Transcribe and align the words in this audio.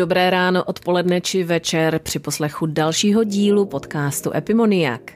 Dobré 0.00 0.30
ráno, 0.32 0.64
odpoledne 0.64 1.20
či 1.20 1.44
večer 1.44 2.00
při 2.02 2.18
poslechu 2.18 2.66
dalšího 2.66 3.24
dílu 3.24 3.66
podcastu 3.66 4.32
Epimoniak. 4.34 5.12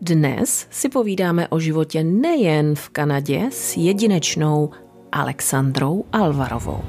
Dnes 0.00 0.66
si 0.70 0.88
povídáme 0.88 1.48
o 1.48 1.58
životě 1.58 2.04
nejen 2.04 2.74
v 2.74 2.88
Kanadě 2.88 3.48
s 3.50 3.76
jedinečnou 3.76 4.70
Alexandrou 5.12 6.04
Alvarovou. 6.12 6.82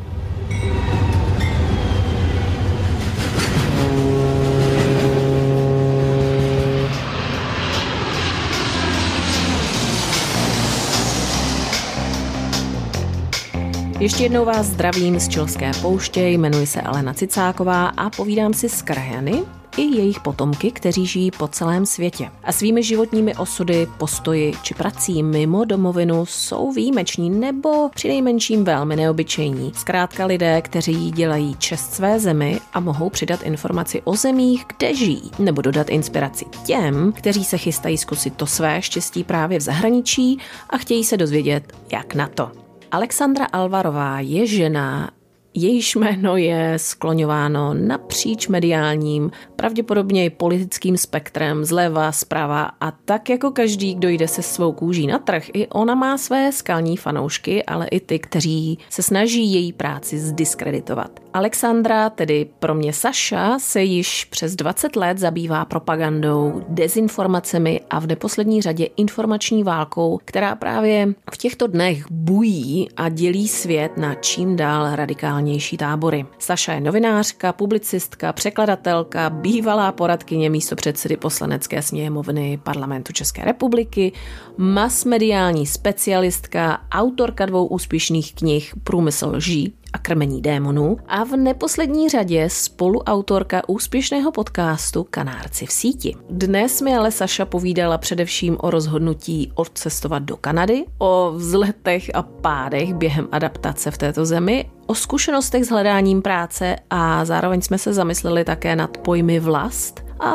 Ještě 13.99 14.23
jednou 14.23 14.45
vás 14.45 14.65
zdravím 14.65 15.19
z 15.19 15.27
Čilské 15.27 15.71
pouště, 15.81 16.27
jmenuji 16.27 16.67
se 16.67 16.81
Alena 16.81 17.13
Cicáková 17.13 17.87
a 17.87 18.09
povídám 18.09 18.53
si 18.53 18.69
s 18.69 18.81
krajany 18.81 19.43
i 19.77 19.81
jejich 19.81 20.19
potomky, 20.19 20.71
kteří 20.71 21.05
žijí 21.05 21.31
po 21.31 21.47
celém 21.47 21.85
světě. 21.85 22.31
A 22.43 22.51
svými 22.51 22.83
životními 22.83 23.35
osudy, 23.35 23.87
postoji 23.97 24.53
či 24.63 24.73
prací 24.73 25.23
mimo 25.23 25.65
domovinu 25.65 26.25
jsou 26.25 26.71
výjimeční 26.71 27.29
nebo 27.29 27.89
přinejmenším 27.89 28.63
velmi 28.63 28.95
neobyčejní. 28.95 29.71
Zkrátka 29.75 30.25
lidé, 30.25 30.61
kteří 30.61 31.11
dělají 31.11 31.55
čest 31.55 31.93
své 31.93 32.19
zemi 32.19 32.59
a 32.73 32.79
mohou 32.79 33.09
přidat 33.09 33.43
informaci 33.43 34.01
o 34.01 34.15
zemích, 34.15 34.65
kde 34.77 34.95
žijí, 34.95 35.31
nebo 35.39 35.61
dodat 35.61 35.89
inspiraci 35.89 36.45
těm, 36.65 37.11
kteří 37.11 37.45
se 37.45 37.57
chystají 37.57 37.97
zkusit 37.97 38.35
to 38.35 38.45
své 38.45 38.81
štěstí 38.81 39.23
právě 39.23 39.59
v 39.59 39.61
zahraničí 39.61 40.39
a 40.69 40.77
chtějí 40.77 41.03
se 41.03 41.17
dozvědět, 41.17 41.73
jak 41.91 42.15
na 42.15 42.27
to. 42.27 42.68
Alexandra 42.89 43.45
Alvarová 43.45 44.17
je 44.25 44.49
žena 44.49 45.13
jejíž 45.53 45.95
jméno 45.95 46.37
je 46.37 46.73
skloňováno 46.77 47.73
napříč 47.73 48.47
mediálním, 48.47 49.31
pravděpodobně 49.55 50.25
i 50.25 50.29
politickým 50.29 50.97
spektrem 50.97 51.65
zleva, 51.65 52.11
zprava 52.11 52.71
a 52.81 52.91
tak 52.91 53.29
jako 53.29 53.51
každý, 53.51 53.95
kdo 53.95 54.09
jde 54.09 54.27
se 54.27 54.41
svou 54.41 54.71
kůží 54.71 55.07
na 55.07 55.19
trh, 55.19 55.43
i 55.53 55.67
ona 55.67 55.95
má 55.95 56.17
své 56.17 56.51
skalní 56.51 56.97
fanoušky, 56.97 57.63
ale 57.63 57.87
i 57.87 57.99
ty, 57.99 58.19
kteří 58.19 58.79
se 58.89 59.03
snaží 59.03 59.53
její 59.53 59.73
práci 59.73 60.19
zdiskreditovat. 60.19 61.19
Alexandra, 61.33 62.09
tedy 62.09 62.47
pro 62.59 62.75
mě 62.75 62.93
Saša, 62.93 63.59
se 63.59 63.83
již 63.83 64.25
přes 64.25 64.55
20 64.55 64.95
let 64.95 65.17
zabývá 65.17 65.65
propagandou, 65.65 66.61
dezinformacemi 66.69 67.81
a 67.89 67.99
v 67.99 68.07
neposlední 68.07 68.61
řadě 68.61 68.85
informační 68.97 69.63
válkou, 69.63 70.19
která 70.25 70.55
právě 70.55 71.13
v 71.33 71.37
těchto 71.37 71.67
dnech 71.67 72.05
bují 72.11 72.89
a 72.97 73.09
dělí 73.09 73.47
svět 73.47 73.97
na 73.97 74.15
čím 74.15 74.55
dál 74.55 74.95
radikálnější 75.39 75.77
tábory. 75.77 76.25
Saša 76.39 76.73
je 76.73 76.81
novinářka, 76.81 77.53
publicistka, 77.53 78.33
překladatelka, 78.33 79.29
bývalá 79.29 79.91
poradkyně 79.91 80.49
místo 80.49 80.75
předsedy 80.75 81.17
poslanecké 81.17 81.81
sněmovny 81.81 82.59
parlamentu 82.63 83.13
České 83.13 83.45
republiky, 83.45 84.11
masmediální 84.57 85.65
specialistka, 85.65 86.81
autorka 86.91 87.45
dvou 87.45 87.67
úspěšných 87.67 88.35
knih 88.35 88.73
Průmysl 88.83 89.29
lží 89.33 89.73
a 89.93 89.97
krmení 89.97 90.41
démonů 90.41 90.97
a 91.07 91.23
v 91.23 91.37
neposlední 91.37 92.09
řadě 92.09 92.49
spoluautorka 92.49 93.69
úspěšného 93.69 94.31
podcastu 94.31 95.07
Kanárci 95.09 95.65
v 95.65 95.71
síti. 95.71 96.15
Dnes 96.29 96.81
mi 96.81 96.95
ale 96.95 97.11
Saša 97.11 97.45
povídala 97.45 97.97
především 97.97 98.57
o 98.59 98.69
rozhodnutí 98.69 99.51
odcestovat 99.55 100.23
do 100.23 100.37
Kanady, 100.37 100.85
o 100.97 101.31
vzletech 101.35 102.11
a 102.13 102.23
pádech 102.23 102.93
během 102.93 103.27
adaptace 103.31 103.91
v 103.91 103.97
této 103.97 104.25
zemi, 104.25 104.69
o 104.85 104.95
zkušenostech 104.95 105.65
s 105.65 105.69
hledáním 105.69 106.21
práce 106.21 106.75
a 106.89 107.25
zároveň 107.25 107.61
jsme 107.61 107.77
se 107.77 107.93
zamysleli 107.93 108.45
také 108.45 108.75
nad 108.75 108.97
pojmy 108.97 109.39
vlast 109.39 110.05
a 110.19 110.33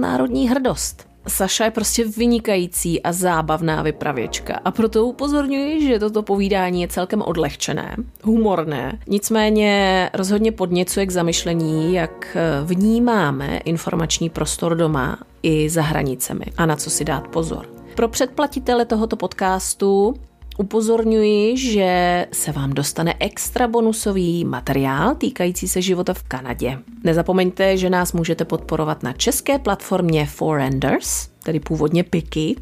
národní 0.00 0.48
hrdost. 0.48 1.15
Saša 1.28 1.64
je 1.64 1.70
prostě 1.70 2.04
vynikající 2.04 3.02
a 3.02 3.12
zábavná 3.12 3.82
vypravěčka 3.82 4.60
a 4.64 4.70
proto 4.70 5.06
upozorňuji, 5.06 5.86
že 5.86 5.98
toto 5.98 6.22
povídání 6.22 6.82
je 6.82 6.88
celkem 6.88 7.22
odlehčené, 7.22 7.96
humorné, 8.22 8.98
nicméně 9.06 10.10
rozhodně 10.14 10.52
podněcuje 10.52 11.06
k 11.06 11.10
zamyšlení, 11.10 11.94
jak 11.94 12.36
vnímáme 12.64 13.60
informační 13.64 14.30
prostor 14.30 14.76
doma 14.76 15.18
i 15.42 15.70
za 15.70 15.82
hranicemi 15.82 16.44
a 16.56 16.66
na 16.66 16.76
co 16.76 16.90
si 16.90 17.04
dát 17.04 17.28
pozor. 17.28 17.66
Pro 17.94 18.08
předplatitele 18.08 18.84
tohoto 18.84 19.16
podcastu 19.16 20.14
Upozorňuji, 20.58 21.56
že 21.56 22.26
se 22.32 22.52
vám 22.52 22.70
dostane 22.70 23.14
extra 23.20 23.68
bonusový 23.68 24.44
materiál 24.44 25.14
týkající 25.14 25.68
se 25.68 25.82
života 25.82 26.14
v 26.14 26.22
Kanadě. 26.22 26.78
Nezapomeňte, 27.04 27.76
že 27.76 27.90
nás 27.90 28.12
můžete 28.12 28.44
podporovat 28.44 29.02
na 29.02 29.12
české 29.12 29.58
platformě 29.58 30.26
Forenders, 30.26 31.28
tedy 31.44 31.60
původně 31.60 32.04
Piky, 32.04 32.56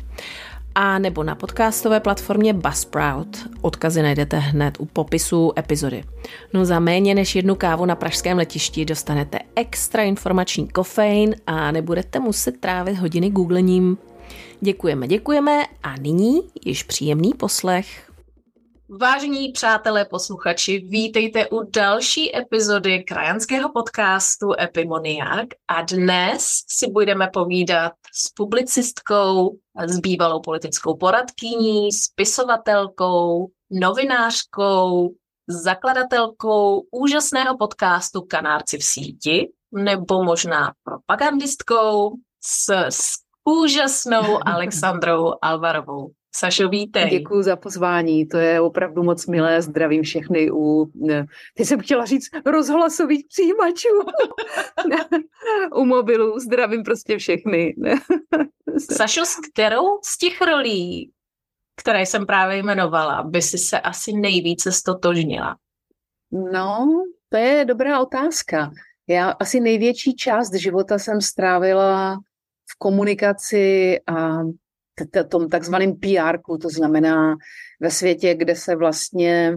a 0.75 0.99
nebo 0.99 1.23
na 1.23 1.35
podcastové 1.35 2.01
platformě 2.01 2.53
Buzzsprout. 2.53 3.49
Odkazy 3.61 4.03
najdete 4.03 4.39
hned 4.39 4.75
u 4.81 4.85
popisu 4.85 5.53
epizody. 5.59 6.05
No 6.53 6.65
za 6.65 6.81
méně 6.81 7.15
než 7.15 7.37
jednu 7.37 7.55
kávu 7.55 7.85
na 7.87 7.97
pražském 7.97 8.39
letišti 8.39 8.85
dostanete 8.85 9.39
extra 9.57 10.03
informační 10.03 10.69
kofein 10.69 11.35
a 11.47 11.71
nebudete 11.71 12.21
muset 12.21 12.61
trávit 12.61 12.99
hodiny 12.99 13.31
googlením 13.31 13.99
Děkujeme, 14.65 15.09
děkujeme 15.09 15.65
a 15.83 15.97
nyní 15.97 16.51
již 16.65 16.83
příjemný 16.83 17.35
poslech. 17.35 18.11
Vážení 19.01 19.53
přátelé 19.53 20.05
posluchači, 20.05 20.79
vítejte 20.79 21.49
u 21.49 21.71
další 21.71 22.37
epizody 22.37 23.05
krajanského 23.05 23.73
podcastu 23.73 24.53
Epimoniak 24.61 25.47
a 25.69 25.83
dnes 25.83 26.63
si 26.69 26.91
budeme 26.91 27.31
povídat 27.33 27.93
s 28.15 28.31
publicistkou, 28.31 29.59
s 29.87 29.99
bývalou 30.01 30.41
politickou 30.41 30.97
poradkyní, 30.97 31.93
spisovatelkou, 31.93 33.47
novinářkou, 33.71 35.15
zakladatelkou 35.49 36.83
úžasného 36.91 37.57
podcastu 37.59 38.23
Kanárci 38.23 38.79
v 38.79 38.85
síti, 38.85 39.49
nebo 39.73 40.25
možná 40.25 40.73
propagandistkou 40.85 42.13
s, 42.41 42.71
s 42.89 43.24
úžasnou 43.45 44.49
Alexandrou 44.49 45.33
Alvarovou. 45.43 46.11
Sašo, 46.37 46.69
vítej. 46.69 47.11
Děkuji 47.11 47.43
za 47.43 47.57
pozvání, 47.57 48.27
to 48.27 48.39
je 48.39 48.61
opravdu 48.61 49.03
moc 49.03 49.27
milé, 49.27 49.63
zdravím 49.63 50.03
všechny 50.03 50.51
u, 50.51 50.91
teď 51.57 51.67
jsem 51.67 51.81
chtěla 51.81 52.05
říct, 52.05 52.29
rozhlasových 52.47 53.27
přijímačů 53.29 53.89
u 55.75 55.85
mobilů, 55.85 56.39
zdravím 56.39 56.83
prostě 56.83 57.19
všechny. 57.19 57.75
Sašo, 58.93 59.25
s 59.25 59.37
kterou 59.53 59.85
z 60.05 60.19
těch 60.19 60.41
rolí, 60.41 61.13
které 61.77 62.07
jsem 62.07 62.27
právě 62.27 62.57
jmenovala, 62.57 63.23
by 63.23 63.43
si 63.43 63.59
se 63.59 63.81
asi 63.81 64.13
nejvíce 64.13 64.73
stotožnila? 64.73 65.57
No, 66.53 66.89
to 67.29 67.37
je 67.37 67.65
dobrá 67.65 68.01
otázka. 68.01 68.71
Já 69.09 69.31
asi 69.31 69.61
největší 69.61 70.17
část 70.17 70.55
života 70.55 70.99
jsem 70.99 71.21
strávila 71.21 72.19
v 72.71 72.79
komunikaci 72.79 74.01
a 74.07 74.39
tom 75.29 75.49
takzvaném 75.49 75.97
PR, 75.97 76.39
to 76.61 76.69
znamená 76.69 77.37
ve 77.81 77.91
světě, 77.91 78.35
kde 78.35 78.57
se 78.57 78.77
vlastně 78.77 79.57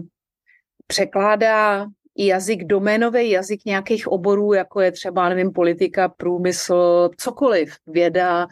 překládá 0.86 1.86
jazyk, 2.18 2.64
doménový 2.64 3.30
jazyk 3.30 3.64
nějakých 3.64 4.08
oborů, 4.08 4.52
jako 4.52 4.80
je 4.80 4.92
třeba, 4.92 5.28
nevím, 5.28 5.52
politika, 5.52 6.08
průmysl, 6.08 7.10
cokoliv, 7.16 7.76
věda, 7.86 8.46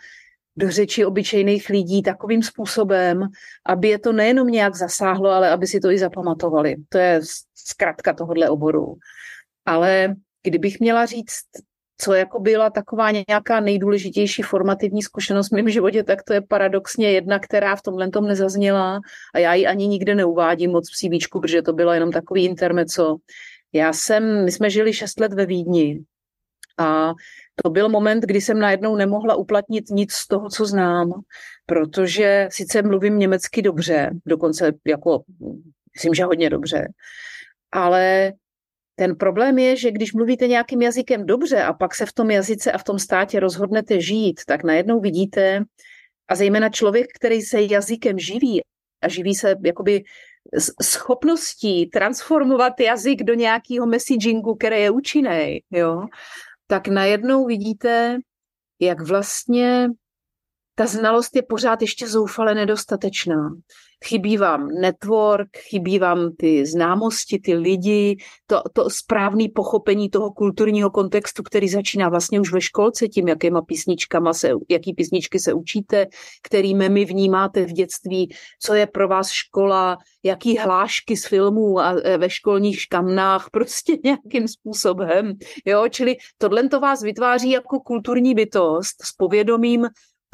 do 0.56 0.70
řeči 0.70 1.04
obyčejných 1.04 1.68
lidí 1.68 2.02
takovým 2.02 2.42
způsobem, 2.42 3.22
aby 3.66 3.88
je 3.88 3.98
to 3.98 4.12
nejenom 4.12 4.48
nějak 4.48 4.74
zasáhlo, 4.74 5.30
ale 5.30 5.50
aby 5.50 5.66
si 5.66 5.80
to 5.80 5.90
i 5.90 5.98
zapamatovali. 5.98 6.76
To 6.88 6.98
je 6.98 7.20
zkrátka 7.54 8.12
tohohle 8.12 8.50
oboru. 8.50 8.96
Ale 9.64 10.14
kdybych 10.42 10.80
měla 10.80 11.06
říct 11.06 11.44
co 11.98 12.14
jako 12.14 12.40
byla 12.40 12.70
taková 12.70 13.10
nějaká 13.28 13.60
nejdůležitější 13.60 14.42
formativní 14.42 15.02
zkušenost 15.02 15.48
v 15.48 15.52
mém 15.52 15.68
životě, 15.68 16.02
tak 16.02 16.22
to 16.22 16.32
je 16.32 16.40
paradoxně 16.40 17.12
jedna, 17.12 17.38
která 17.38 17.76
v 17.76 17.82
tomhle 17.82 18.10
tom 18.10 18.26
nezazněla 18.26 19.00
a 19.34 19.38
já 19.38 19.54
ji 19.54 19.66
ani 19.66 19.88
nikde 19.88 20.14
neuvádím 20.14 20.70
moc 20.70 20.90
v 20.90 20.96
CV, 20.96 21.28
protože 21.32 21.62
to 21.62 21.72
bylo 21.72 21.92
jenom 21.92 22.12
takový 22.12 22.44
intermeco. 22.44 23.16
Já 23.72 23.92
jsem, 23.92 24.44
my 24.44 24.52
jsme 24.52 24.70
žili 24.70 24.92
šest 24.92 25.20
let 25.20 25.32
ve 25.32 25.46
Vídni 25.46 26.00
a 26.78 27.12
to 27.62 27.70
byl 27.70 27.88
moment, 27.88 28.20
kdy 28.20 28.40
jsem 28.40 28.58
najednou 28.58 28.96
nemohla 28.96 29.34
uplatnit 29.34 29.90
nic 29.90 30.12
z 30.12 30.26
toho, 30.26 30.48
co 30.48 30.66
znám, 30.66 31.12
protože 31.66 32.48
sice 32.50 32.82
mluvím 32.82 33.18
německy 33.18 33.62
dobře, 33.62 34.10
dokonce 34.26 34.72
jako, 34.86 35.22
myslím, 35.94 36.14
že 36.14 36.24
hodně 36.24 36.50
dobře, 36.50 36.88
ale 37.72 38.32
ten 38.96 39.16
problém 39.16 39.58
je, 39.58 39.76
že 39.76 39.90
když 39.90 40.12
mluvíte 40.12 40.48
nějakým 40.48 40.82
jazykem 40.82 41.26
dobře 41.26 41.62
a 41.62 41.72
pak 41.72 41.94
se 41.94 42.06
v 42.06 42.12
tom 42.12 42.30
jazyce 42.30 42.72
a 42.72 42.78
v 42.78 42.84
tom 42.84 42.98
státě 42.98 43.40
rozhodnete 43.40 44.00
žít, 44.00 44.40
tak 44.46 44.64
najednou 44.64 45.00
vidíte, 45.00 45.64
a 46.28 46.34
zejména 46.34 46.68
člověk, 46.68 47.06
který 47.14 47.42
se 47.42 47.62
jazykem 47.62 48.18
živí 48.18 48.60
a 49.02 49.08
živí 49.08 49.34
se 49.34 49.54
jakoby 49.64 50.02
schopností 50.82 51.86
transformovat 51.86 52.80
jazyk 52.80 53.22
do 53.22 53.34
nějakého 53.34 53.86
messagingu, 53.86 54.54
který 54.54 54.80
je 54.80 54.90
účinný, 54.90 55.60
jo, 55.70 56.06
tak 56.66 56.88
najednou 56.88 57.46
vidíte, 57.46 58.18
jak 58.80 59.00
vlastně 59.00 59.88
ta 60.78 60.86
znalost 60.86 61.36
je 61.36 61.42
pořád 61.42 61.82
ještě 61.82 62.08
zoufale 62.08 62.54
nedostatečná. 62.54 63.50
Chybí 64.04 64.36
vám 64.36 64.68
network, 64.68 65.56
chybí 65.56 65.98
vám 65.98 66.36
ty 66.36 66.66
známosti, 66.66 67.38
ty 67.38 67.54
lidi, 67.54 68.16
to, 68.46 68.62
to 68.72 68.90
správné 68.90 69.44
pochopení 69.54 70.10
toho 70.10 70.30
kulturního 70.30 70.90
kontextu, 70.90 71.42
který 71.42 71.68
začíná 71.68 72.08
vlastně 72.08 72.40
už 72.40 72.52
ve 72.52 72.60
školce 72.60 73.08
tím, 73.08 73.28
jakýma 73.28 73.62
písničkama 73.62 74.32
se, 74.32 74.50
jaký 74.70 74.94
písničky 74.94 75.38
se 75.38 75.52
učíte, 75.52 76.06
který 76.42 76.74
memy 76.74 77.04
vnímáte 77.04 77.64
v 77.64 77.72
dětství, 77.72 78.34
co 78.62 78.74
je 78.74 78.86
pro 78.86 79.08
vás 79.08 79.30
škola, 79.30 79.96
jaký 80.22 80.58
hlášky 80.58 81.16
z 81.16 81.26
filmů 81.26 81.78
a 81.80 81.92
e, 81.92 82.18
ve 82.18 82.30
školních 82.30 82.80
škamnách, 82.80 83.48
prostě 83.52 83.96
nějakým 84.04 84.48
způsobem. 84.48 85.32
Jo? 85.64 85.84
Čili 85.90 86.16
tohle 86.38 86.68
to 86.68 86.80
vás 86.80 87.02
vytváří 87.02 87.50
jako 87.50 87.80
kulturní 87.80 88.34
bytost 88.34 89.02
s 89.04 89.12
povědomím 89.12 89.86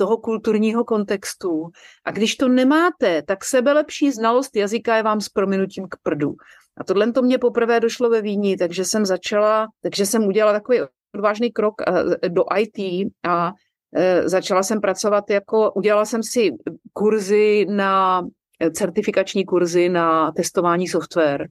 toho 0.03 0.17
kulturního 0.17 0.85
kontextu. 0.85 1.71
A 2.05 2.11
když 2.11 2.37
to 2.37 2.49
nemáte, 2.49 3.23
tak 3.23 3.45
sebelepší 3.45 4.11
znalost 4.11 4.57
jazyka 4.57 4.97
je 4.97 5.03
vám 5.03 5.21
s 5.21 5.29
prominutím 5.29 5.85
k 5.89 5.97
prdu. 6.03 6.35
A 6.77 6.85
tohle 6.85 7.13
to 7.13 7.23
mě 7.23 7.39
poprvé 7.39 7.81
došlo 7.81 8.11
ve 8.11 8.23
Víni, 8.23 8.57
takže 8.57 8.85
jsem 8.85 9.07
začala, 9.07 9.69
takže 9.83 10.07
jsem 10.07 10.27
udělala 10.27 10.59
takový 10.59 10.79
odvážný 11.15 11.53
krok 11.53 11.75
eh, 11.83 12.29
do 12.29 12.45
IT 12.59 13.07
a 13.23 13.53
eh, 13.97 14.29
začala 14.29 14.63
jsem 14.63 14.81
pracovat 14.81 15.31
jako, 15.31 15.73
udělala 15.73 16.05
jsem 16.05 16.23
si 16.23 16.51
kurzy 16.93 17.67
na, 17.71 18.23
eh, 18.61 18.71
certifikační 18.71 19.45
kurzy 19.45 19.89
na 19.89 20.33
testování 20.33 20.89
software, 20.89 21.49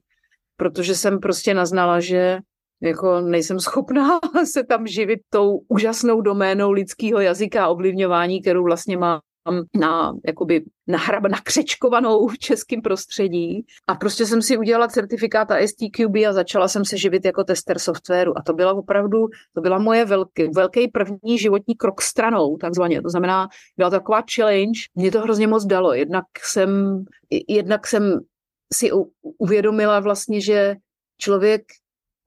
protože 0.58 0.96
jsem 0.96 1.20
prostě 1.20 1.54
naznala, 1.54 2.00
že 2.00 2.40
jako 2.82 3.22
nejsem 3.22 3.60
schopná 3.60 4.20
se 4.52 4.64
tam 4.64 4.88
živit 4.88 5.20
tou 5.30 5.60
úžasnou 5.68 6.22
doménou 6.22 6.72
lidského 6.72 7.20
jazyka 7.20 7.66
a 7.66 7.68
ovlivňování, 7.68 8.42
kterou 8.42 8.64
vlastně 8.64 8.98
mám 8.98 9.20
na, 9.76 10.14
jakoby 10.28 10.64
nahrab, 10.88 11.24
nakřečkovanou 11.24 12.28
v 12.28 12.38
českém 12.38 12.82
prostředí. 12.82 13.66
A 13.88 13.96
prostě 13.96 14.26
jsem 14.26 14.42
si 14.42 14.58
udělala 14.58 14.88
certifikát 14.88 15.48
STQB 15.66 16.16
a 16.30 16.34
začala 16.34 16.68
jsem 16.68 16.86
se 16.86 16.98
živit 16.98 17.26
jako 17.26 17.44
tester 17.44 17.80
softwaru. 17.80 18.38
A 18.38 18.42
to 18.42 18.54
byla 18.54 18.74
opravdu, 18.74 19.28
to 19.54 19.62
byla 19.62 19.78
moje 19.78 20.06
velký, 20.06 20.48
velký 20.56 20.88
první 20.88 21.38
životní 21.38 21.76
krok 21.76 22.02
stranou, 22.02 22.58
takzvaně. 22.58 23.02
To 23.02 23.10
znamená, 23.10 23.48
byla 23.78 23.90
to 23.90 23.96
taková 23.96 24.24
challenge. 24.36 24.80
Mě 24.96 25.12
to 25.12 25.22
hrozně 25.22 25.48
moc 25.48 25.66
dalo. 25.66 25.94
Jednak 25.94 26.26
jsem, 26.44 27.04
jednak 27.48 27.88
jsem 27.88 28.20
si 28.74 28.92
uvědomila 29.38 30.00
vlastně, 30.00 30.42
že 30.42 30.76
člověk 31.18 31.62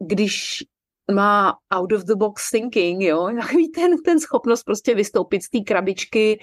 když 0.06 0.64
má 1.12 1.54
out 1.74 1.92
of 1.92 2.04
the 2.04 2.14
box 2.14 2.50
thinking, 2.50 3.02
jo, 3.02 3.30
takový 3.40 3.70
ten, 3.70 4.02
ten 4.04 4.20
schopnost 4.20 4.62
prostě 4.62 4.94
vystoupit 4.94 5.42
z 5.42 5.50
té 5.50 5.60
krabičky 5.60 6.40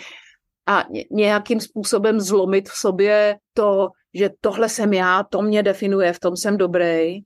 a 0.68 0.86
nějakým 1.12 1.60
způsobem 1.60 2.20
zlomit 2.20 2.70
v 2.70 2.78
sobě 2.78 3.38
to, 3.54 3.90
že 4.14 4.30
tohle 4.42 4.70
jsem 4.70 4.94
já, 4.94 5.24
to 5.24 5.42
mě 5.42 5.64
definuje, 5.64 6.14
v 6.14 6.20
tom 6.20 6.36
jsem 6.36 6.58
dobrý, 6.58 7.22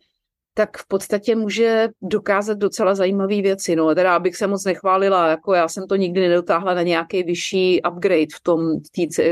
tak 0.57 0.77
v 0.77 0.87
podstatě 0.87 1.35
může 1.35 1.89
dokázat 2.01 2.57
docela 2.57 2.95
zajímavé 2.95 3.41
věci. 3.41 3.75
No, 3.75 3.95
teda 3.95 4.15
abych 4.15 4.35
se 4.35 4.47
moc 4.47 4.65
nechválila, 4.65 5.27
jako 5.27 5.53
já 5.53 5.67
jsem 5.67 5.87
to 5.87 5.95
nikdy 5.95 6.21
nedotáhla 6.21 6.73
na 6.73 6.81
nějaký 6.81 7.23
vyšší 7.23 7.81
upgrade 7.91 8.35
v 8.35 8.41
tom, 8.43 8.59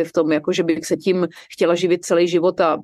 v 0.04 0.12
tom 0.12 0.32
jako 0.32 0.52
že 0.52 0.64
bych 0.64 0.86
se 0.86 0.98
tím 0.98 1.28
chtěla 1.54 1.76
živit 1.76 2.06
celý 2.06 2.28
život 2.28 2.62
a 2.62 2.78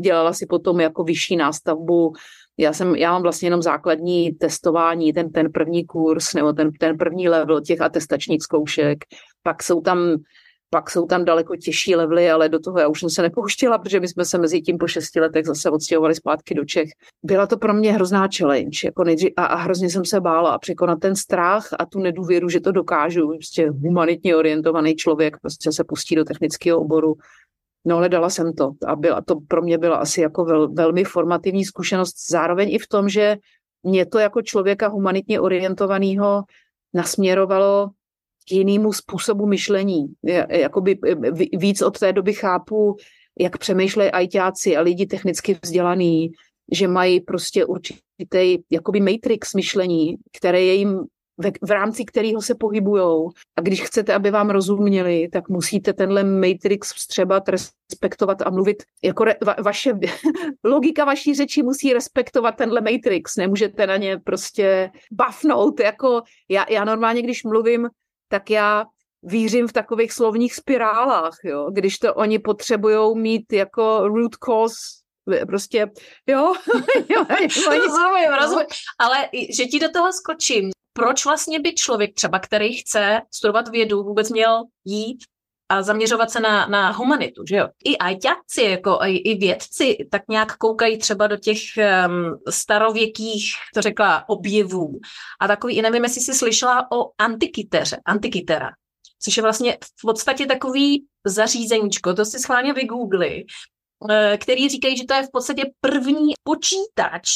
dělala 0.00 0.32
si 0.32 0.46
potom 0.46 0.80
jako 0.80 1.04
vyšší 1.04 1.36
nástavbu 1.36 2.12
já, 2.58 2.72
jsem, 2.72 2.94
já 2.94 3.12
mám 3.12 3.22
vlastně 3.22 3.46
jenom 3.46 3.62
základní 3.62 4.32
testování, 4.32 5.12
ten, 5.12 5.32
ten 5.32 5.52
první 5.52 5.86
kurz 5.86 6.34
nebo 6.34 6.52
ten, 6.52 6.72
ten 6.72 6.98
první 6.98 7.28
level 7.28 7.60
těch 7.60 7.80
atestačních 7.80 8.42
zkoušek. 8.42 8.98
Pak 9.42 9.62
jsou 9.62 9.80
tam 9.80 10.16
pak 10.74 10.90
jsou 10.90 11.06
tam 11.06 11.24
daleko 11.24 11.56
těžší 11.56 11.96
levely, 11.96 12.30
ale 12.30 12.48
do 12.48 12.58
toho 12.58 12.78
já 12.78 12.88
už 12.88 13.00
jsem 13.00 13.10
se 13.10 13.22
nepouštěla, 13.22 13.78
protože 13.78 14.00
my 14.00 14.08
jsme 14.08 14.24
se 14.24 14.38
mezi 14.38 14.60
tím 14.60 14.78
po 14.78 14.86
šesti 14.86 15.20
letech 15.20 15.46
zase 15.46 15.70
odstěhovali 15.70 16.14
zpátky 16.14 16.54
do 16.54 16.64
Čech. 16.64 16.88
Byla 17.22 17.46
to 17.46 17.56
pro 17.56 17.74
mě 17.74 17.92
hrozná 17.92 18.28
challenge 18.36 18.78
jako 18.84 19.04
a, 19.36 19.44
a 19.44 19.56
hrozně 19.56 19.90
jsem 19.90 20.04
se 20.04 20.20
bála 20.20 20.58
překonat 20.58 20.98
ten 21.00 21.16
strach 21.16 21.68
a 21.78 21.86
tu 21.86 22.00
nedůvěru, 22.00 22.48
že 22.48 22.60
to 22.60 22.72
dokážu. 22.72 23.28
Prostě 23.28 23.70
humanitně 23.70 24.36
orientovaný 24.36 24.94
člověk 24.94 25.36
prostě 25.42 25.72
se 25.72 25.84
pustí 25.84 26.14
do 26.14 26.24
technického 26.24 26.80
oboru 26.80 27.14
No, 27.84 27.96
ale 27.96 28.08
dala 28.08 28.30
jsem 28.30 28.52
to 28.52 28.72
a 28.86 28.96
byla, 28.96 29.20
to 29.20 29.36
pro 29.48 29.62
mě 29.62 29.78
byla 29.78 29.96
asi 29.96 30.20
jako 30.20 30.44
vel, 30.44 30.68
velmi 30.68 31.04
formativní 31.04 31.64
zkušenost. 31.64 32.14
Zároveň 32.30 32.70
i 32.70 32.78
v 32.78 32.88
tom, 32.88 33.08
že 33.08 33.36
mě 33.82 34.06
to 34.06 34.18
jako 34.18 34.42
člověka 34.42 34.88
humanitně 34.88 35.40
orientovaného 35.40 36.42
nasměrovalo 36.94 37.90
k 38.48 38.52
jinému 38.52 38.92
způsobu 38.92 39.46
myšlení. 39.46 40.06
Jakoby 40.48 40.98
víc 41.52 41.82
od 41.82 41.98
té 41.98 42.12
doby 42.12 42.32
chápu, 42.32 42.96
jak 43.38 43.58
přemýšlejí 43.58 44.10
ajťáci 44.10 44.76
a 44.76 44.80
lidi 44.80 45.06
technicky 45.06 45.58
vzdělaný, 45.62 46.32
že 46.72 46.88
mají 46.88 47.20
prostě 47.20 47.64
určitý 47.64 48.58
jakoby 48.70 49.00
matrix 49.00 49.54
myšlení, 49.54 50.16
které 50.38 50.62
je 50.62 50.74
jim 50.74 51.00
v, 51.42 51.52
v 51.62 51.70
rámci 51.70 52.04
kterého 52.04 52.42
se 52.42 52.54
pohybují. 52.54 53.28
A 53.56 53.60
když 53.60 53.82
chcete, 53.82 54.14
aby 54.14 54.30
vám 54.30 54.50
rozuměli, 54.50 55.28
tak 55.32 55.48
musíte 55.48 55.92
tenhle 55.92 56.24
matrix 56.24 56.92
vstřebat, 56.92 57.42
respektovat 57.48 58.42
a 58.42 58.50
mluvit. 58.50 58.82
Jako 59.04 59.24
re, 59.24 59.34
va, 59.44 59.56
vaše 59.62 59.92
logika 60.64 61.04
vaší 61.04 61.34
řeči 61.34 61.62
musí 61.62 61.92
respektovat 61.92 62.56
tenhle 62.56 62.80
matrix. 62.80 63.36
Nemůžete 63.36 63.86
na 63.86 63.96
ně 63.96 64.18
prostě 64.24 64.90
bafnout. 65.12 65.80
Jako 65.80 66.22
já, 66.48 66.66
já 66.70 66.84
normálně, 66.84 67.22
když 67.22 67.44
mluvím, 67.44 67.88
tak 68.28 68.50
já 68.50 68.84
vířím 69.22 69.68
v 69.68 69.72
takových 69.72 70.12
slovních 70.12 70.54
spirálách, 70.54 71.36
jo? 71.44 71.70
když 71.70 71.98
to 71.98 72.14
oni 72.14 72.38
potřebují 72.38 73.18
mít 73.18 73.52
jako 73.52 74.08
root 74.08 74.34
cause 74.44 75.02
prostě, 75.46 75.86
jo. 76.26 76.52
rozumím, 77.68 78.32
rozumím. 78.40 78.66
Ale 78.98 79.28
že 79.56 79.64
ti 79.64 79.80
do 79.80 79.90
toho 79.90 80.12
skočím, 80.12 80.70
proč 80.92 81.24
vlastně 81.24 81.60
by 81.60 81.74
člověk 81.74 82.14
třeba, 82.14 82.38
který 82.38 82.72
chce 82.72 83.20
studovat 83.34 83.68
vědu, 83.68 84.02
vůbec 84.02 84.30
měl 84.30 84.64
jít 84.84 85.18
a 85.72 85.82
zaměřovat 85.82 86.30
se 86.30 86.40
na, 86.40 86.66
na 86.66 86.90
humanitu, 86.90 87.42
že 87.48 87.56
jo? 87.56 87.68
I 87.84 87.98
ajťáci, 87.98 88.62
jako 88.62 88.98
i, 89.02 89.16
i 89.16 89.38
vědci, 89.38 89.96
tak 90.10 90.22
nějak 90.28 90.56
koukají 90.56 90.98
třeba 90.98 91.26
do 91.26 91.36
těch 91.36 91.58
um, 92.06 92.40
starověkých, 92.48 93.44
to 93.74 93.82
řekla, 93.82 94.24
objevů. 94.28 94.98
A 95.40 95.46
takový, 95.46 95.76
i 95.76 95.82
nevím, 95.82 96.04
jestli 96.04 96.20
jsi 96.20 96.34
slyšela 96.34 96.92
o 96.92 97.10
antikyteře, 97.18 98.00
antikytera, 98.04 98.70
což 99.22 99.36
je 99.36 99.42
vlastně 99.42 99.78
v 99.82 100.06
podstatě 100.06 100.46
takový 100.46 101.06
zařízeníčko, 101.26 102.14
to 102.14 102.24
si 102.24 102.38
schválně 102.38 102.72
vygoogli, 102.72 103.44
eh, 104.10 104.38
který 104.40 104.68
říkají, 104.68 104.96
že 104.96 105.04
to 105.04 105.14
je 105.14 105.22
v 105.22 105.30
podstatě 105.32 105.62
první 105.80 106.32
počítač. 106.44 107.28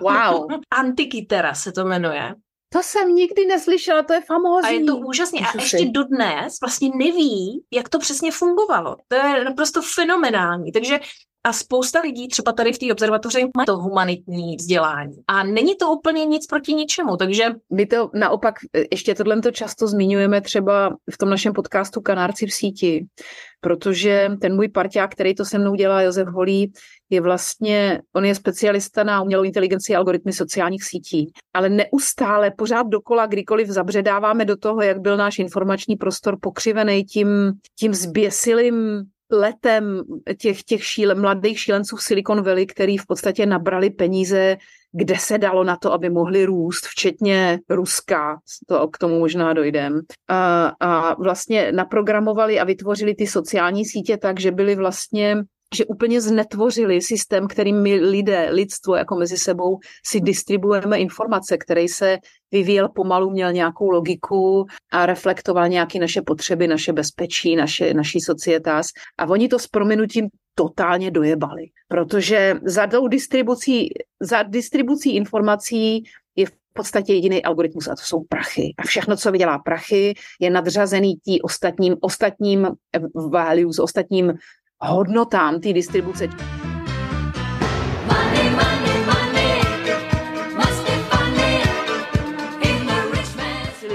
Wow. 0.00 0.46
Antikytera 0.70 1.54
se 1.54 1.72
to 1.72 1.84
jmenuje. 1.84 2.34
To 2.74 2.82
jsem 2.82 3.14
nikdy 3.14 3.46
neslyšela, 3.46 4.02
to 4.02 4.12
je 4.12 4.20
famózní. 4.20 4.68
A 4.68 4.72
je 4.72 4.84
to 4.84 4.96
úžasné. 4.96 5.38
A 5.40 5.60
ještě 5.60 5.84
dodnes 5.84 6.60
vlastně 6.60 6.90
neví, 6.94 7.64
jak 7.72 7.88
to 7.88 7.98
přesně 7.98 8.32
fungovalo. 8.32 8.96
To 9.08 9.16
je 9.16 9.44
naprosto 9.44 9.82
fenomenální. 9.82 10.72
Takže 10.72 11.00
a 11.44 11.52
spousta 11.52 12.00
lidí, 12.00 12.28
třeba 12.28 12.52
tady 12.52 12.72
v 12.72 12.78
té 12.78 12.92
observatoři, 12.92 13.44
má 13.56 13.64
to 13.64 13.76
humanitní 13.76 14.56
vzdělání. 14.56 15.16
A 15.26 15.44
není 15.44 15.76
to 15.76 15.90
úplně 15.90 16.24
nic 16.24 16.46
proti 16.46 16.74
ničemu, 16.74 17.16
takže... 17.16 17.44
My 17.72 17.86
to 17.86 18.10
naopak, 18.14 18.54
ještě 18.92 19.14
tohle 19.14 19.40
to 19.40 19.50
často 19.50 19.86
zmiňujeme 19.86 20.40
třeba 20.40 20.96
v 21.12 21.18
tom 21.18 21.30
našem 21.30 21.52
podcastu 21.52 22.00
Kanárci 22.00 22.46
v 22.46 22.54
síti, 22.54 23.06
protože 23.60 24.30
ten 24.40 24.54
můj 24.54 24.68
parťák, 24.68 25.12
který 25.12 25.34
to 25.34 25.44
se 25.44 25.58
mnou 25.58 25.74
dělá, 25.74 26.02
Josef 26.02 26.28
Holý, 26.28 26.72
je 27.10 27.20
vlastně, 27.20 28.02
on 28.16 28.24
je 28.24 28.34
specialista 28.34 29.04
na 29.04 29.22
umělou 29.22 29.42
inteligenci 29.42 29.94
a 29.94 29.98
algoritmy 29.98 30.32
sociálních 30.32 30.84
sítí, 30.84 31.32
ale 31.54 31.68
neustále, 31.68 32.50
pořád 32.50 32.86
dokola, 32.86 33.26
kdykoliv 33.26 33.68
zabředáváme 33.68 34.44
do 34.44 34.56
toho, 34.56 34.82
jak 34.82 35.00
byl 35.00 35.16
náš 35.16 35.38
informační 35.38 35.96
prostor 35.96 36.36
pokřivený 36.40 37.04
tím, 37.04 37.52
tím 37.78 37.94
zběsilým 37.94 39.04
letem 39.38 40.02
těch, 40.38 40.62
těch 40.62 40.84
šíle, 40.84 41.14
mladých 41.14 41.60
šílenců 41.60 41.96
Silicon 41.96 42.42
Valley, 42.42 42.66
který 42.66 42.98
v 42.98 43.06
podstatě 43.06 43.46
nabrali 43.46 43.90
peníze, 43.90 44.56
kde 44.92 45.14
se 45.18 45.38
dalo 45.38 45.64
na 45.64 45.76
to, 45.76 45.92
aby 45.92 46.10
mohli 46.10 46.44
růst, 46.44 46.86
včetně 46.86 47.58
Ruska, 47.68 48.38
to 48.68 48.88
k 48.88 48.98
tomu 48.98 49.18
možná 49.18 49.52
dojdem. 49.52 50.00
A, 50.28 50.72
a 50.80 51.14
vlastně 51.22 51.72
naprogramovali 51.72 52.60
a 52.60 52.64
vytvořili 52.64 53.14
ty 53.14 53.26
sociální 53.26 53.84
sítě 53.84 54.16
tak, 54.16 54.40
že 54.40 54.50
byly 54.50 54.76
vlastně 54.76 55.36
že 55.74 55.84
úplně 55.84 56.20
znetvořili 56.20 57.02
systém, 57.02 57.48
kterým 57.48 57.82
my 57.82 57.94
lidé, 57.94 58.48
lidstvo 58.50 58.96
jako 58.96 59.16
mezi 59.16 59.36
sebou 59.36 59.78
si 60.06 60.20
distribuujeme 60.20 60.98
informace, 60.98 61.58
který 61.58 61.88
se 61.88 62.18
vyvíjel 62.52 62.88
pomalu, 62.88 63.30
měl 63.30 63.52
nějakou 63.52 63.90
logiku 63.90 64.66
a 64.92 65.06
reflektoval 65.06 65.68
nějaké 65.68 65.98
naše 65.98 66.22
potřeby, 66.22 66.68
naše 66.68 66.92
bezpečí, 66.92 67.56
naše, 67.56 67.94
naší 67.94 68.20
societas. 68.20 68.86
A 69.18 69.26
oni 69.26 69.48
to 69.48 69.58
s 69.58 69.66
prominutím 69.66 70.28
totálně 70.54 71.10
dojebali, 71.10 71.62
protože 71.88 72.54
za 72.62 72.86
tou 72.86 73.08
distribucí, 73.08 73.88
za 74.20 74.42
distribucí 74.42 75.16
informací 75.16 76.02
je 76.36 76.46
v 76.46 76.52
podstatě 76.72 77.14
jediný 77.14 77.44
algoritmus 77.44 77.88
a 77.88 77.94
to 77.94 78.02
jsou 78.02 78.22
prachy. 78.28 78.74
A 78.78 78.82
všechno, 78.82 79.16
co 79.16 79.32
vydělá 79.32 79.58
prachy, 79.58 80.14
je 80.40 80.50
nadřazený 80.50 81.14
tí 81.24 81.42
ostatním, 81.42 81.96
ostatním 82.00 82.68
values, 83.30 83.78
ostatním 83.78 84.32
hodnotám 84.84 85.60
té 85.60 85.72
distribuce. 85.72 86.28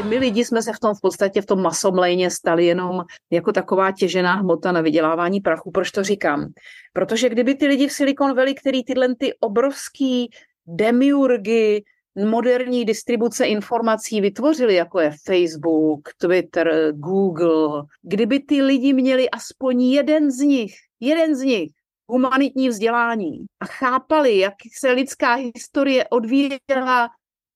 my 0.09 0.17
lidi 0.17 0.45
jsme 0.45 0.61
se 0.61 0.73
v 0.73 0.79
tom 0.79 0.95
v 0.95 1.01
podstatě 1.01 1.41
v 1.41 1.45
tom 1.45 1.61
masomlejně 1.61 2.29
stali 2.29 2.65
jenom 2.65 3.03
jako 3.31 3.51
taková 3.51 3.91
těžená 3.91 4.33
hmota 4.33 4.71
na 4.71 4.81
vydělávání 4.81 5.41
prachu. 5.41 5.71
Proč 5.71 5.91
to 5.91 6.03
říkám? 6.03 6.45
Protože 6.93 7.29
kdyby 7.29 7.55
ty 7.55 7.67
lidi 7.67 7.87
v 7.87 7.91
Silicon 7.91 8.35
Valley, 8.35 8.55
který 8.55 8.83
tyhle 8.83 9.15
ty 9.15 9.33
obrovský 9.39 10.29
demiurgy, 10.67 11.83
moderní 12.15 12.85
distribuce 12.85 13.45
informací 13.45 14.21
vytvořili, 14.21 14.75
jako 14.75 14.99
je 14.99 15.11
Facebook, 15.25 16.09
Twitter, 16.17 16.91
Google, 16.93 17.83
kdyby 18.01 18.39
ty 18.39 18.61
lidi 18.61 18.93
měli 18.93 19.29
aspoň 19.29 19.81
jeden 19.81 20.31
z 20.31 20.39
nich, 20.39 20.73
jeden 20.99 21.35
z 21.35 21.41
nich, 21.41 21.71
humanitní 22.07 22.69
vzdělání 22.69 23.45
a 23.59 23.65
chápali, 23.65 24.37
jak 24.37 24.53
se 24.79 24.91
lidská 24.91 25.33
historie 25.33 26.07
odvíjela, 26.09 27.09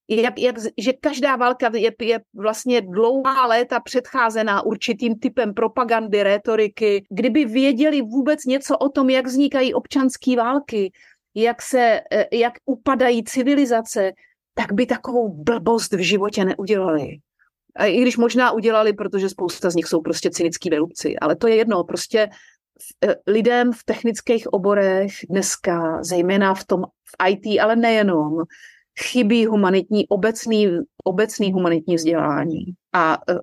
jak, 0.10 0.39
jak, 0.39 0.55
že 0.77 0.93
každá 0.93 1.36
válka 1.36 1.72
je, 1.75 1.91
je 2.01 2.19
vlastně 2.33 2.81
dlouhá 2.81 3.48
léta 3.48 3.79
předcházená 3.79 4.62
určitým 4.62 5.19
typem 5.19 5.53
propagandy, 5.53 6.24
retoriky. 6.24 7.05
Kdyby 7.10 7.45
věděli 7.45 8.01
vůbec 8.01 8.45
něco 8.45 8.77
o 8.77 8.89
tom, 8.89 9.10
jak 9.10 9.27
vznikají 9.27 9.74
občanské 9.74 10.36
války, 10.36 10.91
jak, 11.36 11.62
se, 11.62 12.01
eh, 12.12 12.27
jak 12.31 12.53
upadají 12.65 13.24
civilizace, 13.24 14.12
tak 14.53 14.74
by 14.74 14.86
takovou 14.86 15.43
blbost 15.43 15.93
v 15.93 16.00
životě 16.00 16.45
neudělali. 16.45 17.07
I 17.86 18.01
když 18.01 18.17
možná 18.17 18.51
udělali, 18.51 18.93
protože 18.93 19.29
spousta 19.29 19.69
z 19.69 19.75
nich 19.75 19.86
jsou 19.86 20.01
prostě 20.01 20.29
cynický 20.29 20.69
vylupci, 20.69 21.15
ale 21.22 21.36
to 21.36 21.48
je 21.48 21.55
jedno, 21.55 21.83
prostě 21.83 22.29
e, 23.03 23.15
lidem 23.27 23.74
v 23.74 23.83
technických 23.86 24.53
oborech 24.53 25.12
dneska, 25.29 26.03
zejména 26.03 26.53
v 26.53 26.65
tom 26.65 26.83
v 26.83 27.29
IT, 27.29 27.62
ale 27.62 27.75
nejenom, 27.75 28.43
chybí 29.00 29.45
humanitní, 29.45 30.07
obecný, 30.07 30.79
obecný 31.03 31.53
humanitní 31.53 31.95
vzdělání. 31.95 32.65
A 32.93 33.17
e, 33.29 33.33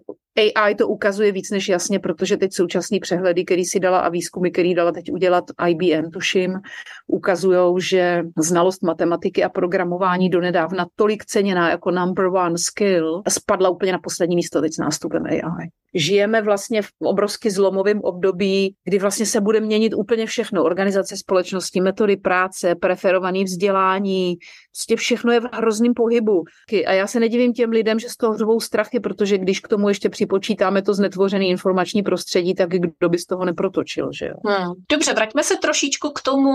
AI 0.40 0.74
to 0.74 0.88
ukazuje 0.88 1.32
víc 1.32 1.50
než 1.50 1.68
jasně, 1.68 1.98
protože 1.98 2.36
teď 2.36 2.52
současný 2.52 3.00
přehledy, 3.00 3.44
který 3.44 3.64
si 3.64 3.80
dala 3.80 3.98
a 3.98 4.08
výzkumy, 4.08 4.50
který 4.50 4.74
dala 4.74 4.92
teď 4.92 5.12
udělat 5.12 5.44
IBM, 5.68 6.10
tuším, 6.10 6.60
ukazují, 7.06 7.82
že 7.82 8.22
znalost 8.38 8.82
matematiky 8.82 9.44
a 9.44 9.48
programování 9.48 10.30
donedávna 10.30 10.86
tolik 10.96 11.24
ceněná 11.24 11.70
jako 11.70 11.90
number 11.90 12.26
one 12.26 12.58
skill 12.58 13.22
spadla 13.28 13.70
úplně 13.70 13.92
na 13.92 13.98
poslední 13.98 14.36
místo 14.36 14.60
teď 14.60 14.72
s 14.72 14.78
nástupem 14.78 15.24
AI 15.26 15.70
žijeme 15.94 16.42
vlastně 16.42 16.82
v 16.82 16.88
obrovsky 17.02 17.50
zlomovém 17.50 18.00
období, 18.00 18.74
kdy 18.84 18.98
vlastně 18.98 19.26
se 19.26 19.40
bude 19.40 19.60
měnit 19.60 19.94
úplně 19.94 20.26
všechno. 20.26 20.64
Organizace 20.64 21.16
společnosti, 21.16 21.80
metody 21.80 22.16
práce, 22.16 22.74
preferované 22.74 23.44
vzdělání, 23.44 24.36
prostě 24.72 24.96
všechno 24.96 25.32
je 25.32 25.40
v 25.40 25.48
hrozném 25.52 25.94
pohybu. 25.94 26.44
A 26.86 26.92
já 26.92 27.06
se 27.06 27.20
nedivím 27.20 27.52
těm 27.52 27.70
lidem, 27.70 27.98
že 27.98 28.08
z 28.08 28.16
toho 28.16 28.36
řvou 28.36 28.60
strachy, 28.60 29.00
protože 29.00 29.38
když 29.38 29.60
k 29.60 29.68
tomu 29.68 29.88
ještě 29.88 30.08
připočítáme 30.30 30.82
to 30.82 30.94
znetvořené 30.94 31.46
informační 31.46 32.02
prostředí, 32.02 32.54
tak 32.54 32.68
kdo 32.70 33.08
by 33.08 33.18
z 33.18 33.26
toho 33.26 33.44
neprotočil, 33.44 34.10
že 34.12 34.26
jo? 34.26 34.34
Hmm. 34.46 34.74
Dobře, 34.90 35.14
vraťme 35.14 35.44
se 35.44 35.56
trošičku 35.56 36.10
k 36.10 36.22
tomu 36.22 36.50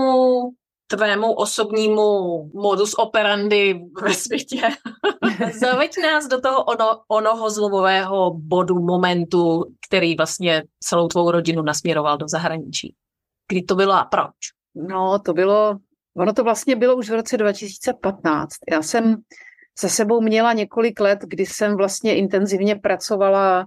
tvému 0.86 1.32
osobnímu 1.32 2.50
modus 2.54 2.94
operandi 2.94 3.80
ve 4.02 4.14
světě. 4.14 4.62
Zaveď 5.60 5.90
nás 6.02 6.26
do 6.26 6.40
toho 6.40 6.64
ono, 6.64 7.00
onoho 7.08 7.50
zlomového 7.50 8.34
bodu, 8.34 8.74
momentu, 8.74 9.64
který 9.88 10.16
vlastně 10.16 10.62
celou 10.80 11.08
tvou 11.08 11.30
rodinu 11.30 11.62
nasměroval 11.62 12.16
do 12.16 12.28
zahraničí. 12.28 12.94
Kdy 13.48 13.62
to 13.62 13.74
bylo 13.74 13.92
a 13.92 14.04
proč? 14.04 14.34
No, 14.74 15.18
to 15.18 15.32
bylo, 15.32 15.78
ono 16.16 16.32
to 16.32 16.44
vlastně 16.44 16.76
bylo 16.76 16.96
už 16.96 17.10
v 17.10 17.14
roce 17.14 17.36
2015. 17.36 18.52
Já 18.72 18.82
jsem 18.82 19.16
za 19.80 19.88
sebou 19.88 20.20
měla 20.20 20.52
několik 20.52 21.00
let, 21.00 21.18
kdy 21.22 21.46
jsem 21.46 21.76
vlastně 21.76 22.16
intenzivně 22.16 22.76
pracovala 22.76 23.66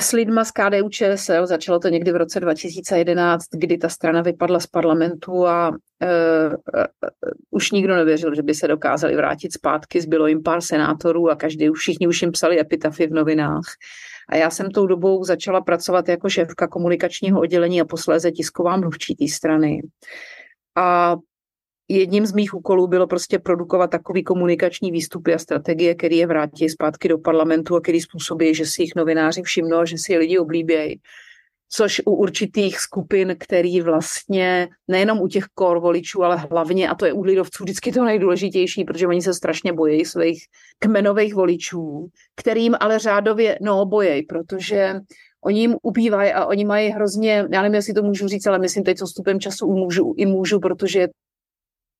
s 0.00 0.12
lidma 0.12 0.44
z 0.44 0.50
KDU 0.50 0.88
ČSL. 0.88 1.46
Začalo 1.46 1.78
to 1.78 1.88
někdy 1.88 2.12
v 2.12 2.16
roce 2.16 2.40
2011, 2.40 3.44
kdy 3.52 3.78
ta 3.78 3.88
strana 3.88 4.22
vypadla 4.22 4.60
z 4.60 4.66
parlamentu 4.66 5.46
a 5.46 5.68
uh, 5.68 5.76
uh, 6.52 6.84
už 7.50 7.70
nikdo 7.70 7.96
nevěřil, 7.96 8.34
že 8.34 8.42
by 8.42 8.54
se 8.54 8.68
dokázali 8.68 9.16
vrátit 9.16 9.52
zpátky. 9.52 10.00
Zbylo 10.00 10.26
jim 10.26 10.42
pár 10.42 10.60
senátorů 10.60 11.30
a 11.30 11.36
každý, 11.36 11.70
všichni 11.70 12.08
už 12.08 12.22
jim 12.22 12.32
psali 12.32 12.60
epitafy 12.60 13.06
v 13.06 13.12
novinách. 13.12 13.64
A 14.28 14.36
já 14.36 14.50
jsem 14.50 14.70
tou 14.70 14.86
dobou 14.86 15.24
začala 15.24 15.60
pracovat 15.60 16.08
jako 16.08 16.28
šéfka 16.28 16.68
komunikačního 16.68 17.40
oddělení 17.40 17.80
a 17.80 17.84
posléze 17.84 18.32
tisková 18.32 18.76
mluvčí 18.76 19.14
té 19.14 19.28
strany. 19.28 19.82
A 20.76 21.16
jedním 21.88 22.26
z 22.26 22.32
mých 22.32 22.54
úkolů 22.54 22.86
bylo 22.86 23.06
prostě 23.06 23.38
produkovat 23.38 23.90
takový 23.90 24.24
komunikační 24.24 24.90
výstupy 24.90 25.34
a 25.34 25.38
strategie, 25.38 25.94
který 25.94 26.16
je 26.16 26.26
vrátí 26.26 26.68
zpátky 26.68 27.08
do 27.08 27.18
parlamentu 27.18 27.76
a 27.76 27.80
který 27.80 28.00
způsobí, 28.00 28.54
že 28.54 28.66
si 28.66 28.82
jich 28.82 28.94
novináři 28.96 29.42
všimnou, 29.42 29.84
že 29.84 29.96
si 29.98 30.12
je 30.12 30.18
lidi 30.18 30.38
oblíbějí. 30.38 31.00
Což 31.68 32.02
u 32.04 32.10
určitých 32.10 32.78
skupin, 32.78 33.36
který 33.38 33.80
vlastně 33.80 34.68
nejenom 34.88 35.20
u 35.20 35.28
těch 35.28 35.44
kor 35.54 35.80
voličů, 35.80 36.24
ale 36.24 36.36
hlavně, 36.36 36.88
a 36.88 36.94
to 36.94 37.06
je 37.06 37.12
u 37.12 37.22
lidovců 37.22 37.64
vždycky 37.64 37.92
to 37.92 38.04
nejdůležitější, 38.04 38.84
protože 38.84 39.06
oni 39.06 39.22
se 39.22 39.34
strašně 39.34 39.72
bojí 39.72 40.04
svých 40.04 40.44
kmenových 40.78 41.34
voličů, 41.34 42.06
kterým 42.36 42.74
ale 42.80 42.98
řádově, 42.98 43.58
no 43.62 43.86
bojí, 43.86 44.22
protože 44.22 44.94
oni 45.44 45.60
jim 45.60 45.76
ubývají 45.82 46.32
a 46.32 46.46
oni 46.46 46.64
mají 46.64 46.90
hrozně, 46.90 47.44
já 47.52 47.62
nevím, 47.62 47.74
jestli 47.74 47.94
to 47.94 48.02
můžu 48.02 48.28
říct, 48.28 48.46
ale 48.46 48.58
myslím 48.58 48.84
teď 48.84 48.98
s 48.98 49.02
odstupem 49.02 49.40
času 49.40 49.66
můžu, 49.66 50.14
i 50.16 50.26
můžu, 50.26 50.60
protože 50.60 50.98
je 50.98 51.08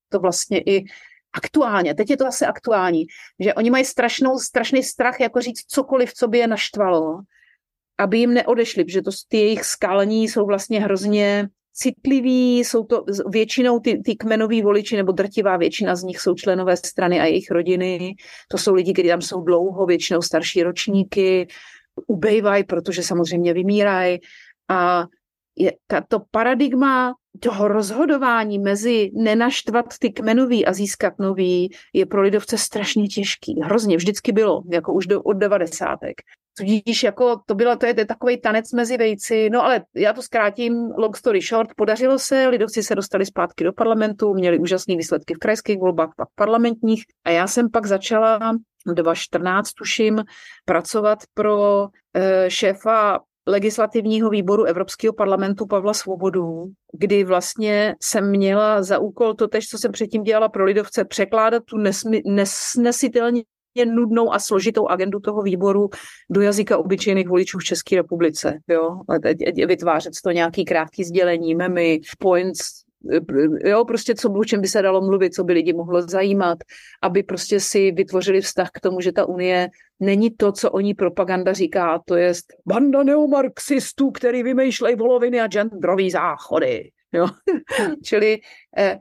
to 0.09 0.19
vlastně 0.19 0.61
i 0.61 0.85
aktuálně, 1.33 1.95
teď 1.95 2.11
je 2.11 2.17
to 2.17 2.27
asi 2.27 2.47
aktuální, 2.47 3.07
že 3.41 3.55
oni 3.55 3.71
mají 3.71 3.85
strašnou, 3.85 4.39
strašný 4.39 4.83
strach 4.83 5.21
jako 5.21 5.41
říct 5.41 5.65
cokoliv, 5.69 6.15
co 6.15 6.29
by 6.29 6.39
je 6.39 6.47
naštvalo, 6.47 7.21
aby 7.99 8.19
jim 8.19 8.35
neodešli, 8.35 8.85
protože 8.85 9.03
to, 9.03 9.11
ty 9.29 9.37
jejich 9.37 9.65
skalní 9.65 10.29
jsou 10.29 10.47
vlastně 10.47 10.81
hrozně 10.81 11.49
citliví, 11.73 12.59
jsou 12.59 12.85
to 12.85 13.05
většinou 13.29 13.81
ty, 13.81 14.03
ty 14.05 14.17
kmenoví 14.17 14.63
voliči, 14.63 14.97
nebo 14.97 15.13
drtivá 15.13 15.57
většina 15.57 15.97
z 15.97 16.03
nich 16.03 16.21
jsou 16.21 16.35
členové 16.35 16.77
strany 16.77 17.21
a 17.21 17.25
jejich 17.25 17.51
rodiny. 17.51 18.15
To 18.49 18.59
jsou 18.59 18.75
lidi, 18.75 18.93
kteří 18.93 19.09
tam 19.09 19.21
jsou 19.21 19.41
dlouho, 19.41 19.87
většinou 19.87 20.23
starší 20.23 20.63
ročníky, 20.63 21.49
ubejvají, 22.07 22.65
protože 22.65 23.03
samozřejmě 23.03 23.53
vymírají. 23.55 24.19
A 24.69 25.05
je, 25.57 25.73
to 26.09 26.21
paradigma 26.31 27.15
toho 27.37 27.69
rozhodování 27.69 28.59
mezi 28.59 29.11
nenaštvat 29.14 29.87
ty 29.99 30.11
kmenový 30.11 30.66
a 30.66 30.73
získat 30.73 31.19
nový 31.19 31.71
je 31.93 32.07
pro 32.07 32.23
lidovce 32.23 32.59
strašně 32.59 33.09
těžký. 33.09 33.61
Hrozně, 33.62 33.97
vždycky 33.97 34.33
bylo, 34.33 34.62
jako 34.73 34.93
už 34.93 35.07
do, 35.07 35.23
od 35.23 35.33
devadesátek. 35.33 36.14
Tudíž 36.59 37.02
jako 37.02 37.40
to 37.47 37.55
bylo, 37.55 37.76
to 37.76 37.87
je 37.87 37.95
takový 37.95 38.40
tanec 38.40 38.73
mezi 38.73 38.97
vejci, 38.97 39.50
no 39.50 39.64
ale 39.64 39.85
já 39.95 40.12
to 40.12 40.23
zkrátím, 40.23 40.75
long 40.97 41.16
story 41.16 41.40
short, 41.40 41.71
podařilo 41.76 42.19
se, 42.19 42.49
lidovci 42.49 42.83
se 42.83 42.95
dostali 42.95 43.26
zpátky 43.26 43.64
do 43.64 43.73
parlamentu, 43.73 44.35
měli 44.35 44.59
úžasné 44.59 44.97
výsledky 44.97 45.35
v 45.35 45.38
krajských 45.38 45.78
volbách, 45.78 46.11
pak 46.16 46.28
parlamentních. 46.35 47.05
A 47.25 47.31
já 47.31 47.47
jsem 47.47 47.71
pak 47.71 47.87
začala 47.87 48.38
2014, 48.87 49.73
tuším, 49.73 50.25
pracovat 50.64 51.19
pro 51.35 51.88
e, 52.14 52.50
šéfa 52.50 53.21
legislativního 53.47 54.31
výboru 54.31 54.65
Evropského 54.65 55.12
parlamentu 55.12 55.67
Pavla 55.67 55.95
Svobodu, 55.95 56.65
kdy 56.93 57.25
vlastně 57.25 57.95
jsem 58.03 58.31
měla 58.31 58.83
za 58.83 58.99
úkol 58.99 59.35
to 59.35 59.49
tež, 59.49 59.69
co 59.69 59.79
jsem 59.79 59.93
předtím 59.93 60.23
dělala 60.23 60.49
pro 60.49 60.65
lidovce, 60.65 61.05
překládat 61.05 61.62
tu 61.65 61.76
nesnesitelně 62.26 63.43
nudnou 63.85 64.33
a 64.33 64.38
složitou 64.38 64.87
agendu 64.87 65.21
toho 65.21 65.43
výboru 65.43 65.88
do 66.31 66.41
jazyka 66.41 66.79
obyčejných 66.79 67.29
voličů 67.29 67.59
v 67.59 67.65
České 67.65 67.97
republice. 67.97 68.59
Jo? 68.69 69.00
Vytvářet 69.67 70.12
to 70.25 70.31
nějaký 70.31 70.65
krátký 70.65 71.05
sdělení, 71.05 71.55
memy, 71.55 72.00
points, 72.19 72.86
jo, 73.65 73.85
prostě 73.85 74.15
co, 74.15 74.33
o 74.33 74.45
čem 74.45 74.61
by 74.61 74.69
se 74.69 74.83
dalo 74.83 75.01
mluvit, 75.01 75.35
co 75.35 75.45
by 75.45 75.53
lidi 75.53 75.73
mohlo 75.73 76.03
zajímat, 76.03 76.59
aby 77.03 77.23
prostě 77.23 77.61
si 77.61 77.93
vytvořili 77.93 78.41
vztah 78.41 78.71
k 78.73 78.81
tomu, 78.81 79.01
že 79.01 79.13
ta 79.13 79.25
unie 79.25 79.69
není 80.01 80.31
to, 80.31 80.53
co 80.53 80.71
o 80.71 80.81
ní 80.81 80.95
propaganda 80.95 81.53
říká, 81.53 82.01
to 82.05 82.17
je 82.17 82.33
banda 82.67 83.03
neomarxistů, 83.03 84.11
který 84.11 84.43
vymýšlejí 84.43 84.97
voloviny 84.97 85.41
a 85.41 85.49
genderový 85.49 86.11
záchody. 86.11 86.91
Jo? 87.13 87.27
Čili 88.05 88.39
eh, 88.79 88.99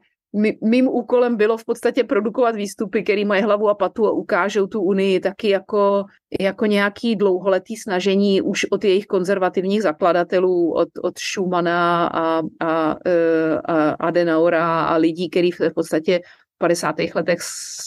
mým 0.61 0.87
úkolem 0.87 1.35
bylo 1.37 1.57
v 1.57 1.65
podstatě 1.65 2.03
produkovat 2.03 2.55
výstupy, 2.55 3.03
které 3.03 3.25
mají 3.25 3.43
hlavu 3.43 3.69
a 3.69 3.75
patu 3.75 4.07
a 4.07 4.11
ukážou 4.11 4.67
tu 4.67 4.81
Unii 4.81 5.19
taky 5.19 5.49
jako, 5.49 6.05
jako 6.39 6.65
nějaký 6.65 7.15
dlouholetý 7.15 7.77
snažení 7.77 8.41
už 8.41 8.65
od 8.71 8.83
jejich 8.83 9.05
konzervativních 9.05 9.83
zakladatelů, 9.83 10.73
od, 10.73 10.89
od 11.01 11.19
Schumana 11.19 12.07
a, 12.07 12.41
a, 12.59 12.95
e, 13.05 13.59
a 13.65 13.89
Adenaura 13.89 14.85
a 14.85 14.95
lidí, 14.95 15.29
kteří 15.29 15.51
v 15.51 15.73
podstatě 15.75 16.19
50. 16.57 16.95
letech 17.15 17.39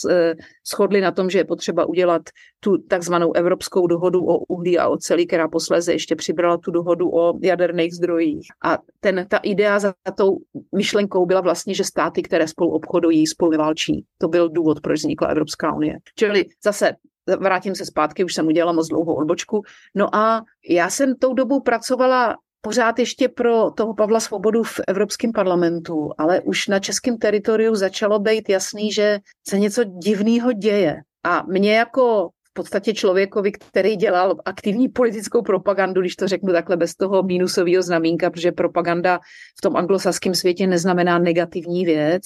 e, 0.09 0.35
shodli 0.67 1.01
na 1.01 1.11
tom, 1.11 1.29
že 1.29 1.39
je 1.39 1.45
potřeba 1.45 1.85
udělat 1.85 2.21
tu 2.59 2.77
takzvanou 2.77 3.33
Evropskou 3.33 3.87
dohodu 3.87 4.25
o 4.25 4.37
uhlí 4.37 4.79
a 4.79 4.87
oceli, 4.87 5.25
která 5.25 5.47
posléze 5.47 5.93
ještě 5.93 6.15
přibrala 6.15 6.57
tu 6.57 6.71
dohodu 6.71 7.15
o 7.15 7.33
jaderných 7.41 7.93
zdrojích. 7.93 8.47
A 8.65 8.77
ten, 8.99 9.25
ta 9.29 9.37
idea 9.37 9.79
za 9.79 9.93
tou 10.17 10.37
myšlenkou 10.75 11.25
byla 11.25 11.41
vlastně, 11.41 11.73
že 11.73 11.83
státy, 11.83 12.21
které 12.21 12.47
spolu 12.47 12.71
obchodují, 12.71 13.27
spolu 13.27 13.51
neválčí. 13.51 14.05
To 14.17 14.27
byl 14.27 14.49
důvod, 14.49 14.81
proč 14.81 14.99
vznikla 14.99 15.27
Evropská 15.27 15.73
unie. 15.73 15.97
Čili 16.15 16.45
zase 16.63 16.91
vrátím 17.37 17.75
se 17.75 17.85
zpátky, 17.85 18.23
už 18.23 18.33
jsem 18.33 18.47
udělala 18.47 18.73
moc 18.73 18.87
dlouhou 18.87 19.15
odbočku. 19.15 19.61
No 19.95 20.15
a 20.15 20.41
já 20.69 20.89
jsem 20.89 21.15
tou 21.15 21.33
dobou 21.33 21.59
pracovala 21.59 22.35
pořád 22.61 22.99
ještě 22.99 23.29
pro 23.29 23.71
toho 23.71 23.93
Pavla 23.93 24.19
Svobodu 24.19 24.63
v 24.63 24.79
Evropském 24.87 25.31
parlamentu, 25.31 26.09
ale 26.17 26.41
už 26.41 26.67
na 26.67 26.79
českém 26.79 27.17
teritoriu 27.17 27.75
začalo 27.75 28.19
být 28.19 28.49
jasný, 28.49 28.91
že 28.91 29.19
se 29.49 29.59
něco 29.59 29.83
divného 29.83 30.51
děje. 30.51 31.01
A 31.23 31.43
mě 31.47 31.75
jako 31.75 32.29
v 32.49 32.53
podstatě 32.53 32.93
člověkovi, 32.93 33.51
který 33.51 33.95
dělal 33.95 34.37
aktivní 34.45 34.89
politickou 34.89 35.41
propagandu, 35.41 36.01
když 36.01 36.15
to 36.15 36.27
řeknu 36.27 36.53
takhle 36.53 36.77
bez 36.77 36.95
toho 36.95 37.23
mínusového 37.23 37.83
znamínka, 37.83 38.29
protože 38.29 38.51
propaganda 38.51 39.19
v 39.57 39.61
tom 39.61 39.75
anglosaském 39.75 40.35
světě 40.35 40.67
neznamená 40.67 41.19
negativní 41.19 41.85
věc, 41.85 42.23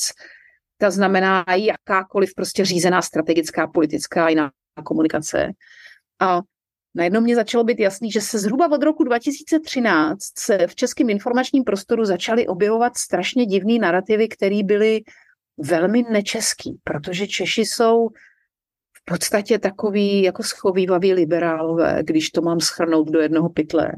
ta 0.77 0.91
znamená 0.91 1.45
jakákoliv 1.55 2.35
prostě 2.35 2.65
řízená 2.65 3.01
strategická 3.01 3.67
politická 3.67 4.29
jiná 4.29 4.51
komunikace. 4.83 5.51
A 6.19 6.41
najednou 6.95 7.21
mě 7.21 7.35
začalo 7.35 7.63
být 7.63 7.79
jasný, 7.79 8.11
že 8.11 8.21
se 8.21 8.39
zhruba 8.39 8.71
od 8.71 8.83
roku 8.83 9.03
2013 9.03 10.19
se 10.37 10.67
v 10.67 10.75
českém 10.75 11.09
informačním 11.09 11.63
prostoru 11.63 12.05
začaly 12.05 12.47
objevovat 12.47 12.97
strašně 12.97 13.45
divné 13.45 13.79
narrativy, 13.79 14.27
které 14.27 14.63
byly 14.63 15.01
velmi 15.57 16.03
nečeský, 16.11 16.79
protože 16.83 17.27
Češi 17.27 17.61
jsou 17.61 18.09
v 18.93 19.05
podstatě 19.05 19.59
takový 19.59 20.23
jako 20.23 20.43
schovývaví 20.43 21.13
liberálové, 21.13 21.99
když 22.03 22.29
to 22.29 22.41
mám 22.41 22.59
schrnout 22.59 23.09
do 23.09 23.19
jednoho 23.19 23.49
pytle. 23.49 23.91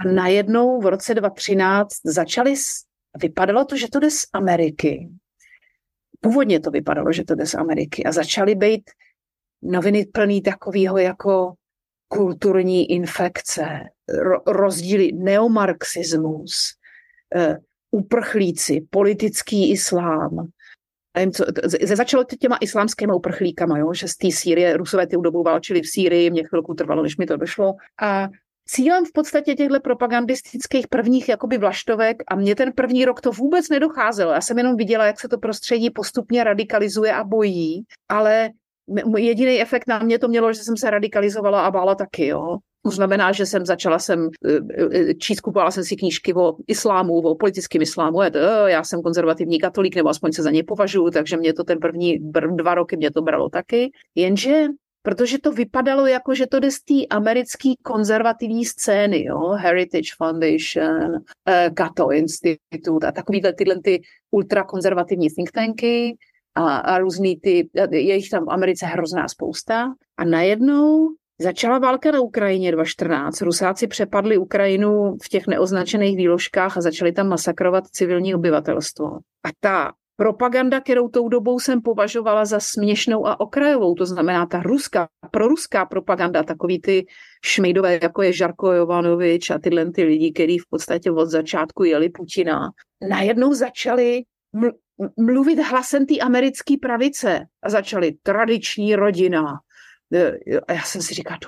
A 0.00 0.08
najednou 0.08 0.80
v 0.80 0.86
roce 0.86 1.14
2013 1.14 1.88
začali, 2.04 2.54
vypadalo 3.22 3.64
to, 3.64 3.76
že 3.76 3.86
to 3.92 4.00
jde 4.00 4.10
z 4.10 4.24
Ameriky. 4.32 5.08
Původně 6.20 6.60
to 6.60 6.70
vypadalo, 6.70 7.12
že 7.12 7.24
to 7.24 7.34
jde 7.34 7.46
z 7.46 7.54
Ameriky 7.54 8.04
a 8.04 8.12
začaly 8.12 8.54
být 8.54 8.90
noviny 9.62 10.06
plný 10.06 10.42
takového 10.42 10.98
jako 10.98 11.54
kulturní 12.08 12.90
infekce, 12.90 13.80
ro, 14.08 14.38
rozdíly, 14.46 15.12
neomarxismus, 15.12 16.74
uh, 17.36 17.56
uprchlíci, 17.90 18.86
politický 18.90 19.70
islám. 19.70 20.48
Nevím, 21.16 21.32
co, 21.32 21.44
začalo 21.82 22.24
to 22.24 22.36
těma 22.36 22.56
islámskými 22.60 23.12
uprchlíkama, 23.12 23.78
jo? 23.78 23.94
že 23.94 24.08
z 24.08 24.16
té 24.16 24.30
Sýrie, 24.30 24.76
Rusové 24.76 25.06
ty 25.06 25.16
dobou 25.20 25.42
válčili 25.42 25.80
v 25.80 25.88
Sýrii, 25.88 26.30
mě 26.30 26.44
chvilku 26.44 26.74
trvalo, 26.74 27.02
než 27.02 27.16
mi 27.16 27.26
to 27.26 27.36
došlo. 27.36 27.74
A 28.02 28.28
cílem 28.68 29.04
v 29.04 29.12
podstatě 29.12 29.54
těchto 29.54 29.80
propagandistických 29.80 30.88
prvních 30.88 31.28
jakoby 31.28 31.58
vlaštovek 31.58 32.16
a 32.28 32.36
mě 32.36 32.54
ten 32.54 32.72
první 32.72 33.04
rok 33.04 33.20
to 33.20 33.32
vůbec 33.32 33.68
nedocházelo. 33.68 34.32
Já 34.32 34.40
jsem 34.40 34.58
jenom 34.58 34.76
viděla, 34.76 35.06
jak 35.06 35.20
se 35.20 35.28
to 35.28 35.38
prostředí 35.38 35.90
postupně 35.90 36.44
radikalizuje 36.44 37.14
a 37.14 37.24
bojí, 37.24 37.84
ale 38.08 38.50
jediný 39.16 39.60
efekt 39.60 39.88
na 39.88 39.98
mě 39.98 40.18
to 40.18 40.28
mělo, 40.28 40.52
že 40.52 40.64
jsem 40.64 40.76
se 40.76 40.90
radikalizovala 40.90 41.66
a 41.66 41.70
bála 41.70 41.94
taky, 41.94 42.26
jo. 42.26 42.56
To 42.84 42.90
znamená, 42.90 43.32
že 43.32 43.46
jsem 43.46 43.66
začala 43.66 43.98
jsem 43.98 44.28
e, 44.44 45.10
e, 45.10 45.14
číst, 45.14 45.40
kupovala 45.40 45.70
jsem 45.70 45.84
si 45.84 45.96
knížky 45.96 46.34
o 46.34 46.54
islámu, 46.66 47.14
o 47.14 47.34
politickém 47.34 47.82
islámu. 47.82 48.18
Já 48.66 48.84
jsem 48.84 49.02
konzervativní 49.02 49.58
katolík, 49.58 49.96
nebo 49.96 50.08
aspoň 50.08 50.32
se 50.32 50.42
za 50.42 50.50
ně 50.50 50.64
považuji, 50.64 51.10
takže 51.10 51.36
mě 51.36 51.52
to 51.52 51.64
ten 51.64 51.78
první 51.78 52.18
dva 52.56 52.74
roky 52.74 52.96
mě 52.96 53.10
to 53.10 53.22
bralo 53.22 53.48
taky. 53.48 53.90
Jenže 54.14 54.66
protože 55.02 55.38
to 55.38 55.52
vypadalo 55.52 56.06
jako, 56.06 56.34
že 56.34 56.46
to 56.46 56.60
jde 56.60 56.70
z 56.70 56.80
té 56.80 57.06
americké 57.10 57.68
konzervativní 57.82 58.64
scény, 58.64 59.24
jo? 59.24 59.38
Heritage 59.38 60.10
Foundation, 60.16 61.22
Cato 61.78 62.12
Institute 62.12 63.06
a 63.06 63.12
takovýhle 63.12 63.52
tyhle 63.52 63.80
ty 63.84 64.02
ultrakonzervativní 64.30 65.28
think 65.30 65.50
tanky, 65.50 66.16
a, 66.58 66.76
a 66.76 66.98
různý 66.98 67.40
ty, 67.40 67.68
je 67.90 68.14
jich 68.14 68.30
tam 68.30 68.44
v 68.44 68.50
Americe 68.50 68.86
hrozná 68.86 69.28
spousta. 69.28 69.94
A 70.16 70.24
najednou 70.24 71.08
začala 71.40 71.78
válka 71.78 72.10
na 72.10 72.20
Ukrajině 72.20 72.72
2014. 72.72 73.40
Rusáci 73.40 73.86
přepadli 73.86 74.38
Ukrajinu 74.38 75.16
v 75.22 75.28
těch 75.28 75.46
neoznačených 75.46 76.16
výložkách 76.16 76.76
a 76.76 76.80
začali 76.80 77.12
tam 77.12 77.28
masakrovat 77.28 77.86
civilní 77.86 78.34
obyvatelstvo. 78.34 79.06
A 79.44 79.48
ta 79.60 79.92
propaganda, 80.16 80.80
kterou 80.80 81.08
tou 81.08 81.28
dobou 81.28 81.60
jsem 81.60 81.82
považovala 81.82 82.44
za 82.44 82.60
směšnou 82.60 83.26
a 83.26 83.40
okrajovou, 83.40 83.94
to 83.94 84.06
znamená 84.06 84.46
ta 84.46 84.62
ruská, 84.62 85.08
proruská 85.30 85.86
propaganda, 85.86 86.42
takový 86.42 86.80
ty 86.80 87.06
šmejdové, 87.44 87.98
jako 88.02 88.22
je 88.22 88.32
Žarko 88.32 88.72
Jovanovič 88.72 89.50
a 89.50 89.58
tyhle 89.58 89.90
ty 89.90 90.04
lidi, 90.04 90.32
kteří 90.32 90.58
v 90.58 90.68
podstatě 90.70 91.10
od 91.10 91.26
začátku 91.26 91.84
jeli 91.84 92.08
Putina, 92.08 92.70
najednou 93.08 93.54
začali 93.54 94.22
mluvit 95.16 95.58
hlasem 95.58 96.06
té 96.06 96.18
americké 96.18 96.74
pravice 96.82 97.46
a 97.62 97.70
začali 97.70 98.12
tradiční 98.22 98.96
rodina. 98.96 99.60
E, 100.12 100.60
a 100.60 100.72
já 100.72 100.82
jsem 100.82 101.02
si 101.02 101.14
říkal, 101.14 101.38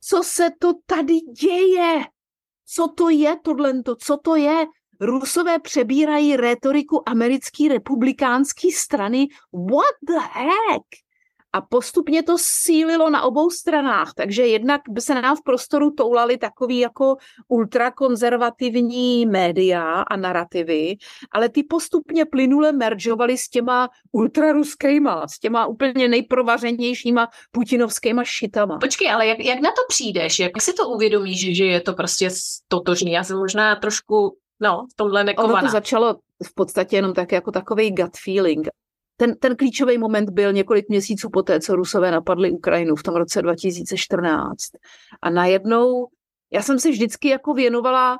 co 0.00 0.22
se 0.22 0.48
to 0.58 0.72
tady 0.86 1.14
děje? 1.40 2.04
Co 2.66 2.88
to 2.88 3.08
je 3.08 3.36
tohle? 3.42 3.72
Co 3.98 4.16
to 4.16 4.36
je? 4.36 4.66
Rusové 5.00 5.58
přebírají 5.58 6.36
retoriku 6.36 7.08
americké 7.08 7.68
republikánské 7.68 8.68
strany. 8.74 9.26
What 9.52 9.94
the 10.08 10.18
heck? 10.18 11.07
A 11.52 11.60
postupně 11.60 12.22
to 12.22 12.36
sílilo 12.40 13.10
na 13.10 13.22
obou 13.22 13.50
stranách, 13.50 14.12
takže 14.16 14.46
jednak 14.46 14.80
by 14.88 15.00
se 15.00 15.14
nám 15.14 15.36
v 15.36 15.42
prostoru 15.42 15.90
toulali 15.90 16.38
takový 16.38 16.78
jako 16.78 17.16
ultrakonzervativní 17.48 19.26
média 19.26 19.82
a 20.02 20.16
narrativy, 20.16 20.96
ale 21.32 21.48
ty 21.48 21.62
postupně 21.62 22.24
plynule 22.24 22.72
meržovaly 22.72 23.38
s 23.38 23.48
těma 23.48 23.88
ultraruskýma, 24.12 25.28
s 25.28 25.38
těma 25.38 25.66
úplně 25.66 26.08
nejprovařenějšíma 26.08 27.28
putinovskýma 27.50 28.24
šitama. 28.24 28.78
Počkej, 28.78 29.10
ale 29.10 29.26
jak, 29.26 29.38
jak 29.38 29.60
na 29.60 29.70
to 29.70 29.82
přijdeš? 29.88 30.38
Jak 30.38 30.62
si 30.62 30.72
to 30.72 30.88
uvědomíš, 30.88 31.56
že 31.56 31.64
je 31.64 31.80
to 31.80 31.92
prostě 31.92 32.28
totožný? 32.68 33.12
Já 33.12 33.24
jsem 33.24 33.38
možná 33.38 33.76
trošku 33.76 34.36
no, 34.60 34.86
v 34.92 34.96
tomhle 34.96 35.24
nekovaná. 35.24 35.54
Ono 35.54 35.62
to 35.62 35.72
začalo 35.72 36.14
v 36.44 36.54
podstatě 36.54 36.96
jenom 36.96 37.14
tak 37.14 37.32
jako 37.32 37.50
takový 37.50 37.94
gut 37.94 38.16
feeling 38.24 38.68
ten, 39.20 39.36
ten 39.38 39.56
klíčový 39.56 39.98
moment 39.98 40.30
byl 40.30 40.52
několik 40.52 40.88
měsíců 40.88 41.30
poté, 41.30 41.60
co 41.60 41.76
Rusové 41.76 42.10
napadli 42.10 42.50
Ukrajinu 42.50 42.96
v 42.96 43.02
tom 43.02 43.14
roce 43.14 43.42
2014. 43.42 44.56
A 45.22 45.30
najednou, 45.30 46.06
já 46.52 46.62
jsem 46.62 46.78
si 46.78 46.90
vždycky 46.90 47.28
jako 47.28 47.54
věnovala 47.54 48.18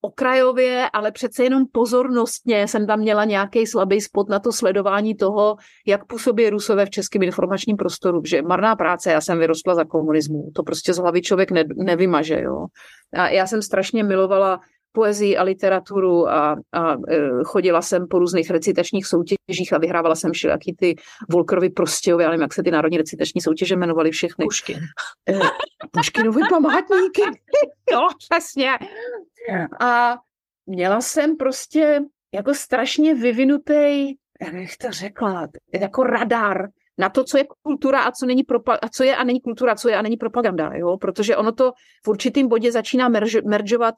okrajově, 0.00 0.90
ale 0.92 1.12
přece 1.12 1.44
jenom 1.44 1.64
pozornostně 1.72 2.68
jsem 2.68 2.86
tam 2.86 3.00
měla 3.00 3.24
nějaký 3.24 3.66
slabý 3.66 4.00
spot 4.00 4.28
na 4.28 4.38
to 4.38 4.52
sledování 4.52 5.14
toho, 5.14 5.56
jak 5.86 6.06
působí 6.06 6.50
Rusové 6.50 6.86
v 6.86 6.90
českém 6.90 7.22
informačním 7.22 7.76
prostoru, 7.76 8.22
že 8.24 8.42
marná 8.42 8.76
práce, 8.76 9.10
já 9.10 9.20
jsem 9.20 9.38
vyrostla 9.38 9.74
za 9.74 9.84
komunismu, 9.84 10.50
to 10.54 10.62
prostě 10.62 10.94
z 10.94 10.98
hlavy 10.98 11.22
člověk 11.22 11.50
ne, 11.50 11.64
nevymaže, 11.76 12.40
jo. 12.40 12.66
A 13.12 13.28
já 13.28 13.46
jsem 13.46 13.62
strašně 13.62 14.04
milovala 14.04 14.60
poezii 14.92 15.36
a 15.36 15.42
literaturu 15.42 16.28
a, 16.28 16.56
a 16.72 16.92
e, 16.92 16.96
chodila 17.44 17.82
jsem 17.82 18.08
po 18.08 18.18
různých 18.18 18.50
recitačních 18.50 19.06
soutěžích 19.06 19.72
a 19.72 19.78
vyhrávala 19.78 20.14
jsem 20.14 20.32
všelijaký 20.32 20.74
ty 20.74 20.96
Volkerovy 21.30 21.70
Prostějovy, 21.70 22.24
ale 22.24 22.40
jak 22.40 22.54
se 22.54 22.62
ty 22.62 22.70
národní 22.70 22.98
recitační 22.98 23.40
soutěže 23.40 23.76
jmenovaly 23.76 24.10
všechny. 24.10 24.44
Puškin. 24.44 24.78
E, 25.28 25.38
Puškinovy 25.90 26.40
památníky. 26.50 27.22
jo, 27.92 28.08
přesně. 28.18 28.70
A 29.80 30.16
měla 30.66 31.00
jsem 31.00 31.36
prostě 31.36 32.00
jako 32.34 32.54
strašně 32.54 33.14
vyvinutý, 33.14 34.14
jak 34.40 34.54
bych 34.54 34.76
to 34.76 34.90
řekla, 34.90 35.48
jako 35.80 36.02
radar 36.02 36.68
na 36.98 37.08
to, 37.08 37.24
co 37.24 37.38
je 37.38 37.44
kultura 37.62 38.02
a 38.02 38.12
co, 38.12 38.26
není 38.26 38.42
propa- 38.44 38.78
a 38.82 38.88
co 38.88 39.04
je 39.04 39.16
a 39.16 39.24
není 39.24 39.40
kultura, 39.40 39.74
co 39.74 39.88
je 39.88 39.96
a 39.96 40.02
není 40.02 40.16
propaganda, 40.16 40.70
jo? 40.74 40.96
protože 40.96 41.36
ono 41.36 41.52
to 41.52 41.72
v 42.04 42.08
určitém 42.08 42.48
bodě 42.48 42.72
začíná 42.72 43.10
merž- 43.10 43.48
meržovat, 43.48 43.94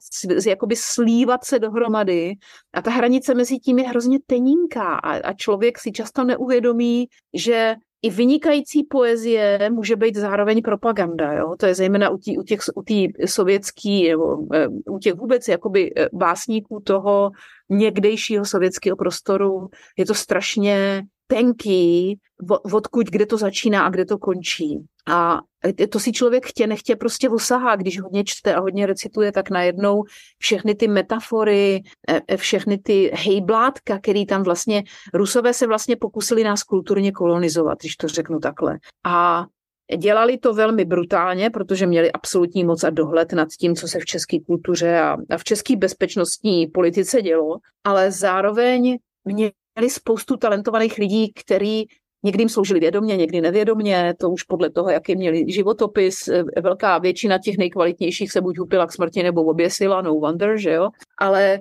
jakoby 0.47 0.75
slívat 0.75 1.45
se 1.45 1.59
dohromady 1.59 2.33
a 2.73 2.81
ta 2.81 2.91
hranice 2.91 3.33
mezi 3.33 3.57
tím 3.57 3.79
je 3.79 3.87
hrozně 3.87 4.19
tenínká 4.25 4.95
a, 4.95 5.11
a 5.11 5.33
člověk 5.33 5.79
si 5.79 5.91
často 5.91 6.23
neuvědomí, 6.23 7.07
že 7.33 7.75
i 8.01 8.09
vynikající 8.09 8.83
poezie 8.83 9.69
může 9.69 9.95
být 9.95 10.15
zároveň 10.15 10.61
propaganda. 10.61 11.33
Jo? 11.33 11.55
To 11.59 11.65
je 11.65 11.75
zejména 11.75 12.09
u, 12.09 12.17
tí, 12.17 12.37
u 12.37 12.43
těch 12.43 12.59
u 12.75 12.81
tý 12.81 13.07
sovětský, 13.25 14.09
nebo 14.09 14.37
eh, 14.53 14.67
u 14.89 14.99
těch 14.99 15.13
vůbec 15.13 15.47
jakoby 15.47 15.91
eh, 15.95 16.07
básníků 16.13 16.79
toho 16.83 17.31
někdejšího 17.69 18.45
sovětského 18.45 18.97
prostoru. 18.97 19.67
Je 19.97 20.05
to 20.05 20.13
strašně 20.13 21.03
tenký, 21.31 22.17
odkud, 22.73 23.07
kde 23.07 23.25
to 23.25 23.37
začíná 23.37 23.85
a 23.85 23.89
kde 23.89 24.05
to 24.05 24.17
končí. 24.17 24.79
A 25.07 25.39
to 25.91 25.99
si 25.99 26.11
člověk 26.11 26.45
chtě, 26.45 26.67
nechtě 26.67 26.95
prostě 26.95 27.29
usahá, 27.29 27.75
když 27.75 28.01
hodně 28.01 28.23
čte 28.23 28.55
a 28.55 28.59
hodně 28.59 28.85
recituje, 28.85 29.31
tak 29.31 29.49
najednou 29.49 30.03
všechny 30.39 30.75
ty 30.75 30.87
metafory, 30.87 31.81
e, 32.09 32.21
e, 32.27 32.37
všechny 32.37 32.77
ty 32.77 33.11
hejblátka, 33.13 33.99
který 33.99 34.25
tam 34.25 34.43
vlastně, 34.43 34.83
Rusové 35.13 35.53
se 35.53 35.67
vlastně 35.67 35.95
pokusili 35.95 36.43
nás 36.43 36.63
kulturně 36.63 37.11
kolonizovat, 37.11 37.77
když 37.79 37.95
to 37.95 38.07
řeknu 38.07 38.39
takhle. 38.39 38.77
A 39.05 39.45
Dělali 39.97 40.37
to 40.37 40.53
velmi 40.53 40.85
brutálně, 40.85 41.49
protože 41.49 41.85
měli 41.85 42.11
absolutní 42.11 42.63
moc 42.63 42.83
a 42.83 42.89
dohled 42.89 43.33
nad 43.33 43.47
tím, 43.49 43.75
co 43.75 43.87
se 43.87 43.99
v 43.99 44.05
české 44.05 44.37
kultuře 44.39 44.99
a, 44.99 45.17
a 45.29 45.37
v 45.37 45.43
české 45.43 45.75
bezpečnostní 45.75 46.67
politice 46.67 47.21
dělo, 47.21 47.57
ale 47.83 48.11
zároveň 48.11 48.97
mě 49.25 49.51
měli 49.79 49.89
spoustu 49.89 50.37
talentovaných 50.37 50.97
lidí, 50.97 51.33
který 51.33 51.83
někdy 52.23 52.41
jim 52.41 52.49
sloužili 52.49 52.79
vědomě, 52.79 53.17
někdy 53.17 53.41
nevědomě, 53.41 54.13
to 54.19 54.29
už 54.29 54.43
podle 54.43 54.69
toho, 54.69 54.89
jaký 54.89 55.15
měli 55.15 55.51
životopis. 55.51 56.27
Eh, 56.27 56.43
velká 56.61 56.97
většina 56.97 57.37
těch 57.37 57.57
nejkvalitnějších 57.57 58.31
se 58.31 58.41
buď 58.41 58.59
upila 58.59 58.87
k 58.87 58.91
smrti 58.91 59.23
nebo 59.23 59.43
oběsila, 59.43 60.01
no 60.01 60.13
wonder, 60.13 60.57
že 60.57 60.71
jo. 60.71 60.89
Ale 61.17 61.53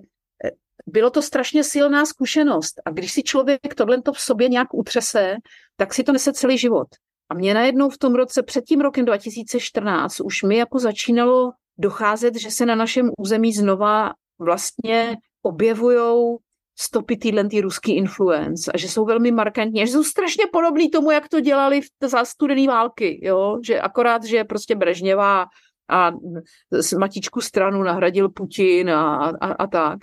eh, 0.44 0.50
bylo 0.86 1.10
to 1.10 1.22
strašně 1.22 1.64
silná 1.64 2.06
zkušenost. 2.06 2.74
A 2.84 2.90
když 2.90 3.12
si 3.12 3.22
člověk 3.22 3.74
tohle 3.74 4.02
to 4.02 4.12
v 4.12 4.20
sobě 4.20 4.48
nějak 4.48 4.74
utřese, 4.74 5.36
tak 5.76 5.94
si 5.94 6.04
to 6.04 6.12
nese 6.12 6.32
celý 6.32 6.58
život. 6.58 6.88
A 7.30 7.34
mě 7.34 7.54
najednou 7.54 7.90
v 7.90 7.98
tom 7.98 8.14
roce, 8.14 8.42
před 8.42 8.64
tím 8.64 8.80
rokem 8.80 9.04
2014, 9.04 10.20
už 10.20 10.42
mi 10.42 10.56
jako 10.56 10.78
začínalo 10.78 11.52
docházet, 11.78 12.34
že 12.34 12.50
se 12.50 12.66
na 12.66 12.74
našem 12.74 13.10
území 13.18 13.52
znova 13.52 14.12
vlastně 14.38 15.16
objevují 15.42 16.36
stopy 16.80 17.16
týhle 17.16 17.44
tý 17.44 17.60
ruský 17.60 17.96
influence 17.96 18.72
a 18.72 18.78
že 18.78 18.88
jsou 18.88 19.04
velmi 19.04 19.30
markantní, 19.30 19.86
že 19.86 19.92
jsou 19.92 20.04
strašně 20.04 20.44
podobný 20.52 20.90
tomu, 20.90 21.10
jak 21.10 21.28
to 21.28 21.40
dělali 21.40 21.80
v 21.80 21.86
za 22.08 22.24
studený 22.24 22.66
války, 22.66 23.20
jo? 23.22 23.58
že 23.64 23.80
akorát, 23.80 24.24
že 24.24 24.44
prostě 24.44 24.74
Brežněvá 24.74 25.46
a 25.90 26.12
matičku 26.98 27.40
stranu 27.40 27.82
nahradil 27.82 28.28
Putin 28.28 28.90
a, 28.90 29.32
a, 29.40 29.52
a 29.52 29.66
tak. 29.66 29.98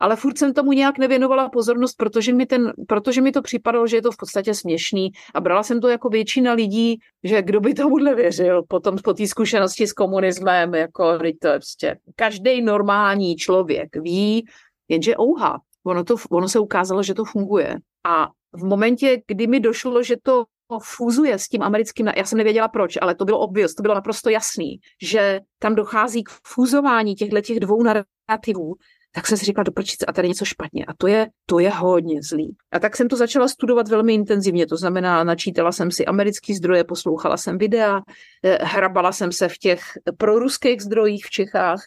Ale 0.00 0.16
furt 0.16 0.38
jsem 0.38 0.54
tomu 0.54 0.72
nějak 0.72 0.98
nevěnovala 0.98 1.48
pozornost, 1.48 1.94
protože 1.94 2.32
mi, 2.32 2.46
ten, 2.46 2.72
protože 2.88 3.20
mi 3.20 3.32
to 3.32 3.42
připadalo, 3.42 3.86
že 3.86 3.96
je 3.96 4.02
to 4.02 4.12
v 4.12 4.16
podstatě 4.16 4.54
směšný 4.54 5.10
a 5.34 5.40
brala 5.40 5.62
jsem 5.62 5.80
to 5.80 5.88
jako 5.88 6.08
většina 6.08 6.52
lidí, 6.52 6.98
že 7.24 7.42
kdo 7.42 7.60
by 7.60 7.74
tomu 7.74 7.98
nevěřil 7.98 8.62
potom 8.68 8.96
po 9.04 9.14
té 9.14 9.26
zkušenosti 9.26 9.86
s 9.86 9.92
komunismem, 9.92 10.74
jako 10.74 11.18
to 11.18 11.48
je 11.48 11.52
prostě 11.52 11.96
každý 12.16 12.62
normální 12.62 13.36
člověk 13.36 13.96
ví, 13.96 14.46
jenže 14.88 15.18
ouha, 15.18 15.60
ono, 15.86 16.04
to, 16.04 16.16
ono 16.30 16.48
se 16.48 16.58
ukázalo, 16.58 17.02
že 17.02 17.14
to 17.14 17.24
funguje. 17.24 17.76
A 18.06 18.28
v 18.52 18.64
momentě, 18.64 19.22
kdy 19.26 19.46
mi 19.46 19.60
došlo, 19.60 20.02
že 20.02 20.16
to 20.22 20.44
fúzuje 20.82 21.38
s 21.38 21.48
tím 21.48 21.62
americkým, 21.62 22.08
já 22.16 22.24
jsem 22.24 22.38
nevěděla 22.38 22.68
proč, 22.68 22.98
ale 23.00 23.14
to 23.14 23.24
bylo 23.24 23.38
obvious, 23.38 23.74
to 23.74 23.82
bylo 23.82 23.94
naprosto 23.94 24.30
jasný, 24.30 24.80
že 25.02 25.40
tam 25.58 25.74
dochází 25.74 26.24
k 26.24 26.28
fúzování 26.46 27.14
těchto 27.14 27.40
těch 27.40 27.60
dvou 27.60 27.82
narrativů, 27.82 28.74
tak 29.12 29.26
jsem 29.26 29.38
si 29.38 29.44
říkala, 29.44 29.62
do 29.62 29.72
a 30.06 30.12
tady 30.12 30.28
něco 30.28 30.44
špatně. 30.44 30.84
A 30.84 30.94
to 30.98 31.06
je, 31.06 31.26
to 31.46 31.58
je 31.58 31.70
hodně 31.70 32.22
zlý. 32.22 32.56
A 32.72 32.78
tak 32.78 32.96
jsem 32.96 33.08
to 33.08 33.16
začala 33.16 33.48
studovat 33.48 33.88
velmi 33.88 34.14
intenzivně, 34.14 34.66
to 34.66 34.76
znamená, 34.76 35.24
načítala 35.24 35.72
jsem 35.72 35.90
si 35.90 36.06
americké 36.06 36.54
zdroje, 36.54 36.84
poslouchala 36.84 37.36
jsem 37.36 37.58
videa, 37.58 38.00
eh, 38.44 38.58
hrabala 38.62 39.12
jsem 39.12 39.32
se 39.32 39.48
v 39.48 39.58
těch 39.58 39.80
proruských 40.18 40.82
zdrojích 40.82 41.26
v 41.26 41.30
Čechách, 41.30 41.80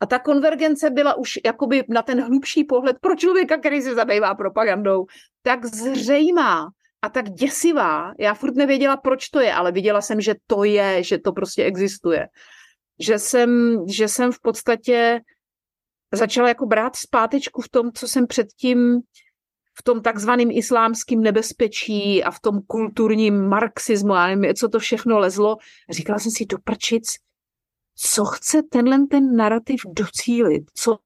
a 0.00 0.06
ta 0.06 0.18
konvergence 0.18 0.90
byla 0.90 1.14
už 1.14 1.38
jakoby 1.44 1.84
na 1.88 2.02
ten 2.02 2.20
hlubší 2.20 2.64
pohled 2.64 2.96
pro 3.00 3.16
člověka, 3.16 3.56
který 3.58 3.82
se 3.82 3.94
zabývá 3.94 4.34
propagandou, 4.34 5.06
tak 5.42 5.64
zřejmá 5.64 6.68
a 7.02 7.08
tak 7.08 7.30
děsivá. 7.30 8.12
Já 8.18 8.34
furt 8.34 8.54
nevěděla, 8.54 8.96
proč 8.96 9.28
to 9.28 9.40
je, 9.40 9.54
ale 9.54 9.72
viděla 9.72 10.00
jsem, 10.00 10.20
že 10.20 10.34
to 10.46 10.64
je, 10.64 11.02
že 11.02 11.18
to 11.18 11.32
prostě 11.32 11.64
existuje. 11.64 12.28
Že 13.00 13.18
jsem, 13.18 13.78
že 13.88 14.08
jsem 14.08 14.32
v 14.32 14.40
podstatě 14.40 15.20
začala 16.12 16.48
jako 16.48 16.66
brát 16.66 16.96
zpátečku 16.96 17.62
v 17.62 17.68
tom, 17.68 17.92
co 17.92 18.08
jsem 18.08 18.26
předtím 18.26 19.00
v 19.78 19.82
tom 19.82 20.02
takzvaném 20.02 20.50
islámském 20.50 21.22
nebezpečí 21.22 22.24
a 22.24 22.30
v 22.30 22.40
tom 22.40 22.60
kulturním 22.66 23.48
marxismu, 23.48 24.12
a 24.12 24.26
nevím, 24.26 24.54
co 24.54 24.68
to 24.68 24.78
všechno 24.78 25.18
lezlo. 25.18 25.56
Říkala 25.90 26.18
jsem 26.18 26.32
si, 26.32 26.46
doprčic, 26.46 27.04
co 27.96 28.24
chce 28.24 28.62
tenhle 28.62 29.06
ten 29.10 29.36
narrativ 29.36 29.80
docílit, 29.86 30.64
co, 30.74 30.98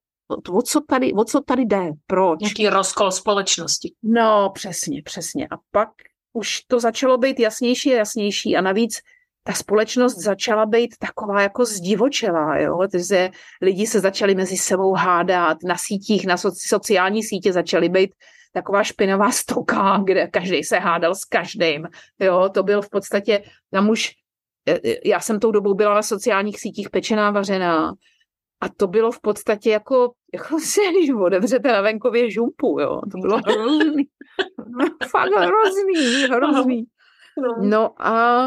o, 0.51 0.62
co 0.62 0.81
tady, 0.81 1.12
o 1.12 1.24
co 1.24 1.40
tady 1.40 1.64
jde, 1.64 1.92
proč. 2.07 2.40
Nějaký 2.40 2.68
rozkol 2.68 3.11
společnosti. 3.11 3.94
No, 4.03 4.51
přesně, 4.55 5.03
přesně. 5.03 5.48
A 5.51 5.57
pak 5.70 5.88
už 6.33 6.61
to 6.61 6.81
začalo 6.81 7.18
být 7.18 7.40
jasnější 7.40 7.94
a 7.94 7.96
jasnější 7.96 8.57
a 8.57 8.61
navíc 8.61 8.98
ta 9.42 9.55
společnost 9.55 10.18
začala 10.18 10.66
být 10.66 10.94
taková 10.98 11.42
jako 11.42 11.64
zdivočelá, 11.64 12.59
jo, 12.59 12.79
takže 12.92 13.31
lidi 13.62 13.87
se 13.87 14.01
začali 14.01 14.35
mezi 14.35 14.57
sebou 14.57 14.94
hádat, 14.94 15.59
na 15.64 15.77
sítích, 15.79 16.27
na 16.27 16.37
sociální 16.68 17.22
sítě 17.22 17.53
začaly 17.53 17.88
být 17.88 18.11
taková 18.53 18.85
špinavá 18.85 19.31
stoka, 19.31 20.03
kde 20.05 20.27
každý 20.27 20.64
se 20.64 20.79
hádal 20.79 21.14
s 21.14 21.24
každým, 21.24 21.88
jo, 22.20 22.48
to 22.55 22.62
byl 22.62 22.83
v 22.83 22.90
podstatě, 22.90 23.42
tam 23.70 23.88
už 23.88 24.11
já 25.05 25.21
jsem 25.21 25.40
tou 25.40 25.51
dobou 25.51 25.75
byla 25.75 25.94
na 25.94 26.03
sociálních 26.03 26.61
sítích 26.61 26.90
pečená, 26.90 27.31
vařená 27.31 27.92
a 28.61 28.68
to 28.68 28.87
bylo 28.87 29.12
v 29.12 29.21
podstatě 29.21 29.71
jako, 29.71 30.12
jako 30.35 30.61
se, 30.64 30.81
když 30.90 31.11
otevřete 31.11 31.73
na 31.73 31.81
venkově 31.81 32.31
žumpu, 32.31 32.81
jo. 32.81 33.01
To 33.12 33.18
bylo 33.18 33.37
hrozný. 33.47 34.05
Fakt 35.11 35.33
hrozný, 35.33 36.23
hrozný. 36.31 36.85
No 37.61 38.03
a, 38.03 38.47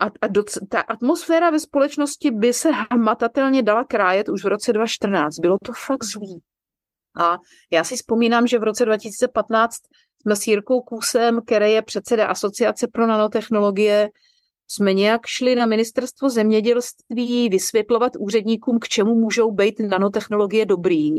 a, 0.00 0.06
a 0.22 0.26
doc, 0.28 0.58
ta 0.68 0.80
atmosféra 0.80 1.50
ve 1.50 1.60
společnosti 1.60 2.30
by 2.30 2.52
se 2.52 2.70
hmatatelně 2.90 3.62
dala 3.62 3.84
krájet 3.84 4.28
už 4.28 4.44
v 4.44 4.48
roce 4.48 4.72
2014. 4.72 5.38
Bylo 5.38 5.56
to 5.64 5.72
fakt 5.72 6.04
zlý. 6.04 6.40
A 7.20 7.38
já 7.70 7.84
si 7.84 7.96
vzpomínám, 7.96 8.46
že 8.46 8.58
v 8.58 8.62
roce 8.62 8.84
2015 8.84 9.76
jsme 10.22 10.36
s 10.36 10.46
Jirkou 10.46 10.80
Kůsem, 10.80 11.40
který 11.46 11.72
je 11.72 11.82
předseda 11.82 12.26
Asociace 12.26 12.88
pro 12.92 13.06
nanotechnologie, 13.06 14.08
jsme 14.72 14.94
nějak 14.94 15.26
šli 15.26 15.54
na 15.54 15.66
ministerstvo 15.66 16.30
zemědělství 16.30 17.48
vysvětlovat 17.48 18.12
úředníkům, 18.18 18.78
k 18.78 18.88
čemu 18.88 19.14
můžou 19.14 19.50
být 19.50 19.80
nanotechnologie 19.80 20.66
dobrý, 20.66 21.10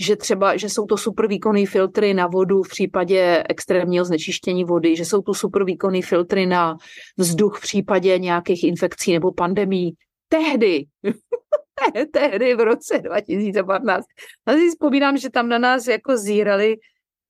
že 0.00 0.16
třeba, 0.16 0.56
že 0.56 0.68
jsou 0.68 0.86
to 0.86 0.96
super 0.96 1.26
výkonné 1.26 1.66
filtry 1.66 2.14
na 2.14 2.26
vodu 2.26 2.62
v 2.62 2.68
případě 2.68 3.44
extrémního 3.48 4.04
znečištění 4.04 4.64
vody, 4.64 4.96
že 4.96 5.04
jsou 5.04 5.22
to 5.22 5.34
super 5.34 5.64
výkonné 5.64 6.02
filtry 6.02 6.46
na 6.46 6.76
vzduch 7.16 7.58
v 7.58 7.62
případě 7.62 8.18
nějakých 8.18 8.64
infekcí 8.64 9.12
nebo 9.12 9.32
pandemí. 9.32 9.92
Tehdy, 10.28 10.84
tehdy 12.12 12.54
v 12.54 12.60
roce 12.60 12.98
2015. 12.98 14.04
Já 14.48 14.54
si 14.54 14.68
vzpomínám, 14.68 15.16
že 15.16 15.30
tam 15.30 15.48
na 15.48 15.58
nás 15.58 15.86
jako 15.86 16.16
zírali, 16.16 16.76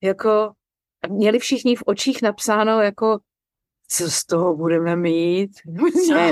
jako 0.02 0.52
měli 1.08 1.38
všichni 1.38 1.76
v 1.76 1.82
očích 1.86 2.22
napsáno 2.22 2.80
jako 2.80 3.18
co 3.92 4.10
z 4.10 4.24
toho 4.24 4.56
budeme 4.56 4.96
mít. 4.96 5.50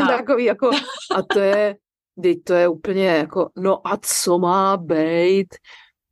Takový 0.06 0.44
jako, 0.44 0.70
a 1.16 1.22
to 1.32 1.38
je, 1.40 1.76
to 2.44 2.54
je 2.54 2.68
úplně 2.68 3.06
jako, 3.06 3.48
no 3.56 3.86
a 3.86 3.98
co 4.02 4.38
má 4.38 4.76
být? 4.76 5.54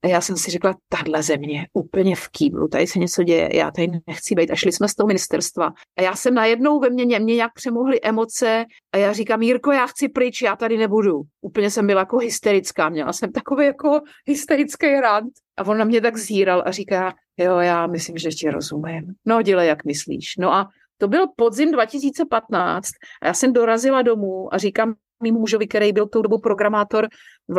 A 0.05 0.09
já 0.09 0.21
jsem 0.21 0.37
si 0.37 0.51
řekla, 0.51 0.75
tahle 0.89 1.23
země 1.23 1.67
úplně 1.73 2.17
v 2.17 2.29
kýblu, 2.29 2.69
tady 2.69 2.87
se 2.87 2.99
něco 2.99 3.23
děje, 3.23 3.57
já 3.57 3.71
tady 3.71 3.89
nechci 4.07 4.35
být. 4.35 4.51
A 4.51 4.55
šli 4.55 4.73
jsme 4.73 4.89
z 4.89 4.95
toho 4.95 5.07
ministerstva. 5.07 5.73
A 5.99 6.03
já 6.03 6.17
jsem 6.17 6.35
najednou 6.35 6.81
ve 6.81 6.91
mně, 6.91 7.05
mě 7.05 7.35
nějak 7.35 7.53
přemohly 7.55 8.01
emoce 8.03 8.65
a 8.93 8.97
já 8.97 9.13
říkám, 9.13 9.43
Jirko, 9.43 9.73
já 9.73 9.87
chci 9.87 10.09
pryč, 10.09 10.43
já 10.43 10.57
tady 10.57 10.79
nebudu. 10.79 11.23
Úplně 11.41 11.71
jsem 11.71 11.87
byla 11.87 12.01
jako 12.01 12.19
hysterická, 12.19 12.89
měla 12.89 13.13
jsem 13.13 13.33
takový 13.33 13.67
jako 13.67 14.01
hysterický 14.27 15.01
rant. 15.01 15.33
A 15.57 15.67
on 15.67 15.79
na 15.79 15.85
mě 15.85 16.01
tak 16.01 16.17
zíral 16.17 16.63
a 16.67 16.71
říká, 16.71 17.15
jo, 17.37 17.57
já 17.59 17.87
myslím, 17.87 18.19
že 18.19 18.29
ti 18.29 18.51
rozumím. 18.51 19.15
No, 19.25 19.43
dělej, 19.43 19.69
jak 19.69 19.85
myslíš. 19.85 20.37
No 20.39 20.55
a 20.55 20.69
to 20.99 21.09
byl 21.09 21.27
podzim 21.37 21.73
2015 21.73 22.89
a 23.23 23.27
já 23.27 23.35
jsem 23.35 23.53
dorazila 23.53 24.03
domů 24.03 24.55
a 24.55 24.59
říkám 24.59 24.95
mým 25.23 25.35
mužovi, 25.35 25.67
který 25.67 25.93
byl 25.93 26.07
tou 26.07 26.23
dobou 26.23 26.39
programátor, 26.39 27.09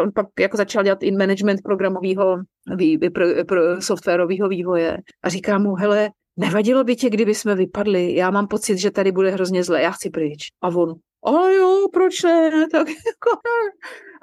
on 0.01 0.11
pak 0.15 0.25
jako 0.39 0.57
začal 0.57 0.83
dělat 0.83 1.03
in 1.03 1.17
management 1.17 1.61
programového 1.63 2.37
vý, 2.75 2.97
pro, 2.97 3.25
pro 3.47 3.81
softwarového 3.81 4.49
vývoje 4.49 4.97
a 5.23 5.29
říkám 5.29 5.63
mu, 5.63 5.75
hele, 5.75 6.09
nevadilo 6.37 6.83
by 6.83 6.95
tě, 6.95 7.09
kdyby 7.09 7.35
jsme 7.35 7.55
vypadli, 7.55 8.15
já 8.15 8.31
mám 8.31 8.47
pocit, 8.47 8.77
že 8.77 8.91
tady 8.91 9.11
bude 9.11 9.31
hrozně 9.31 9.63
zle, 9.63 9.81
já 9.81 9.91
chci 9.91 10.09
pryč. 10.09 10.47
A 10.61 10.67
on, 10.67 10.93
a 11.25 11.49
jo, 11.49 11.87
proč 11.93 12.23
ne, 12.23 12.51
tak 12.71 12.87
jako... 12.89 13.39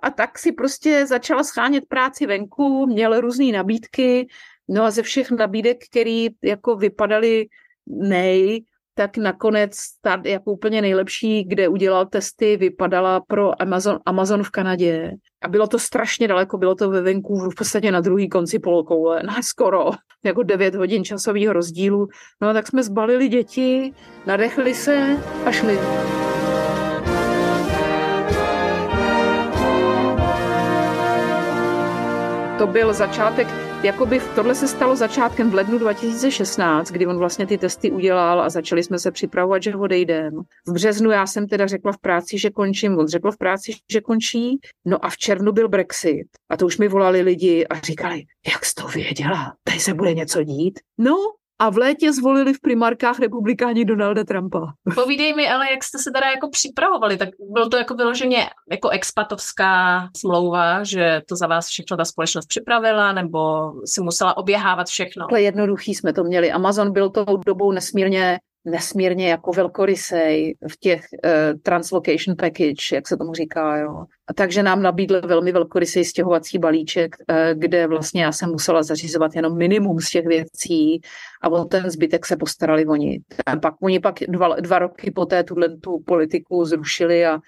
A 0.03 0.11
tak 0.11 0.39
si 0.39 0.53
prostě 0.53 1.07
začala 1.07 1.45
schánět 1.45 1.85
práci 1.89 2.27
venku, 2.27 2.87
měl 2.87 3.21
různé 3.21 3.53
nabídky, 3.53 4.27
no 4.69 4.85
a 4.85 4.91
ze 4.91 5.03
všech 5.03 5.31
nabídek, 5.31 5.85
které 5.91 6.27
jako 6.43 6.77
vypadaly 6.77 7.47
nej, 7.87 8.65
tak 8.95 9.17
nakonec 9.17 9.73
ta 10.03 10.23
jako 10.25 10.53
úplně 10.53 10.83
nejlepší, 10.83 11.45
kde 11.45 11.69
udělal 11.69 12.07
testy, 12.07 12.57
vypadala 12.57 13.21
pro 13.21 13.63
Amazon, 13.63 13.99
Amazon 14.07 14.43
v 14.43 14.51
Kanadě. 14.51 15.13
A 15.43 15.49
bylo 15.49 15.67
to 15.67 15.79
strašně 15.79 16.29
daleko, 16.29 16.59
bylo 16.59 16.75
to 16.75 16.91
ve 16.91 17.03
Vancouveru, 17.03 17.51
v 17.51 17.55
podstatě 17.55 17.93
na 17.93 18.01
druhý 18.01 18.29
konci 18.29 18.59
polokoule, 18.59 19.23
na 19.23 19.43
skoro, 19.43 19.91
jako 20.25 20.43
9 20.43 20.75
hodin 20.75 21.05
časového 21.05 21.53
rozdílu. 21.53 22.09
No 22.41 22.53
tak 22.53 22.67
jsme 22.67 22.83
zbalili 22.83 23.29
děti, 23.29 23.93
nadechli 24.27 24.75
se 24.75 25.17
a 25.47 25.53
šli. 25.53 25.79
To 32.59 32.67
byl 32.67 32.93
začátek 32.93 33.64
jakoby 33.85 34.21
tohle 34.35 34.55
se 34.55 34.69
stalo 34.69 34.97
začátkem 34.97 35.51
v 35.51 35.55
lednu 35.55 35.79
2016, 35.79 36.91
kdy 36.91 37.07
on 37.07 37.19
vlastně 37.19 37.47
ty 37.47 37.59
testy 37.59 37.91
udělal 37.91 38.41
a 38.41 38.51
začali 38.51 38.83
jsme 38.83 38.99
se 38.99 39.11
připravovat, 39.11 39.63
že 39.63 39.77
odejdem. 39.77 40.43
V 40.67 40.73
březnu 40.73 41.11
já 41.11 41.27
jsem 41.27 41.49
teda 41.49 41.67
řekla 41.67 41.93
v 41.93 41.99
práci, 41.99 42.39
že 42.39 42.51
končím, 42.51 42.99
on 42.99 43.09
řekl 43.09 43.33
v 43.33 43.39
práci, 43.39 43.73
že 43.93 44.01
končí, 44.01 44.59
no 44.85 45.05
a 45.05 45.11
v 45.11 45.17
červnu 45.17 45.53
byl 45.53 45.69
Brexit 45.69 46.27
a 46.51 46.57
to 46.57 46.67
už 46.67 46.79
mi 46.79 46.89
volali 46.89 47.21
lidi 47.21 47.67
a 47.67 47.81
říkali, 47.81 48.23
jak 48.53 48.65
jsi 48.65 48.75
to 48.75 48.87
věděla, 48.87 49.55
tady 49.65 49.81
se 49.81 49.95
bude 49.95 50.15
něco 50.15 50.43
dít. 50.43 50.81
No, 50.99 51.17
a 51.59 51.71
v 51.71 51.79
létě 51.79 52.13
zvolili 52.13 52.55
v 52.55 52.61
primárkách 52.61 53.19
republikáni 53.19 53.85
Donalda 53.85 54.25
Trumpa. 54.25 54.73
Povídej 54.95 55.35
mi, 55.35 55.49
ale 55.49 55.71
jak 55.71 55.85
jste 55.85 55.99
se 55.99 56.11
teda 56.11 56.31
jako 56.31 56.49
připravovali, 56.49 57.17
tak 57.17 57.29
bylo 57.51 57.69
to 57.69 57.77
jako 57.77 57.95
vyloženě 57.95 58.51
jako 58.71 58.89
expatovská 58.89 60.09
smlouva, 60.17 60.85
že 60.85 61.23
to 61.29 61.37
za 61.37 61.47
vás 61.47 61.67
všechno 61.67 61.97
ta 61.97 62.05
společnost 62.05 62.47
připravila, 62.47 63.13
nebo 63.13 63.73
si 63.85 64.01
musela 64.01 64.37
oběhávat 64.37 64.87
všechno? 64.87 65.25
Takhle 65.25 65.43
jednoduchý 65.43 65.95
jsme 65.95 66.13
to 66.13 66.25
měli. 66.25 66.53
Amazon 66.53 66.93
byl 66.93 67.11
tou 67.11 67.37
dobou 67.47 67.73
nesmírně 67.73 68.39
nesmírně 68.65 69.29
jako 69.29 69.53
velkorysej 69.53 70.57
v 70.73 70.77
těch 70.81 71.01
uh, 71.25 71.61
translocation 71.63 72.37
package, 72.37 72.95
jak 72.95 73.09
se 73.09 73.17
tomu 73.17 73.35
říká, 73.35 73.77
jo. 73.77 74.05
Takže 74.35 74.63
nám 74.63 74.83
nabídl 74.83 75.21
velmi 75.27 75.53
velkorysej 75.53 76.05
stěhovací 76.05 76.59
balíček, 76.59 77.17
uh, 77.31 77.37
kde 77.61 77.87
vlastně 77.87 78.25
já 78.25 78.33
jsem 78.33 78.51
musela 78.51 78.83
zařizovat 78.83 79.37
jenom 79.37 79.57
minimum 79.57 80.01
z 80.01 80.11
těch 80.11 80.27
věcí 80.27 81.01
a 81.43 81.49
o 81.49 81.65
ten 81.65 81.91
zbytek 81.91 82.27
se 82.27 82.37
postarali 82.37 82.87
oni. 82.87 83.21
A 83.47 83.57
pak 83.57 83.75
oni 83.81 84.01
pak 84.01 84.15
dva, 84.29 84.61
dva 84.61 84.79
roky 84.79 85.11
poté 85.11 85.45
tuhle 85.45 85.77
tu 85.77 86.03
politiku 86.07 86.65
zrušili 86.65 87.27
a 87.27 87.35
uh, 87.35 87.41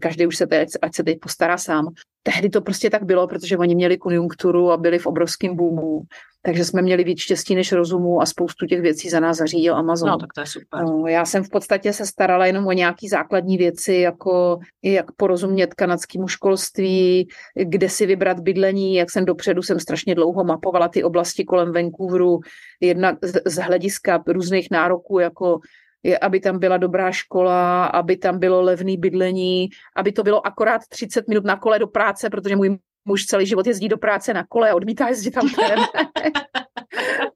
každý 0.00 0.26
už 0.26 0.36
se 0.36 0.46
teď, 0.46 0.68
ať 0.82 0.94
se 0.94 1.04
teď 1.04 1.18
postará 1.20 1.58
sám. 1.58 1.88
Tehdy 2.22 2.48
to 2.48 2.60
prostě 2.60 2.90
tak 2.90 3.04
bylo, 3.04 3.28
protože 3.28 3.58
oni 3.58 3.74
měli 3.74 3.96
konjunkturu 3.96 4.70
a 4.72 4.76
byli 4.76 4.98
v 4.98 5.06
obrovském 5.06 5.56
boomu. 5.56 6.02
Takže 6.46 6.64
jsme 6.64 6.82
měli 6.82 7.04
víc 7.04 7.20
štěstí 7.20 7.54
než 7.54 7.72
rozumu 7.72 8.22
a 8.22 8.26
spoustu 8.26 8.66
těch 8.66 8.80
věcí 8.80 9.10
za 9.10 9.20
nás 9.20 9.36
zařídil 9.36 9.76
Amazon. 9.76 10.08
No, 10.08 10.18
tak 10.18 10.32
to 10.34 10.40
je 10.40 10.46
super. 10.46 10.82
No, 10.82 11.06
já 11.06 11.24
jsem 11.24 11.44
v 11.44 11.50
podstatě 11.50 11.92
se 11.92 12.06
starala 12.06 12.46
jenom 12.46 12.66
o 12.66 12.72
nějaké 12.72 13.08
základní 13.10 13.56
věci, 13.56 13.94
jako 13.94 14.58
jak 14.82 15.12
porozumět 15.12 15.74
kanadskému 16.04 16.28
školství, 16.28 17.28
kde 17.54 17.88
si 17.88 18.06
vybrat 18.06 18.40
bydlení, 18.40 18.94
jak 18.94 19.10
jsem 19.10 19.24
dopředu 19.24 19.62
jsem 19.62 19.80
strašně 19.80 20.14
dlouho 20.14 20.44
mapovala 20.44 20.88
ty 20.88 21.04
oblasti 21.04 21.44
kolem 21.44 21.72
Vancouveru, 21.72 22.40
jednak 22.80 23.16
z 23.46 23.56
hlediska 23.56 24.22
různých 24.26 24.70
nároků, 24.70 25.18
jako 25.18 25.60
je, 26.02 26.18
aby 26.18 26.40
tam 26.40 26.58
byla 26.58 26.76
dobrá 26.76 27.12
škola, 27.12 27.86
aby 27.86 28.16
tam 28.16 28.38
bylo 28.38 28.62
levné 28.62 28.96
bydlení, 28.96 29.68
aby 29.96 30.12
to 30.12 30.22
bylo 30.22 30.46
akorát 30.46 30.82
30 30.88 31.28
minut 31.28 31.44
na 31.44 31.56
kole 31.56 31.78
do 31.78 31.86
práce, 31.86 32.30
protože 32.30 32.56
můj 32.56 32.78
muž 33.04 33.26
celý 33.26 33.46
život 33.46 33.66
jezdí 33.66 33.88
do 33.88 33.98
práce 33.98 34.34
na 34.34 34.44
kole 34.44 34.70
a 34.70 34.74
odmítá 34.74 35.08
jezdit 35.08 35.30
tam 35.30 35.48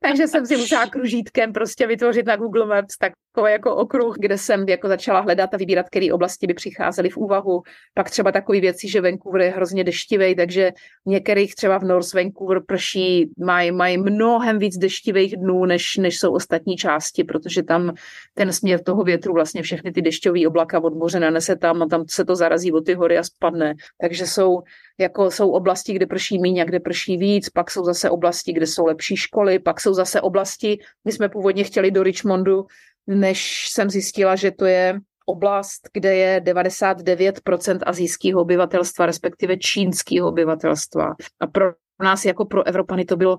Takže 0.08 0.28
jsem 0.28 0.46
si 0.46 0.56
musela 0.56 0.86
kružítkem 0.86 1.52
prostě 1.52 1.86
vytvořit 1.86 2.26
na 2.26 2.36
Google 2.36 2.66
Maps 2.66 2.96
takový 2.98 3.52
jako 3.52 3.76
okruh, 3.76 4.16
kde 4.18 4.38
jsem 4.38 4.68
jako 4.68 4.88
začala 4.88 5.20
hledat 5.20 5.54
a 5.54 5.56
vybírat, 5.56 5.86
které 5.88 6.12
oblasti 6.12 6.46
by 6.46 6.54
přicházely 6.54 7.10
v 7.10 7.16
úvahu. 7.16 7.62
Pak 7.94 8.10
třeba 8.10 8.32
takové 8.32 8.60
věci, 8.60 8.88
že 8.88 9.00
Vancouver 9.00 9.40
je 9.40 9.50
hrozně 9.50 9.84
deštivý, 9.84 10.36
takže 10.36 10.72
některých 11.06 11.54
třeba 11.54 11.78
v 11.78 11.84
North 11.84 12.14
Vancouver 12.14 12.60
prší, 12.66 13.30
mají 13.38 13.72
maj 13.72 13.96
mnohem 13.96 14.58
víc 14.58 14.78
deštivých 14.78 15.36
dnů, 15.36 15.64
než, 15.64 15.96
než 15.96 16.18
jsou 16.18 16.32
ostatní 16.32 16.76
části, 16.76 17.24
protože 17.24 17.62
tam 17.62 17.94
ten 18.34 18.52
směr 18.52 18.82
toho 18.82 19.02
větru, 19.02 19.34
vlastně 19.34 19.62
všechny 19.62 19.92
ty 19.92 20.02
dešťové 20.02 20.46
oblaka 20.46 20.80
od 20.80 20.94
moře 20.94 21.20
nanese 21.20 21.56
tam 21.56 21.82
a 21.82 21.86
tam 21.86 22.04
se 22.08 22.24
to 22.24 22.36
zarazí 22.36 22.72
od 22.72 22.86
ty 22.86 22.94
hory 22.94 23.18
a 23.18 23.22
spadne. 23.22 23.74
Takže 24.00 24.26
jsou 24.26 24.62
jako 25.00 25.30
jsou 25.30 25.50
oblasti, 25.50 25.92
kde 25.92 26.06
prší 26.06 26.38
méně 26.38 26.62
a 26.62 26.64
kde 26.64 26.80
prší 26.80 27.16
víc, 27.16 27.48
pak 27.48 27.70
jsou 27.70 27.84
zase 27.84 28.10
oblasti, 28.10 28.52
kde 28.52 28.66
jsou 28.66 28.86
lepší 28.86 29.16
školy, 29.16 29.58
pak 29.58 29.80
jsou 29.80 29.94
zase 29.94 30.20
oblasti, 30.20 30.78
my 31.04 31.12
jsme 31.12 31.28
původně 31.28 31.64
chtěli 31.64 31.90
do 31.90 32.02
Richmondu, 32.02 32.66
než 33.06 33.68
jsem 33.70 33.90
zjistila, 33.90 34.36
že 34.36 34.50
to 34.50 34.64
je 34.64 35.00
oblast, 35.26 35.88
kde 35.92 36.14
je 36.14 36.40
99% 36.40 37.78
azijského 37.86 38.40
obyvatelstva, 38.40 39.06
respektive 39.06 39.56
čínského 39.56 40.28
obyvatelstva. 40.28 41.14
A 41.40 41.46
pro 41.46 41.72
nás 42.02 42.24
jako 42.24 42.44
pro 42.44 42.66
Evropany 42.66 43.04
to 43.04 43.16
bylo 43.16 43.38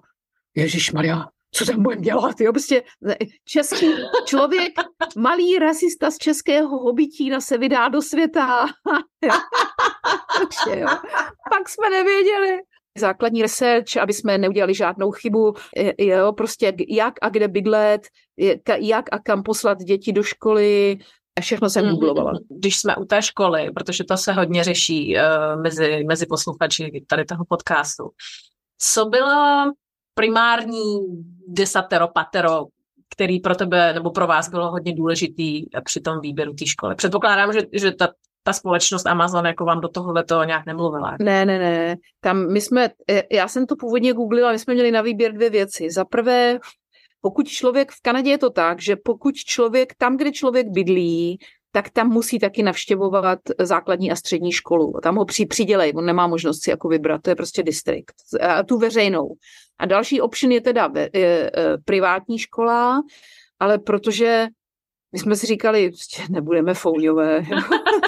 Ježíš 0.56 0.92
Maria, 0.92 1.26
co 1.52 1.66
tam 1.66 1.84
budeme 1.84 2.02
dělat, 2.02 2.42
jo, 2.42 2.52
prostě 2.52 2.84
český 3.46 3.86
člověk, 4.26 4.74
malý 5.18 5.60
rasista 5.60 6.12
z 6.12 6.18
českého 6.18 6.78
hobitína 6.78 7.42
se 7.42 7.58
vydá 7.58 7.90
do 7.90 8.02
světa. 8.02 8.66
prostě, 10.38 10.80
jo. 10.80 10.88
Pak 11.52 11.70
jsme 11.70 11.90
nevěděli. 11.90 12.58
Základní 12.98 13.42
research, 13.42 13.98
aby 13.98 14.14
jsme 14.14 14.38
neudělali 14.38 14.74
žádnou 14.74 15.12
chybu, 15.12 15.54
jo, 15.98 16.34
prostě 16.34 16.74
jak 16.90 17.14
a 17.22 17.30
kde 17.30 17.48
bydlet, 17.48 18.02
jak 18.80 19.06
a 19.12 19.20
kam 19.20 19.44
poslat 19.44 19.78
děti 19.78 20.14
do 20.14 20.24
školy, 20.24 20.98
všechno 21.42 21.70
jsem 21.70 21.86
mhm. 21.86 21.94
googlovala. 21.94 22.34
Když 22.50 22.80
jsme 22.80 22.96
u 22.96 23.06
té 23.06 23.22
školy, 23.22 23.72
protože 23.76 24.04
to 24.04 24.18
se 24.18 24.34
hodně 24.34 24.64
řeší 24.64 25.16
uh, 25.16 25.62
mezi, 25.62 26.04
mezi 26.08 26.26
posluchači 26.26 27.06
tady 27.08 27.26
toho 27.26 27.46
podcastu, 27.50 28.04
co 28.78 29.06
bylo 29.06 29.72
primární 30.20 31.00
desatero, 31.48 32.08
patero, 32.08 32.66
který 33.10 33.40
pro 33.40 33.56
tebe 33.56 33.94
nebo 33.94 34.12
pro 34.12 34.28
vás 34.28 34.50
bylo 34.50 34.72
hodně 34.72 34.96
důležitý 34.96 35.64
při 35.86 36.02
tom 36.02 36.20
výběru 36.22 36.54
té 36.54 36.66
školy. 36.66 36.96
Předpokládám, 36.96 37.54
že, 37.54 37.62
že 37.74 37.92
ta, 37.92 38.08
ta 38.44 38.54
společnost 38.54 39.08
Amazon 39.08 39.46
jako 39.46 39.66
vám 39.66 39.82
do 39.82 39.88
tohohle 39.88 40.24
to 40.24 40.44
nějak 40.44 40.66
nemluvila. 40.66 41.18
Ne, 41.20 41.46
ne, 41.46 41.60
ne. 41.60 41.96
Tam 42.20 42.52
my 42.52 42.62
jsme, 42.62 42.90
já 43.32 43.48
jsem 43.48 43.66
to 43.66 43.76
původně 43.76 44.14
googlila, 44.14 44.52
my 44.52 44.60
jsme 44.60 44.74
měli 44.74 44.92
na 44.92 45.02
výběr 45.02 45.34
dvě 45.34 45.50
věci. 45.50 45.92
Za 45.92 46.06
prvé, 46.06 46.60
pokud 47.22 47.48
člověk, 47.48 47.92
v 47.92 48.02
Kanadě 48.02 48.30
je 48.30 48.38
to 48.38 48.50
tak, 48.50 48.82
že 48.82 48.96
pokud 48.96 49.36
člověk, 49.36 49.94
tam, 49.98 50.18
kde 50.18 50.32
člověk 50.32 50.68
bydlí, 50.70 51.40
tak 51.72 51.90
tam 51.90 52.10
musí 52.10 52.40
taky 52.40 52.64
navštěvovat 52.64 53.40
základní 53.60 54.12
a 54.12 54.16
střední 54.16 54.52
školu. 54.52 54.94
Tam 55.04 55.16
ho 55.16 55.26
při, 55.26 55.46
přidělej, 55.46 55.94
on 55.96 56.06
nemá 56.06 56.28
možnost 56.28 56.64
si 56.64 56.70
jako 56.70 56.88
vybrat, 56.88 57.22
to 57.22 57.30
je 57.30 57.36
prostě 57.36 57.64
distrikt. 57.64 58.16
A 58.42 58.64
tu 58.64 58.78
veřejnou. 58.78 59.34
A 59.80 59.86
další 59.86 60.22
option 60.22 60.52
je 60.52 60.62
teda 60.62 60.92
je, 60.96 61.10
je, 61.14 61.52
privátní 61.86 62.40
škola, 62.40 63.02
ale 63.60 63.80
protože 63.80 64.48
my 65.14 65.20
jsme 65.20 65.36
si 65.36 65.48
říkali, 65.48 65.90
prostě 65.90 66.24
nebudeme 66.30 66.74
fouňové, 66.74 67.44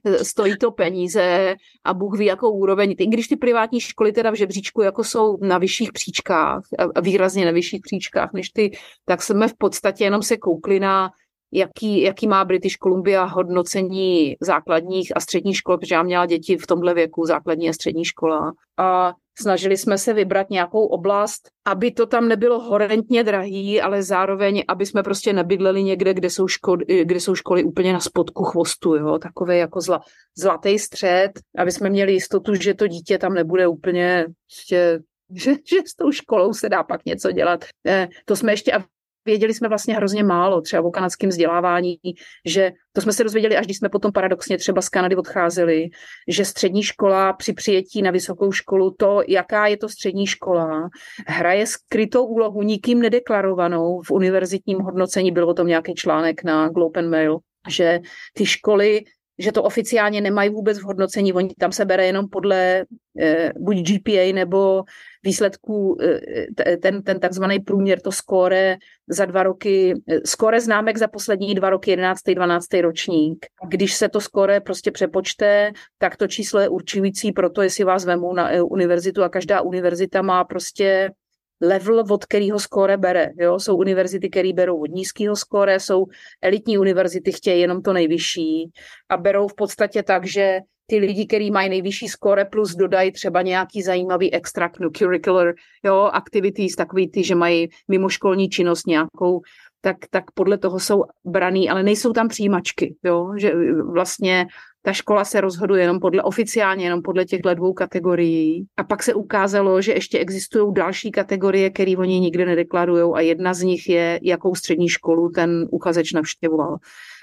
stojí 0.22 0.56
to 0.56 0.70
peníze 0.70 1.54
a 1.84 1.94
Bůh 1.94 2.18
ví, 2.18 2.26
jakou 2.26 2.50
úroveň. 2.50 2.94
I 2.98 3.06
když 3.06 3.28
ty 3.28 3.36
privátní 3.36 3.80
školy 3.80 4.12
teda 4.12 4.30
v 4.30 4.34
žebříčku 4.34 4.82
jako 4.82 5.04
jsou 5.04 5.36
na 5.40 5.58
vyšších 5.58 5.92
příčkách, 5.92 6.62
výrazně 7.02 7.44
na 7.44 7.50
vyšších 7.50 7.80
příčkách 7.82 8.32
než 8.32 8.50
ty, 8.50 8.70
tak 9.04 9.22
jsme 9.22 9.48
v 9.48 9.54
podstatě 9.58 10.04
jenom 10.04 10.22
se 10.22 10.36
koukli 10.36 10.80
na 10.80 11.10
jaký, 11.56 12.00
jaký 12.00 12.28
má 12.28 12.44
British 12.44 12.76
Columbia 12.82 13.24
hodnocení 13.24 14.36
základních 14.40 15.16
a 15.16 15.20
středních 15.20 15.56
škol, 15.56 15.78
protože 15.78 15.94
já 15.94 16.02
měla 16.02 16.26
děti 16.26 16.56
v 16.56 16.66
tomhle 16.66 16.94
věku, 16.94 17.26
základní 17.26 17.68
a 17.68 17.72
střední 17.72 18.04
škola. 18.04 18.52
A 18.78 19.12
snažili 19.38 19.76
jsme 19.76 19.98
se 19.98 20.12
vybrat 20.12 20.50
nějakou 20.50 20.86
oblast, 20.86 21.50
aby 21.66 21.90
to 21.90 22.06
tam 22.06 22.28
nebylo 22.28 22.60
horentně 22.60 23.24
drahý, 23.24 23.80
ale 23.80 24.02
zároveň, 24.02 24.64
aby 24.68 24.86
jsme 24.86 25.02
prostě 25.02 25.32
nebydleli 25.32 25.82
někde, 25.82 26.14
kde 26.14 26.30
jsou, 26.30 26.48
školy, 26.48 26.84
kde 27.04 27.20
jsou 27.20 27.34
školy 27.34 27.64
úplně 27.64 27.92
na 27.92 28.00
spodku 28.00 28.44
chvostu, 28.44 28.94
jo? 28.94 29.18
takové 29.18 29.56
jako 29.56 29.80
zla, 29.80 30.00
zlatý 30.38 30.78
střed, 30.78 31.30
aby 31.58 31.72
jsme 31.72 31.90
měli 31.90 32.12
jistotu, 32.12 32.54
že 32.54 32.74
to 32.74 32.86
dítě 32.86 33.18
tam 33.18 33.34
nebude 33.34 33.66
úplně 33.66 34.26
ještě 34.50 35.00
že, 35.34 35.50
že 35.50 35.76
s 35.86 35.94
tou 35.94 36.12
školou 36.12 36.52
se 36.52 36.68
dá 36.68 36.82
pak 36.82 37.04
něco 37.04 37.32
dělat. 37.32 37.64
Eh, 37.86 38.08
to 38.24 38.36
jsme 38.36 38.52
ještě, 38.52 38.72
a 38.72 38.84
věděli 39.26 39.54
jsme 39.54 39.68
vlastně 39.68 39.94
hrozně 39.94 40.24
málo 40.24 40.60
třeba 40.60 40.82
o 40.82 40.90
kanadském 40.90 41.30
vzdělávání, 41.30 41.98
že 42.46 42.72
to 42.92 43.00
jsme 43.00 43.12
se 43.12 43.24
dozvěděli, 43.24 43.56
až 43.56 43.64
když 43.64 43.76
jsme 43.76 43.88
potom 43.88 44.12
paradoxně 44.12 44.58
třeba 44.58 44.82
z 44.82 44.88
Kanady 44.88 45.16
odcházeli, 45.16 45.88
že 46.28 46.44
střední 46.44 46.82
škola 46.82 47.32
při 47.32 47.52
přijetí 47.52 48.02
na 48.02 48.10
vysokou 48.10 48.52
školu, 48.52 48.90
to, 48.98 49.22
jaká 49.28 49.66
je 49.66 49.76
to 49.76 49.88
střední 49.88 50.26
škola, 50.26 50.88
hraje 51.26 51.66
skrytou 51.66 52.26
úlohu, 52.26 52.62
nikým 52.62 53.00
nedeklarovanou 53.00 54.00
v 54.02 54.10
univerzitním 54.10 54.78
hodnocení, 54.78 55.32
byl 55.32 55.48
o 55.48 55.54
tom 55.54 55.66
nějaký 55.66 55.94
článek 55.94 56.44
na 56.44 56.68
Globe 56.68 57.00
and 57.00 57.10
Mail, 57.10 57.38
že 57.68 58.00
ty 58.34 58.46
školy 58.46 59.04
že 59.38 59.52
to 59.52 59.62
oficiálně 59.62 60.20
nemají 60.20 60.50
vůbec 60.50 60.78
v 60.78 60.84
hodnocení, 60.84 61.32
oni 61.32 61.54
tam 61.58 61.72
se 61.72 61.84
bere 61.84 62.06
jenom 62.06 62.28
podle 62.28 62.84
eh, 63.20 63.52
buď 63.58 63.76
GPA 63.76 64.32
nebo 64.34 64.84
výsledků, 65.22 65.98
eh, 66.02 66.76
ten, 66.76 67.02
ten 67.02 67.20
takzvaný 67.20 67.58
průměr, 67.60 68.00
to 68.00 68.12
skóre 68.12 68.76
za 69.08 69.24
dva 69.24 69.42
roky, 69.42 69.94
eh, 70.08 70.20
skóre 70.24 70.60
známek 70.60 70.96
za 70.96 71.08
poslední 71.08 71.54
dva 71.54 71.70
roky, 71.70 71.90
11. 71.90 72.34
12. 72.34 72.82
ročník. 72.82 73.46
Když 73.68 73.94
se 73.94 74.08
to 74.08 74.20
skóre 74.20 74.60
prostě 74.60 74.90
přepočte, 74.90 75.72
tak 75.98 76.16
to 76.16 76.28
číslo 76.28 76.60
je 76.60 76.68
určující 76.68 77.32
pro 77.32 77.50
to, 77.50 77.62
jestli 77.62 77.84
vás 77.84 78.04
vemou 78.04 78.34
na 78.34 78.50
eh, 78.50 78.62
univerzitu 78.62 79.22
a 79.22 79.28
každá 79.28 79.60
univerzita 79.60 80.22
má 80.22 80.44
prostě 80.44 81.10
level, 81.60 82.04
od 82.10 82.24
kterého 82.24 82.58
skóre 82.58 82.96
bere. 82.96 83.30
Jo? 83.38 83.60
Jsou 83.60 83.76
univerzity, 83.76 84.30
které 84.30 84.52
berou 84.52 84.80
od 84.82 84.90
nízkého 84.90 85.36
skóre, 85.36 85.80
jsou 85.80 86.06
elitní 86.42 86.78
univerzity, 86.78 87.32
chtějí 87.32 87.60
jenom 87.60 87.82
to 87.82 87.92
nejvyšší 87.92 88.70
a 89.08 89.16
berou 89.16 89.48
v 89.48 89.54
podstatě 89.54 90.02
tak, 90.02 90.26
že 90.26 90.60
ty 90.86 90.98
lidi, 90.98 91.26
kteří 91.26 91.50
mají 91.50 91.68
nejvyšší 91.68 92.08
skóre 92.08 92.44
plus 92.44 92.74
dodají 92.74 93.12
třeba 93.12 93.42
nějaký 93.42 93.82
zajímavý 93.82 94.34
extracurricular 94.34 95.54
jo, 95.84 96.10
activities, 96.12 96.76
takový 96.76 97.10
ty, 97.10 97.24
že 97.24 97.34
mají 97.34 97.68
mimoškolní 97.88 98.48
činnost 98.48 98.86
nějakou, 98.86 99.40
tak, 99.80 99.96
tak 100.10 100.24
podle 100.34 100.58
toho 100.58 100.80
jsou 100.80 101.04
braný, 101.24 101.70
ale 101.70 101.82
nejsou 101.82 102.12
tam 102.12 102.28
přijímačky, 102.28 102.96
jo, 103.04 103.32
že 103.36 103.52
vlastně 103.92 104.46
ta 104.86 104.92
škola 104.92 105.24
se 105.24 105.40
rozhoduje 105.40 105.82
jenom 105.82 106.00
podle 106.00 106.22
oficiálně, 106.22 106.84
jenom 106.84 107.02
podle 107.02 107.24
těchto 107.24 107.54
dvou 107.54 107.72
kategorií. 107.72 108.66
A 108.76 108.84
pak 108.84 109.02
se 109.02 109.14
ukázalo, 109.14 109.82
že 109.82 109.92
ještě 109.92 110.18
existují 110.18 110.74
další 110.74 111.10
kategorie, 111.10 111.70
které 111.70 111.96
oni 111.96 112.20
nikdy 112.20 112.44
nedeklarují 112.44 113.12
a 113.14 113.20
jedna 113.20 113.54
z 113.54 113.62
nich 113.62 113.88
je, 113.88 114.20
jakou 114.22 114.54
střední 114.54 114.88
školu 114.88 115.28
ten 115.28 115.68
uchazeč 115.70 116.12
navštěvoval. 116.12 116.76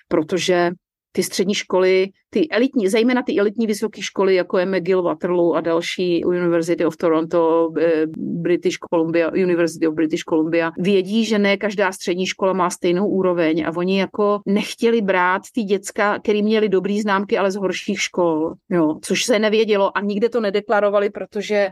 Protože 0.07 0.71
ty 1.15 1.23
střední 1.23 1.53
školy, 1.53 2.09
ty 2.29 2.47
elitní, 2.49 2.87
zejména 2.87 3.23
ty 3.23 3.39
elitní 3.39 3.67
vysoké 3.67 4.01
školy, 4.01 4.35
jako 4.35 4.57
je 4.57 4.65
McGill, 4.65 5.01
Waterloo 5.01 5.53
a 5.53 5.61
další 5.61 6.25
University 6.25 6.85
of 6.85 6.97
Toronto, 6.97 7.69
eh, 7.81 8.05
British 8.17 8.77
Columbia, 8.89 9.29
University 9.29 9.87
of 9.87 9.93
British 9.93 10.23
Columbia, 10.23 10.71
vědí, 10.77 11.25
že 11.25 11.39
ne 11.39 11.57
každá 11.57 11.91
střední 11.91 12.25
škola 12.25 12.53
má 12.53 12.69
stejnou 12.69 13.07
úroveň 13.07 13.65
a 13.67 13.77
oni 13.77 13.99
jako 13.99 14.39
nechtěli 14.45 15.01
brát 15.01 15.41
ty 15.55 15.63
děcka, 15.63 16.19
který 16.19 16.43
měli 16.43 16.69
dobrý 16.69 17.01
známky, 17.01 17.37
ale 17.37 17.51
z 17.51 17.55
horších 17.55 18.01
škol, 18.01 18.53
jo, 18.69 18.95
což 19.01 19.23
se 19.23 19.39
nevědělo 19.39 19.97
a 19.97 20.01
nikde 20.01 20.29
to 20.29 20.41
nedeklarovali, 20.41 21.09
protože 21.09 21.69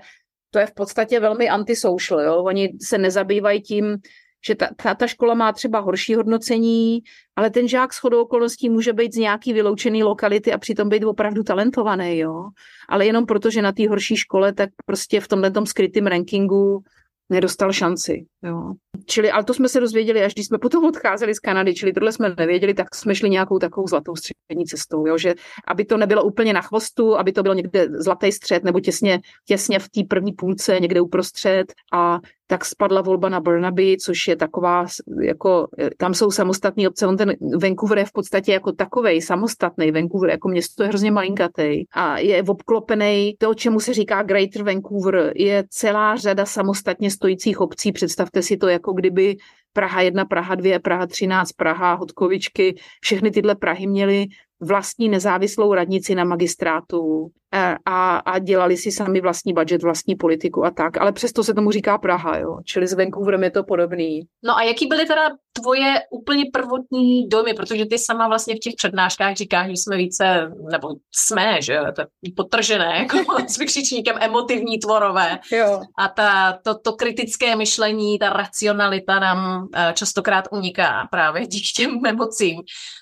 to 0.54 0.60
je 0.60 0.66
v 0.66 0.74
podstatě 0.74 1.20
velmi 1.20 1.50
antisocial, 1.50 2.22
jo. 2.22 2.44
Oni 2.44 2.70
se 2.82 2.98
nezabývají 2.98 3.62
tím, 3.62 3.98
že 4.46 4.56
ta, 4.56 4.68
ta, 4.76 4.96
ta 4.96 5.08
škola 5.08 5.34
má 5.34 5.54
třeba 5.54 5.80
horší 5.80 6.16
hodnocení, 6.16 7.00
ale 7.36 7.50
ten 7.50 7.68
žák 7.68 7.94
s 7.94 7.98
chodou 7.98 8.22
okolností 8.22 8.70
může 8.70 8.94
být 8.94 9.14
z 9.14 9.18
nějaký 9.18 9.54
vyloučený 9.54 10.04
lokality 10.04 10.54
a 10.54 10.58
přitom 10.58 10.90
být 10.90 11.04
opravdu 11.04 11.44
talentovaný, 11.44 12.18
jo. 12.18 12.50
Ale 12.90 13.06
jenom 13.06 13.26
proto, 13.26 13.50
že 13.50 13.62
na 13.62 13.72
té 13.72 13.90
horší 13.90 14.16
škole, 14.16 14.54
tak 14.54 14.70
prostě 14.86 15.22
v 15.22 15.28
tomhle 15.28 15.52
skrytém 15.66 16.08
rankingu 16.08 16.84
nedostal 17.32 17.74
šanci. 17.74 18.26
Jo. 18.44 18.74
Čili, 19.06 19.32
ale 19.32 19.44
to 19.44 19.54
jsme 19.54 19.70
se 19.70 19.80
dozvěděli, 19.80 20.24
až 20.24 20.34
když 20.34 20.46
jsme 20.46 20.58
potom 20.58 20.86
odcházeli 20.86 21.36
z 21.36 21.40
Kanady, 21.40 21.76
čili 21.76 21.94
tohle 21.94 22.12
jsme 22.12 22.36
nevěděli, 22.38 22.74
tak 22.74 22.96
jsme 22.96 23.16
šli 23.16 23.30
nějakou 23.30 23.60
takovou 23.60 23.88
zlatou 23.88 24.16
střední 24.16 24.66
cestou, 24.66 25.08
jo, 25.08 25.18
že 25.18 25.36
aby 25.68 25.86
to 25.86 25.98
nebylo 25.98 26.24
úplně 26.24 26.54
na 26.54 26.62
chvostu, 26.62 27.18
aby 27.18 27.32
to 27.32 27.44
bylo 27.44 27.54
někde 27.54 27.88
zlatý 27.92 28.32
střed 28.32 28.64
nebo 28.64 28.80
těsně, 28.80 29.20
těsně 29.46 29.80
v 29.80 29.90
té 29.90 30.02
první 30.10 30.32
půlce, 30.34 30.80
někde 30.80 31.02
uprostřed 31.02 31.74
a 31.94 32.20
tak 32.52 32.66
spadla 32.66 33.02
volba 33.02 33.30
na 33.30 33.40
Burnaby, 33.40 33.98
což 33.98 34.28
je 34.28 34.36
taková, 34.36 34.86
jako, 35.22 35.68
tam 35.98 36.14
jsou 36.14 36.32
samostatní 36.32 36.88
obce, 36.88 37.08
on 37.08 37.18
ten 37.18 37.34
Vancouver 37.62 37.98
je 37.98 38.06
v 38.06 38.12
podstatě 38.12 38.52
jako 38.52 38.72
takovej 38.72 39.22
samostatný 39.22 39.92
Vancouver, 39.92 40.30
jako 40.30 40.50
město 40.50 40.84
je 40.84 40.90
hrozně 40.90 41.12
malinkatý 41.12 41.84
a 41.94 42.18
je 42.20 42.44
obklopený, 42.44 43.36
to, 43.40 43.54
čemu 43.54 43.80
se 43.80 43.94
říká 43.94 44.24
Greater 44.24 44.64
Vancouver, 44.64 45.32
je 45.36 45.64
celá 45.70 46.16
řada 46.16 46.46
samostatně 46.46 47.12
stojících 47.12 47.62
obcí, 47.62 47.92
představte 47.92 48.42
si 48.42 48.58
to, 48.58 48.68
jako 48.68 48.94
kdyby 48.94 49.36
Praha 49.74 50.02
1, 50.02 50.26
Praha 50.26 50.56
2, 50.56 50.80
Praha 50.80 51.08
13, 51.08 51.52
Praha, 51.52 51.94
Hodkovičky, 51.94 52.76
všechny 53.02 53.32
tyhle 53.32 53.56
Prahy 53.56 53.88
měly 53.88 54.26
vlastní 54.62 55.10
nezávislou 55.10 55.74
radnici 55.74 56.16
na 56.16 56.24
magistrátu 56.24 57.28
e, 57.54 57.76
a, 57.86 58.18
a 58.18 58.40
dělali 58.40 58.78
si 58.78 58.92
sami 58.92 59.22
vlastní 59.22 59.54
budget, 59.54 59.84
vlastní 59.84 60.16
politiku 60.16 60.66
a 60.66 60.72
tak, 60.72 60.98
ale 60.98 61.12
přesto 61.12 61.44
se 61.44 61.54
tomu 61.54 61.72
říká 61.72 61.98
Praha, 61.98 62.38
jo, 62.38 62.58
čili 62.66 62.88
s 62.88 62.94
Vancouverem 62.94 63.44
je 63.44 63.52
to 63.52 63.64
podobný. 63.64 64.22
No 64.44 64.58
a 64.58 64.64
jaký 64.64 64.88
byly 64.88 65.06
teda 65.06 65.30
tvoje 65.54 66.02
úplně 66.12 66.44
prvotní 66.54 67.28
dojmy, 67.28 67.54
protože 67.54 67.86
ty 67.86 67.98
sama 67.98 68.28
vlastně 68.28 68.56
v 68.56 68.60
těch 68.60 68.74
přednáškách 68.78 69.36
říkáš, 69.36 69.68
že 69.68 69.74
jsme 69.74 69.98
více, 69.98 70.52
nebo 70.72 70.88
jsme, 71.16 71.62
že 71.62 71.80
to 71.96 72.02
je 72.02 72.32
potržené, 72.36 72.98
jako 72.98 73.18
s 73.48 73.58
vykřičníkem 73.58 74.16
emotivní 74.20 74.80
tvorové. 74.80 75.40
Jo. 75.52 75.82
A 76.00 76.08
ta, 76.08 76.60
to, 76.64 76.80
to 76.80 76.94
kritické 76.94 77.56
myšlení, 77.56 78.20
ta 78.20 78.30
racionalita 78.30 79.20
nám 79.20 79.68
e, 79.76 79.94
častokrát 79.94 80.46
uniká 80.52 81.08
právě 81.12 81.48
díky 81.48 81.68
těm 81.76 82.06
emocím. 82.06 82.62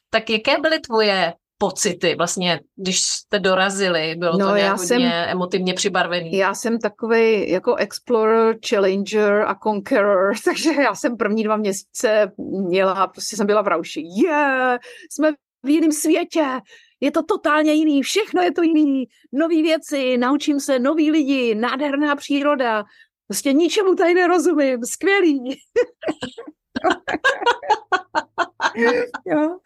Tak 0.10 0.30
jaké 0.30 0.58
byly 0.62 0.80
tvoje 0.80 1.34
pocity 1.62 2.16
vlastně, 2.16 2.60
když 2.76 3.02
jste 3.02 3.40
dorazili? 3.40 4.16
Bylo 4.16 4.38
no, 4.38 4.50
to 4.50 4.56
nějak 4.56 4.78
hodně 4.78 4.88
jsem, 4.88 5.02
emotivně 5.04 5.74
přibarvený? 5.74 6.38
Já 6.38 6.54
jsem 6.54 6.80
takový 6.80 7.52
jako 7.52 7.76
explorer, 7.76 8.56
challenger 8.70 9.46
a 9.48 9.56
conqueror, 9.64 10.34
takže 10.46 10.74
já 10.82 10.96
jsem 10.96 11.18
první 11.18 11.44
dva 11.44 11.58
měsíce 11.58 12.32
měla, 12.68 13.08
prostě 13.08 13.36
jsem 13.36 13.48
byla 13.48 13.62
v 13.62 13.68
rauši. 13.68 14.02
Je, 14.02 14.30
yeah, 14.30 14.80
jsme 15.12 15.32
v 15.64 15.70
jiném 15.70 15.92
světě, 15.92 16.46
je 17.02 17.12
to 17.12 17.24
totálně 17.24 17.74
jiný, 17.74 18.02
všechno 18.02 18.42
je 18.42 18.52
to 18.52 18.62
jiný, 18.62 19.06
nové 19.32 19.62
věci, 19.62 20.18
naučím 20.18 20.60
se 20.60 20.80
nový 20.80 21.12
lidi, 21.12 21.56
nádherná 21.56 22.16
příroda, 22.16 22.84
prostě 23.28 23.54
ničemu 23.54 23.96
tady 23.96 24.14
nerozumím, 24.14 24.80
skvělý. 24.84 25.62
jo. 29.26 29.58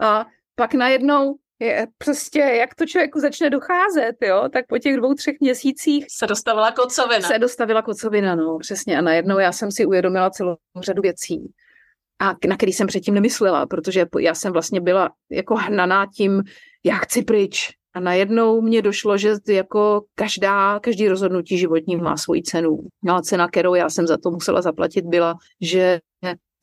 A 0.00 0.26
pak 0.56 0.74
najednou 0.74 1.36
je 1.58 1.86
prostě, 1.98 2.38
jak 2.38 2.74
to 2.74 2.86
člověku 2.86 3.20
začne 3.20 3.50
docházet, 3.50 4.16
jo, 4.22 4.48
tak 4.52 4.66
po 4.66 4.78
těch 4.78 4.96
dvou, 4.96 5.14
třech 5.14 5.36
měsících 5.40 6.06
se 6.08 6.26
dostavila 6.26 6.72
kocovina. 6.72 7.28
Se 7.28 7.38
dostavila 7.38 7.82
kocovina, 7.82 8.34
no, 8.34 8.58
přesně. 8.58 8.98
A 8.98 9.00
najednou 9.00 9.38
já 9.38 9.52
jsem 9.52 9.72
si 9.72 9.86
uvědomila 9.86 10.30
celou 10.30 10.56
řadu 10.80 11.02
věcí, 11.02 11.52
a 12.20 12.34
na 12.48 12.56
který 12.56 12.72
jsem 12.72 12.86
předtím 12.86 13.14
nemyslela, 13.14 13.66
protože 13.66 14.06
já 14.18 14.34
jsem 14.34 14.52
vlastně 14.52 14.80
byla 14.80 15.10
jako 15.30 15.56
hnaná 15.56 16.06
tím, 16.14 16.42
já 16.84 16.96
chci 16.96 17.22
pryč. 17.22 17.70
A 17.94 18.00
najednou 18.00 18.60
mě 18.60 18.82
došlo, 18.82 19.18
že 19.18 19.34
jako 19.48 20.04
každá, 20.14 20.80
každý 20.80 21.08
rozhodnutí 21.08 21.58
životní 21.58 21.96
má 21.96 22.16
svoji 22.16 22.42
cenu. 22.42 22.78
No 23.04 23.14
a 23.14 23.22
cena, 23.22 23.48
kterou 23.48 23.74
já 23.74 23.90
jsem 23.90 24.06
za 24.06 24.16
to 24.16 24.30
musela 24.30 24.62
zaplatit, 24.62 25.04
byla, 25.04 25.34
že 25.60 26.00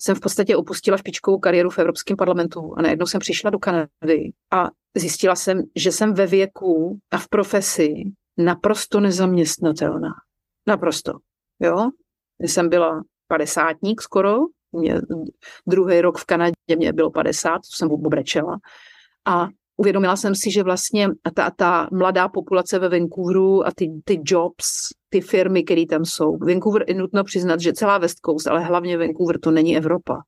jsem 0.04 0.16
v 0.16 0.20
podstatě 0.20 0.56
opustila 0.56 0.98
špičkovou 0.98 1.40
kariéru 1.40 1.70
v 1.70 1.80
Evropském 1.80 2.18
parlamentu 2.18 2.74
a 2.78 2.82
najednou 2.82 3.06
jsem 3.06 3.20
přišla 3.20 3.50
do 3.50 3.60
Kanady 3.60 4.32
a 4.52 4.70
zjistila 4.98 5.36
jsem, 5.36 5.64
že 5.76 5.92
jsem 5.92 6.14
ve 6.14 6.28
věku 6.28 7.00
a 7.12 7.18
v 7.18 7.28
profesi 7.28 8.04
naprosto 8.38 9.00
nezaměstnatelná. 9.00 10.10
Naprosto. 10.68 11.14
Jo? 11.60 11.90
Jsem 12.40 12.70
byla 12.70 13.04
padesátník 13.28 14.02
skoro, 14.02 14.38
mě, 14.72 15.02
druhý 15.68 16.02
rok 16.02 16.18
v 16.18 16.26
Kanadě 16.26 16.76
mě 16.76 16.94
bylo 16.94 17.12
50, 17.12 17.56
to 17.56 17.62
jsem 17.76 17.92
obrečela. 17.92 18.60
A 19.26 19.48
uvědomila 19.78 20.16
jsem 20.16 20.36
si, 20.36 20.52
že 20.52 20.64
vlastně 20.64 21.10
ta, 21.34 21.52
ta 21.52 21.88
mladá 21.92 22.28
populace 22.28 22.80
ve 22.80 22.90
Vancouveru 22.90 23.68
a 23.68 23.72
ty, 23.76 23.92
ty 24.06 24.22
jobs, 24.26 24.90
ty 25.10 25.22
firmy, 25.22 25.64
které 25.64 25.86
tam 25.86 26.06
jsou. 26.06 26.38
Vancouver 26.38 26.86
je 26.88 26.94
nutno 26.94 27.24
přiznat, 27.24 27.60
že 27.60 27.74
celá 27.74 27.98
West 27.98 28.18
Coast, 28.26 28.48
ale 28.48 28.64
hlavně 28.64 28.98
Vancouver, 28.98 29.40
to 29.40 29.52
není 29.52 29.78
Evropa. 29.78 30.22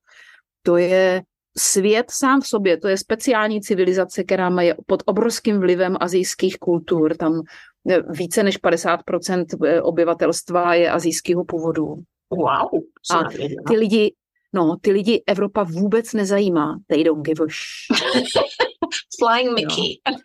To 0.63 0.77
je 0.77 1.21
svět 1.57 2.11
sám 2.11 2.41
v 2.41 2.47
sobě, 2.47 2.77
to 2.77 2.87
je 2.87 2.97
speciální 2.97 3.61
civilizace, 3.61 4.23
která 4.23 4.49
má 4.49 4.61
pod 4.85 5.03
obrovským 5.05 5.59
vlivem 5.59 5.97
azijských 5.99 6.57
kultur. 6.57 7.17
Tam 7.17 7.41
eh, 7.89 8.01
více 8.09 8.43
než 8.43 8.61
50% 8.61 9.45
eh, 9.65 9.81
obyvatelstva 9.81 10.75
je 10.75 10.91
azijského 10.91 11.45
původu. 11.45 11.85
Wow. 12.29 12.81
A 13.11 13.23
ty 13.67 13.77
lidi, 13.77 14.13
no, 14.53 14.75
ty 14.81 14.91
lidi 14.91 15.23
Evropa 15.27 15.63
vůbec 15.63 16.13
nezajímá. 16.13 16.79
They 16.87 17.03
don't 17.03 17.25
give 17.25 17.43
a 17.43 17.47
Flying 19.19 19.53
Mickey. 19.53 20.01
No. 20.11 20.17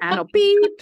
Ano, 0.00 0.24
píp. 0.32 0.72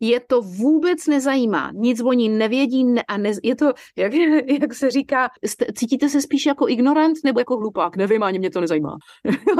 je 0.00 0.20
to 0.20 0.42
vůbec 0.42 1.06
nezajímá. 1.06 1.70
Nic 1.74 2.00
oni 2.00 2.28
nevědí 2.28 2.84
ne, 2.84 3.02
a 3.08 3.16
ne, 3.16 3.32
je 3.42 3.56
to, 3.56 3.72
jak, 3.96 4.12
jak 4.60 4.74
se 4.74 4.90
říká, 4.90 5.28
cítíte 5.74 6.08
se 6.08 6.20
spíš 6.20 6.46
jako 6.46 6.68
ignorant 6.68 7.16
nebo 7.24 7.40
jako 7.40 7.56
hlupák? 7.56 7.96
Nevím, 7.96 8.22
ani 8.22 8.38
mě 8.38 8.50
to 8.50 8.60
nezajímá. 8.60 8.96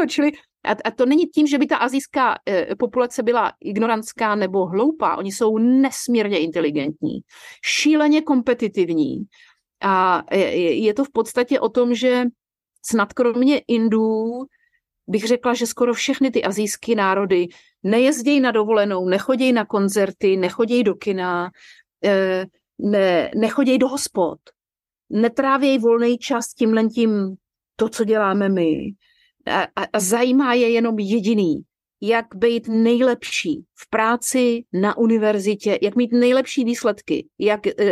Čili, 0.08 0.32
a, 0.64 0.70
a 0.84 0.90
to 0.90 1.06
není 1.06 1.26
tím, 1.26 1.46
že 1.46 1.58
by 1.58 1.66
ta 1.66 1.76
azijská 1.76 2.34
e, 2.48 2.76
populace 2.76 3.22
byla 3.22 3.52
ignorantská 3.60 4.34
nebo 4.34 4.66
hloupá. 4.66 5.16
Oni 5.16 5.32
jsou 5.32 5.58
nesmírně 5.58 6.38
inteligentní, 6.38 7.20
šíleně 7.64 8.22
kompetitivní. 8.22 9.16
A 9.82 10.22
je, 10.32 10.84
je 10.84 10.94
to 10.94 11.04
v 11.04 11.12
podstatě 11.12 11.60
o 11.60 11.68
tom, 11.68 11.94
že 11.94 12.24
snad 12.90 13.12
kromě 13.12 13.60
Indů 13.68 14.46
bych 15.08 15.26
řekla, 15.26 15.54
že 15.54 15.66
skoro 15.66 15.94
všechny 15.94 16.30
ty 16.30 16.42
azijské 16.42 16.94
národy 16.94 17.48
Nejezdí 17.86 18.40
na 18.40 18.50
dovolenou, 18.50 19.08
nechodí 19.08 19.52
na 19.52 19.64
koncerty, 19.64 20.36
nechodí 20.36 20.82
do 20.82 20.94
kina, 20.94 21.50
eh, 22.04 22.46
ne, 22.78 23.30
nechodí 23.34 23.78
do 23.78 23.88
hospod, 23.88 24.38
netrávějí 25.10 25.78
volný 25.78 26.18
čas 26.18 26.54
tímhle 26.54 26.88
tím 26.88 27.34
to, 27.76 27.88
co 27.88 28.04
děláme 28.04 28.48
my. 28.48 28.92
A, 29.46 29.62
a, 29.62 29.84
a 29.92 30.00
zajímá 30.00 30.54
je 30.54 30.70
jenom 30.70 30.98
jediný, 30.98 31.62
jak 32.00 32.26
být 32.34 32.68
nejlepší 32.68 33.64
v 33.74 33.90
práci, 33.90 34.64
na 34.72 34.98
univerzitě, 34.98 35.78
jak 35.82 35.96
mít 35.96 36.12
nejlepší 36.12 36.64
výsledky, 36.64 37.26
jak 37.38 37.60
uh, 37.66 37.82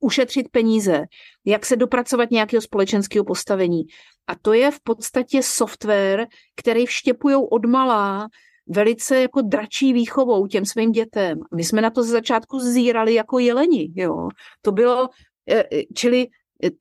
ušetřit 0.00 0.48
peníze, 0.48 1.02
jak 1.44 1.66
se 1.66 1.76
dopracovat 1.76 2.30
nějakého 2.30 2.60
společenského 2.60 3.24
postavení. 3.24 3.82
A 4.26 4.34
to 4.42 4.52
je 4.52 4.70
v 4.70 4.80
podstatě 4.82 5.42
software, 5.42 6.26
který 6.56 6.86
vštěpují 6.86 7.36
od 7.50 7.66
malá 7.66 8.28
velice 8.68 9.20
jako 9.20 9.42
dračí 9.42 9.92
výchovou 9.92 10.46
těm 10.46 10.64
svým 10.64 10.92
dětem. 10.92 11.38
My 11.56 11.64
jsme 11.64 11.80
na 11.80 11.90
to 11.90 12.02
ze 12.02 12.12
začátku 12.12 12.58
zírali 12.58 13.14
jako 13.14 13.38
jeleni. 13.38 13.88
Jo. 13.94 14.28
To 14.62 14.72
bylo, 14.72 15.08
e, 15.50 15.58
e, 15.60 15.84
čili 15.94 16.26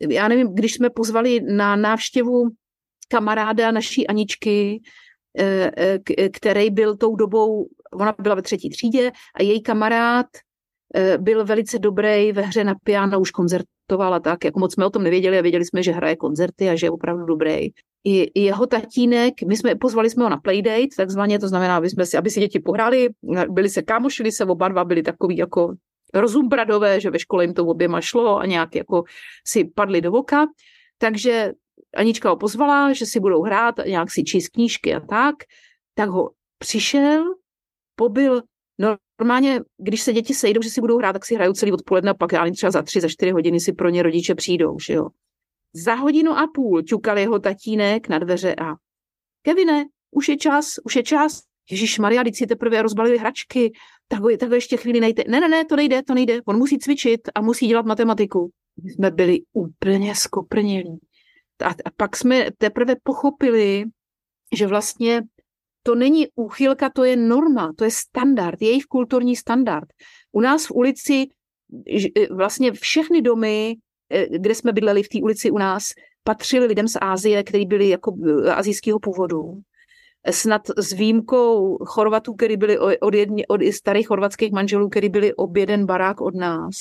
já 0.10 0.28
nevím, 0.28 0.56
když 0.56 0.74
jsme 0.74 0.90
pozvali 0.90 1.40
na 1.42 1.76
návštěvu 1.76 2.50
kamaráda 3.10 3.72
naší 3.72 4.08
Aničky, 4.08 4.80
Eh, 4.80 4.80
eh, 4.80 5.11
který 6.34 6.70
byl 6.70 6.98
tou 6.98 7.16
dobou, 7.16 7.68
ona 7.94 8.16
byla 8.20 8.36
ve 8.36 8.42
třetí 8.42 8.70
třídě 8.70 9.12
a 9.36 9.44
její 9.44 9.62
kamarád 9.62 10.26
byl 11.18 11.46
velice 11.46 11.80
dobrý 11.80 12.32
ve 12.32 12.42
hře 12.42 12.64
na 12.64 12.76
piano, 12.84 13.20
už 13.20 13.32
koncertovala 13.32 14.20
tak, 14.20 14.46
jako 14.46 14.60
moc 14.60 14.74
jsme 14.74 14.86
o 14.86 14.90
tom 14.90 15.04
nevěděli 15.04 15.40
a 15.40 15.42
věděli 15.42 15.66
jsme, 15.66 15.84
že 15.84 15.92
hraje 15.92 16.16
koncerty 16.16 16.70
a 16.70 16.76
že 16.76 16.86
je 16.86 16.92
opravdu 16.92 17.26
dobrý. 17.26 17.70
I 18.04 18.42
jeho 18.42 18.68
tatínek, 18.68 19.34
my 19.48 19.58
jsme 19.58 19.76
pozvali 19.76 20.10
jsme 20.10 20.24
ho 20.24 20.30
na 20.30 20.38
playdate, 20.38 20.96
takzvaně, 20.98 21.40
to 21.40 21.48
znamená, 21.48 21.78
aby, 21.78 21.90
jsme 21.90 22.06
si, 22.06 22.18
aby 22.18 22.30
si 22.30 22.40
děti 22.40 22.60
pohráli, 22.60 23.10
byli 23.50 23.70
se 23.70 23.82
kámošili 23.82 24.32
se, 24.32 24.46
oba 24.46 24.68
dva 24.68 24.86
byli 24.86 25.04
takový 25.04 25.38
jako 25.38 25.74
rozumbradové, 26.14 27.00
že 27.00 27.10
ve 27.10 27.20
škole 27.20 27.44
jim 27.44 27.54
to 27.54 27.66
oběma 27.66 28.02
šlo 28.02 28.38
a 28.38 28.46
nějak 28.46 28.76
jako 28.76 29.04
si 29.48 29.66
padli 29.76 30.02
do 30.02 30.12
voka. 30.12 30.46
Takže 30.98 31.52
Anička 31.96 32.30
ho 32.30 32.38
pozvala, 32.38 32.94
že 32.94 33.06
si 33.06 33.20
budou 33.20 33.42
hrát, 33.42 33.76
nějak 33.86 34.12
si 34.12 34.24
číst 34.24 34.50
knížky 34.50 34.94
a 34.94 35.00
tak, 35.00 35.36
tak 35.94 36.10
ho 36.10 36.30
přišel, 36.58 37.26
pobyl, 37.96 38.42
normálně, 39.20 39.60
když 39.78 40.02
se 40.02 40.14
děti 40.14 40.34
sejdou, 40.34 40.62
že 40.62 40.70
si 40.70 40.82
budou 40.82 40.98
hrát, 40.98 41.14
tak 41.14 41.26
si 41.26 41.36
hrajou 41.36 41.54
celý 41.54 41.72
odpoledne, 41.72 42.14
pak 42.14 42.32
já 42.32 42.52
třeba 42.52 42.72
za 42.72 42.82
tři, 42.82 43.02
za 43.02 43.08
čtyři 43.08 43.32
hodiny 43.32 43.60
si 43.60 43.74
pro 43.74 43.90
ně 43.90 44.04
rodiče 44.04 44.36
přijdou, 44.36 44.80
že 44.80 44.94
jo. 44.94 45.08
Za 45.74 45.96
hodinu 45.96 46.32
a 46.32 46.48
půl 46.54 46.82
ťukal 46.82 47.18
jeho 47.18 47.40
tatínek 47.40 48.10
na 48.10 48.20
dveře 48.20 48.56
a 48.56 48.76
Kevine, 49.42 49.86
už 50.12 50.30
je 50.30 50.38
čas, 50.38 50.66
už 50.86 50.96
je 50.96 51.04
čas. 51.04 51.42
Ježíš 51.72 52.00
Maria, 52.00 52.24
když 52.24 52.38
si 52.38 52.48
teprve 52.48 52.82
rozbalili 52.82 53.18
hračky, 53.18 53.72
tak 54.08 54.20
ho, 54.20 54.38
tak 54.38 54.50
ho 54.50 54.56
ještě 54.56 54.78
chvíli 54.78 55.00
nejde. 55.00 55.24
Ne, 55.28 55.40
ne, 55.40 55.50
ne, 55.50 55.66
to 55.66 55.76
nejde, 55.76 56.04
to 56.04 56.14
nejde. 56.14 56.42
On 56.46 56.58
musí 56.58 56.78
cvičit 56.80 57.22
a 57.36 57.42
musí 57.42 57.68
dělat 57.68 57.86
matematiku. 57.86 58.50
My 58.84 58.92
jsme 58.92 59.12
byli 59.12 59.40
úplně 59.54 60.16
skoprnělí 60.16 61.00
a, 61.62 61.70
a 61.70 61.92
pak 61.98 62.18
jsme 62.18 62.46
teprve 62.58 62.96
pochopili, 63.04 63.84
že 64.56 64.68
vlastně 64.68 65.22
to 65.84 65.96
není 65.96 66.28
úchylka, 66.36 66.90
to 66.90 67.04
je 67.04 67.16
norma, 67.16 67.74
to 67.78 67.84
je 67.84 67.92
standard, 67.92 68.62
jejich 68.62 68.86
kulturní 68.86 69.36
standard. 69.36 69.88
U 70.32 70.42
nás 70.42 70.66
v 70.66 70.72
ulici 70.72 71.28
e, 72.18 72.34
vlastně 72.34 72.72
všechny 72.72 73.22
domy, 73.22 73.76
e, 74.10 74.40
kde 74.40 74.56
jsme 74.56 74.74
bydleli 74.74 75.04
v 75.04 75.10
té 75.10 75.20
ulici 75.22 75.52
u 75.52 75.58
nás, 75.58 75.84
patřili 76.24 76.66
lidem 76.66 76.88
z 76.88 76.98
Ázie, 77.02 77.44
kteří 77.44 77.66
byli 77.66 77.90
jako 77.90 78.16
e, 78.46 78.54
azijského 78.54 79.00
původu. 79.00 79.54
Snad 80.32 80.62
s 80.78 80.94
výjimkou 80.94 81.78
Chorvatů, 81.78 82.34
kteří 82.34 82.58
byli 82.58 82.80
od, 82.80 83.14
jedni, 83.14 83.48
od 83.48 83.62
starých 83.72 84.08
chorvatských 84.08 84.52
manželů, 84.52 84.90
kteří 84.90 85.10
byli 85.10 85.34
ob 85.34 85.58
jeden 85.58 85.86
barák 85.86 86.22
od 86.22 86.36
nás. 86.36 86.76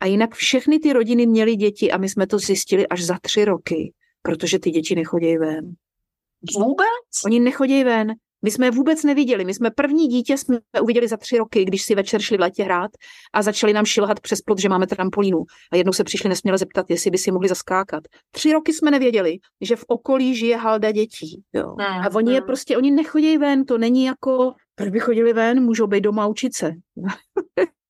A 0.00 0.06
jinak 0.06 0.34
všechny 0.34 0.78
ty 0.78 0.92
rodiny 0.92 1.26
měly 1.26 1.56
děti 1.56 1.92
a 1.92 1.96
my 1.96 2.08
jsme 2.08 2.26
to 2.26 2.38
zjistili 2.38 2.88
až 2.88 3.02
za 3.04 3.18
tři 3.22 3.44
roky 3.44 3.92
protože 4.26 4.58
ty 4.58 4.70
děti 4.70 4.94
nechodí 4.94 5.36
ven. 5.38 5.74
Vůbec? 6.58 7.24
Oni 7.24 7.40
nechodí 7.40 7.84
ven. 7.84 8.12
My 8.44 8.50
jsme 8.50 8.66
je 8.66 8.70
vůbec 8.70 9.04
neviděli. 9.04 9.44
My 9.44 9.54
jsme 9.54 9.70
první 9.70 10.08
dítě 10.08 10.38
jsme 10.38 10.58
uviděli 10.82 11.08
za 11.08 11.16
tři 11.16 11.38
roky, 11.38 11.64
když 11.64 11.82
si 11.82 11.94
večer 11.94 12.20
šli 12.20 12.36
v 12.36 12.40
letě 12.40 12.64
hrát 12.64 12.90
a 13.34 13.42
začali 13.42 13.72
nám 13.72 13.84
šilhat 13.84 14.20
přes 14.20 14.40
plot, 14.40 14.58
že 14.58 14.68
máme 14.68 14.86
trampolínu. 14.86 15.38
A 15.72 15.76
jednou 15.76 15.92
se 15.92 16.04
přišli 16.04 16.28
nesměle 16.28 16.58
zeptat, 16.58 16.90
jestli 16.90 17.10
by 17.10 17.18
si 17.18 17.32
mohli 17.32 17.48
zaskákat. 17.48 18.04
Tři 18.30 18.52
roky 18.52 18.72
jsme 18.72 18.90
nevěděli, 18.90 19.38
že 19.60 19.76
v 19.76 19.84
okolí 19.88 20.36
žije 20.36 20.56
halda 20.56 20.90
dětí. 20.90 21.42
Jo. 21.52 21.74
Ne, 21.78 21.86
a 21.86 22.14
oni 22.14 22.30
ne. 22.30 22.36
je 22.36 22.40
prostě, 22.40 22.76
oni 22.76 22.90
nechodí 22.90 23.38
ven, 23.38 23.64
to 23.64 23.78
není 23.78 24.04
jako, 24.04 24.52
proč 24.74 24.88
by 24.88 25.00
chodili 25.00 25.32
ven, 25.32 25.64
můžou 25.64 25.86
být 25.86 26.00
doma 26.00 26.26
učit 26.26 26.54
se. 26.54 26.72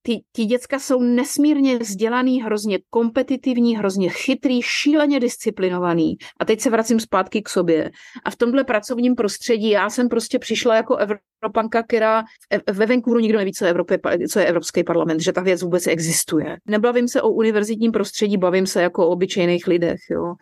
Ty, 0.06 0.22
ty 0.32 0.44
děcka 0.44 0.78
jsou 0.78 1.02
nesmírně 1.02 1.78
vzdělaný, 1.78 2.42
hrozně 2.42 2.78
kompetitivní, 2.90 3.76
hrozně 3.76 4.10
chytrý, 4.10 4.62
šíleně 4.62 5.20
disciplinovaný. 5.20 6.16
A 6.40 6.44
teď 6.44 6.60
se 6.60 6.70
vracím 6.70 7.00
zpátky 7.00 7.42
k 7.42 7.48
sobě. 7.48 7.90
A 8.24 8.30
v 8.30 8.36
tomhle 8.36 8.64
pracovním 8.64 9.14
prostředí 9.14 9.70
já 9.70 9.90
jsem 9.90 10.08
prostě 10.08 10.38
přišla 10.38 10.76
jako 10.76 10.96
Evropanka, 10.96 11.82
která 11.82 12.22
ve 12.72 12.86
Vancouveru 12.86 13.20
nikdo 13.20 13.38
neví, 13.38 13.52
co 13.52 13.64
je, 13.64 13.70
Evropě, 13.70 13.98
co 14.30 14.38
je 14.38 14.46
Evropský 14.46 14.84
parlament, 14.84 15.20
že 15.20 15.32
ta 15.32 15.40
věc 15.40 15.62
vůbec 15.62 15.86
existuje. 15.86 16.56
Nebavím 16.66 17.08
se 17.08 17.22
o 17.22 17.28
univerzitním 17.28 17.92
prostředí, 17.92 18.36
bavím 18.36 18.66
se 18.66 18.82
jako 18.82 19.06
o 19.06 19.10
obyčejných 19.10 19.66
lidech. 19.66 20.00
Jo. 20.10 20.34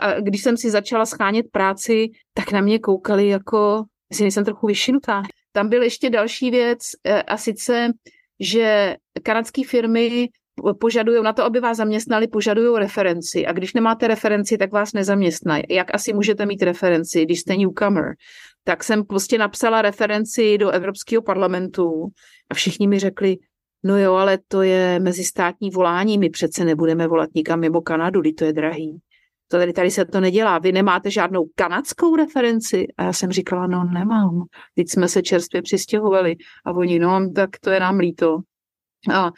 A 0.00 0.20
když 0.20 0.42
jsem 0.42 0.56
si 0.56 0.70
začala 0.70 1.06
schánět 1.06 1.46
práci, 1.52 2.08
tak 2.34 2.52
na 2.52 2.60
mě 2.60 2.78
koukali 2.78 3.28
jako, 3.28 3.84
jestli 4.10 4.30
jsem 4.30 4.44
trochu 4.44 4.66
vyšinutá. 4.66 5.22
Tam 5.52 5.68
byl 5.68 5.82
ještě 5.82 6.10
další 6.10 6.50
věc, 6.50 6.78
e, 7.04 7.22
a 7.22 7.36
sice 7.36 7.92
že 8.40 8.96
kanadské 9.22 9.62
firmy 9.64 10.28
požadují 10.80 11.22
na 11.22 11.32
to, 11.32 11.44
aby 11.44 11.60
vás 11.60 11.76
zaměstnali, 11.76 12.28
požadují 12.28 12.78
referenci. 12.78 13.46
A 13.46 13.52
když 13.52 13.74
nemáte 13.74 14.08
referenci, 14.08 14.58
tak 14.58 14.72
vás 14.72 14.92
nezaměstnají. 14.92 15.62
Jak 15.70 15.94
asi 15.94 16.12
můžete 16.12 16.46
mít 16.46 16.62
referenci, 16.62 17.24
když 17.24 17.40
jste 17.40 17.56
newcomer? 17.56 18.04
Tak 18.64 18.84
jsem 18.84 19.04
prostě 19.04 19.38
napsala 19.38 19.82
referenci 19.82 20.58
do 20.58 20.70
Evropského 20.70 21.22
parlamentu 21.22 22.06
a 22.50 22.54
všichni 22.54 22.88
mi 22.88 22.98
řekli, 22.98 23.36
no 23.84 23.98
jo, 23.98 24.14
ale 24.14 24.38
to 24.48 24.62
je 24.62 25.00
mezistátní 25.00 25.70
volání, 25.70 26.18
my 26.18 26.30
přece 26.30 26.64
nebudeme 26.64 27.08
volat 27.08 27.30
nikam 27.34 27.60
mimo 27.60 27.80
Kanadu, 27.80 28.20
kdy 28.20 28.32
to 28.32 28.44
je 28.44 28.52
drahý. 28.52 28.98
To 29.48 29.56
tady, 29.58 29.72
tady 29.72 29.90
se 29.90 30.04
to 30.04 30.20
nedělá. 30.20 30.58
Vy 30.58 30.72
nemáte 30.72 31.10
žádnou 31.10 31.44
kanadskou 31.54 32.16
referenci? 32.16 32.86
A 32.96 33.02
já 33.02 33.12
jsem 33.12 33.32
říkala, 33.32 33.66
no 33.66 33.84
nemám. 33.84 34.42
Teď 34.74 34.90
jsme 34.90 35.08
se 35.08 35.22
čerstvě 35.22 35.62
přistěhovali. 35.62 36.36
A 36.66 36.72
oni, 36.72 36.98
no, 36.98 37.30
tak 37.34 37.50
to 37.60 37.70
je 37.70 37.80
nám 37.80 37.98
líto. 37.98 38.38
A 39.12 39.30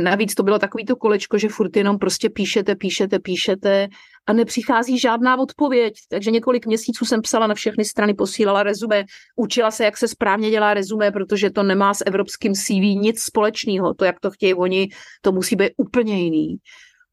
navíc 0.00 0.34
to 0.34 0.42
bylo 0.42 0.58
takový 0.58 0.84
to 0.84 0.96
kolečko, 0.96 1.38
že 1.38 1.48
furt 1.48 1.76
jenom 1.76 1.98
prostě 1.98 2.30
píšete, 2.30 2.76
píšete, 2.76 3.18
píšete 3.18 3.88
a 4.26 4.32
nepřichází 4.32 4.98
žádná 4.98 5.40
odpověď. 5.40 5.94
Takže 6.08 6.30
několik 6.30 6.66
měsíců 6.66 7.04
jsem 7.04 7.22
psala 7.22 7.46
na 7.46 7.54
všechny 7.54 7.84
strany, 7.84 8.14
posílala 8.14 8.62
rezume, 8.62 9.04
učila 9.36 9.70
se, 9.70 9.84
jak 9.84 9.96
se 9.96 10.08
správně 10.08 10.50
dělá 10.50 10.74
rezume, 10.74 11.10
protože 11.10 11.50
to 11.50 11.62
nemá 11.62 11.94
s 11.94 12.04
evropským 12.06 12.54
CV 12.54 12.80
nic 13.00 13.22
společného. 13.22 13.94
To, 13.94 14.04
jak 14.04 14.20
to 14.20 14.30
chtějí 14.30 14.54
oni, 14.54 14.88
to 15.20 15.32
musí 15.32 15.56
být 15.56 15.72
úplně 15.76 16.22
jiný. 16.22 16.56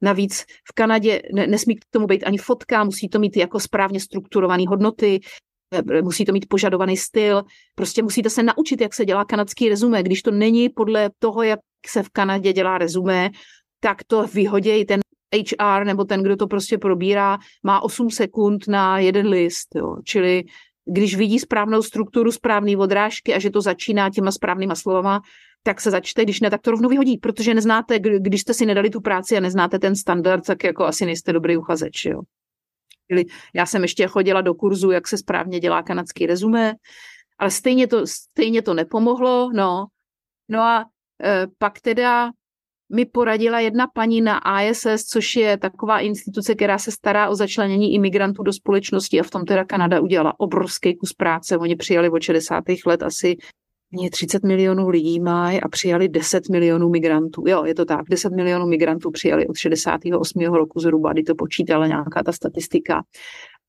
Navíc 0.04 0.46
v 0.70 0.74
Kanadě 0.74 1.22
ne, 1.34 1.48
nesmí 1.48 1.76
k 1.76 1.86
tomu 1.90 2.08
být 2.08 2.24
ani 2.24 2.38
fotka, 2.38 2.84
musí 2.84 3.10
to 3.10 3.20
mít 3.20 3.38
jako 3.38 3.60
správně 3.60 4.00
strukturované 4.00 4.64
hodnoty, 4.68 5.20
eh, 5.74 6.02
musí 6.02 6.26
to 6.26 6.32
mít 6.32 6.46
požadovaný 6.50 6.98
styl. 6.98 7.44
Prostě 7.76 8.04
musíte 8.04 8.30
se 8.30 8.44
naučit, 8.44 8.82
jak 8.82 8.94
se 8.94 9.06
dělá 9.06 9.26
kanadský 9.26 9.70
rezumé. 9.70 10.04
Když 10.04 10.22
to 10.22 10.32
není 10.32 10.70
podle 10.70 11.10
toho, 11.20 11.44
jak 11.44 11.60
se 11.88 12.04
v 12.04 12.10
Kanadě 12.10 12.54
dělá 12.54 12.78
rezumé, 12.78 13.30
tak 13.80 14.04
to 14.08 14.28
vyhodějí 14.28 14.86
ten 14.86 15.00
HR 15.36 15.86
nebo 15.86 16.04
ten, 16.04 16.24
kdo 16.24 16.36
to 16.36 16.48
prostě 16.48 16.78
probírá, 16.78 17.38
má 17.64 17.84
8 17.84 18.10
sekund 18.10 18.68
na 18.68 19.00
jeden 19.00 19.28
list. 19.28 19.68
Jo. 19.76 19.96
Čili 20.06 20.44
když 20.86 21.16
vidí 21.16 21.40
správnou 21.40 21.82
strukturu, 21.82 22.32
správné 22.32 22.78
odrážky 22.78 23.34
a 23.34 23.40
že 23.40 23.50
to 23.50 23.62
začíná 23.62 24.10
těma 24.10 24.32
správnýma 24.32 24.76
slovama, 24.76 25.22
tak 25.64 25.82
se 25.82 25.92
začte, 25.92 26.24
když 26.24 26.42
ne, 26.42 26.50
tak 26.50 26.62
to 26.62 26.72
rovnou 26.72 26.90
vyhodí, 26.90 27.18
protože 27.18 27.54
neznáte, 27.54 28.00
když 28.00 28.42
jste 28.42 28.54
si 28.54 28.66
nedali 28.66 28.90
tu 28.90 29.02
práci 29.02 29.38
a 29.38 29.40
neznáte 29.40 29.80
ten 29.80 29.96
standard, 29.96 30.46
tak 30.46 30.64
jako 30.64 30.86
asi 30.86 31.06
nejste 31.06 31.34
dobrý 31.34 31.58
uchazeč, 31.58 32.06
jo. 32.06 32.22
Já 33.54 33.66
jsem 33.66 33.82
ještě 33.82 34.08
chodila 34.08 34.42
do 34.42 34.54
kurzu, 34.54 34.92
jak 34.92 35.08
se 35.08 35.18
správně 35.18 35.60
dělá 35.60 35.84
kanadský 35.84 36.26
rezumé, 36.26 36.74
ale 37.38 37.52
stejně 37.52 37.88
to, 37.88 38.08
stejně 38.08 38.62
to 38.62 38.74
nepomohlo, 38.74 39.50
no. 39.54 39.86
No 40.50 40.62
a 40.62 40.86
e, 41.24 41.48
pak 41.58 41.82
teda 41.82 42.32
mi 42.94 43.06
poradila 43.06 43.60
jedna 43.60 43.88
paní 43.94 44.22
na 44.22 44.42
ISS, 44.62 45.06
což 45.06 45.36
je 45.36 45.58
taková 45.58 46.00
instituce, 46.00 46.56
která 46.56 46.78
se 46.78 46.92
stará 46.92 47.30
o 47.30 47.36
začlenění 47.36 47.94
imigrantů 47.94 48.44
do 48.44 48.54
společnosti 48.54 49.20
a 49.20 49.24
v 49.24 49.30
tom 49.30 49.46
teda 49.46 49.66
Kanada 49.66 50.02
udělala 50.02 50.40
obrovský 50.40 50.96
kus 50.96 51.14
práce. 51.14 51.58
Oni 51.58 51.76
přijali 51.76 52.10
od 52.10 52.22
60. 52.22 52.64
let 52.86 53.04
asi 53.04 53.36
30 54.10 54.44
milionů 54.44 54.90
lidí 54.90 55.20
má 55.20 55.50
a 55.50 55.68
přijali 55.68 56.10
10 56.10 56.50
milionů 56.50 56.90
migrantů. 56.90 57.44
Jo, 57.48 57.66
je 57.66 57.76
to 57.76 57.86
tak, 57.86 58.02
10 58.10 58.34
milionů 58.34 58.68
migrantů 58.68 59.12
přijali 59.12 59.48
od 59.48 59.58
68. 59.58 60.42
roku 60.42 60.80
zhruba, 60.80 61.14
kdy 61.14 61.24
to 61.24 61.36
počítala 61.36 61.88
nějaká 61.88 62.24
ta 62.24 62.32
statistika. 62.32 63.04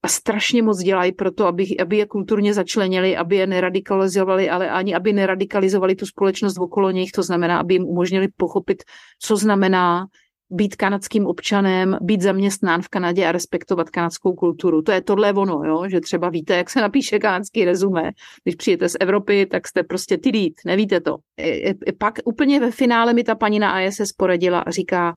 a 0.05 0.09
strašně 0.09 0.63
moc 0.63 0.79
dělají 0.79 1.13
pro 1.13 1.31
to, 1.31 1.47
aby, 1.47 1.77
aby 1.83 1.97
je 1.97 2.07
kulturně 2.07 2.55
začlenili, 2.55 3.17
aby 3.17 3.37
je 3.37 3.47
neradikalizovali, 3.47 4.51
ale 4.51 4.71
ani 4.71 4.95
aby 4.95 5.13
neradikalizovali 5.13 5.95
tu 5.95 6.07
společnost 6.07 6.59
okolo 6.59 6.91
nich, 6.91 7.11
to 7.11 7.23
znamená, 7.23 7.59
aby 7.59 7.75
jim 7.75 7.85
umožnili 7.85 8.29
pochopit, 8.37 8.83
co 9.21 9.37
znamená 9.37 10.07
být 10.55 10.77
kanadským 10.77 11.27
občanem, 11.27 11.99
být 12.01 12.23
zaměstnán 12.23 12.83
v 12.83 12.89
Kanadě 12.89 13.27
a 13.27 13.33
respektovat 13.33 13.91
kanadskou 13.91 14.33
kulturu. 14.33 14.83
To 14.83 14.93
je 14.93 15.01
tohle 15.01 15.33
ono, 15.33 15.63
jo? 15.65 15.89
že 15.89 16.01
třeba 16.01 16.29
víte, 16.29 16.57
jak 16.57 16.71
se 16.71 16.81
napíše 16.81 17.19
kanadský 17.19 17.65
rezume. 17.65 18.11
Když 18.45 18.55
přijete 18.55 18.89
z 18.89 18.97
Evropy, 19.01 19.47
tak 19.47 19.69
jste 19.69 19.83
prostě 19.83 20.19
tidít, 20.19 20.55
nevíte 20.67 21.01
to. 21.01 21.17
E, 21.39 21.71
e, 21.71 21.75
pak 21.99 22.15
úplně 22.25 22.61
ve 22.61 22.71
finále 22.71 23.15
mi 23.15 23.25
ta 23.25 23.35
paní 23.35 23.59
na 23.59 23.83
ISS 23.83 24.13
poradila 24.17 24.61
a 24.61 24.71
říká, 24.71 25.15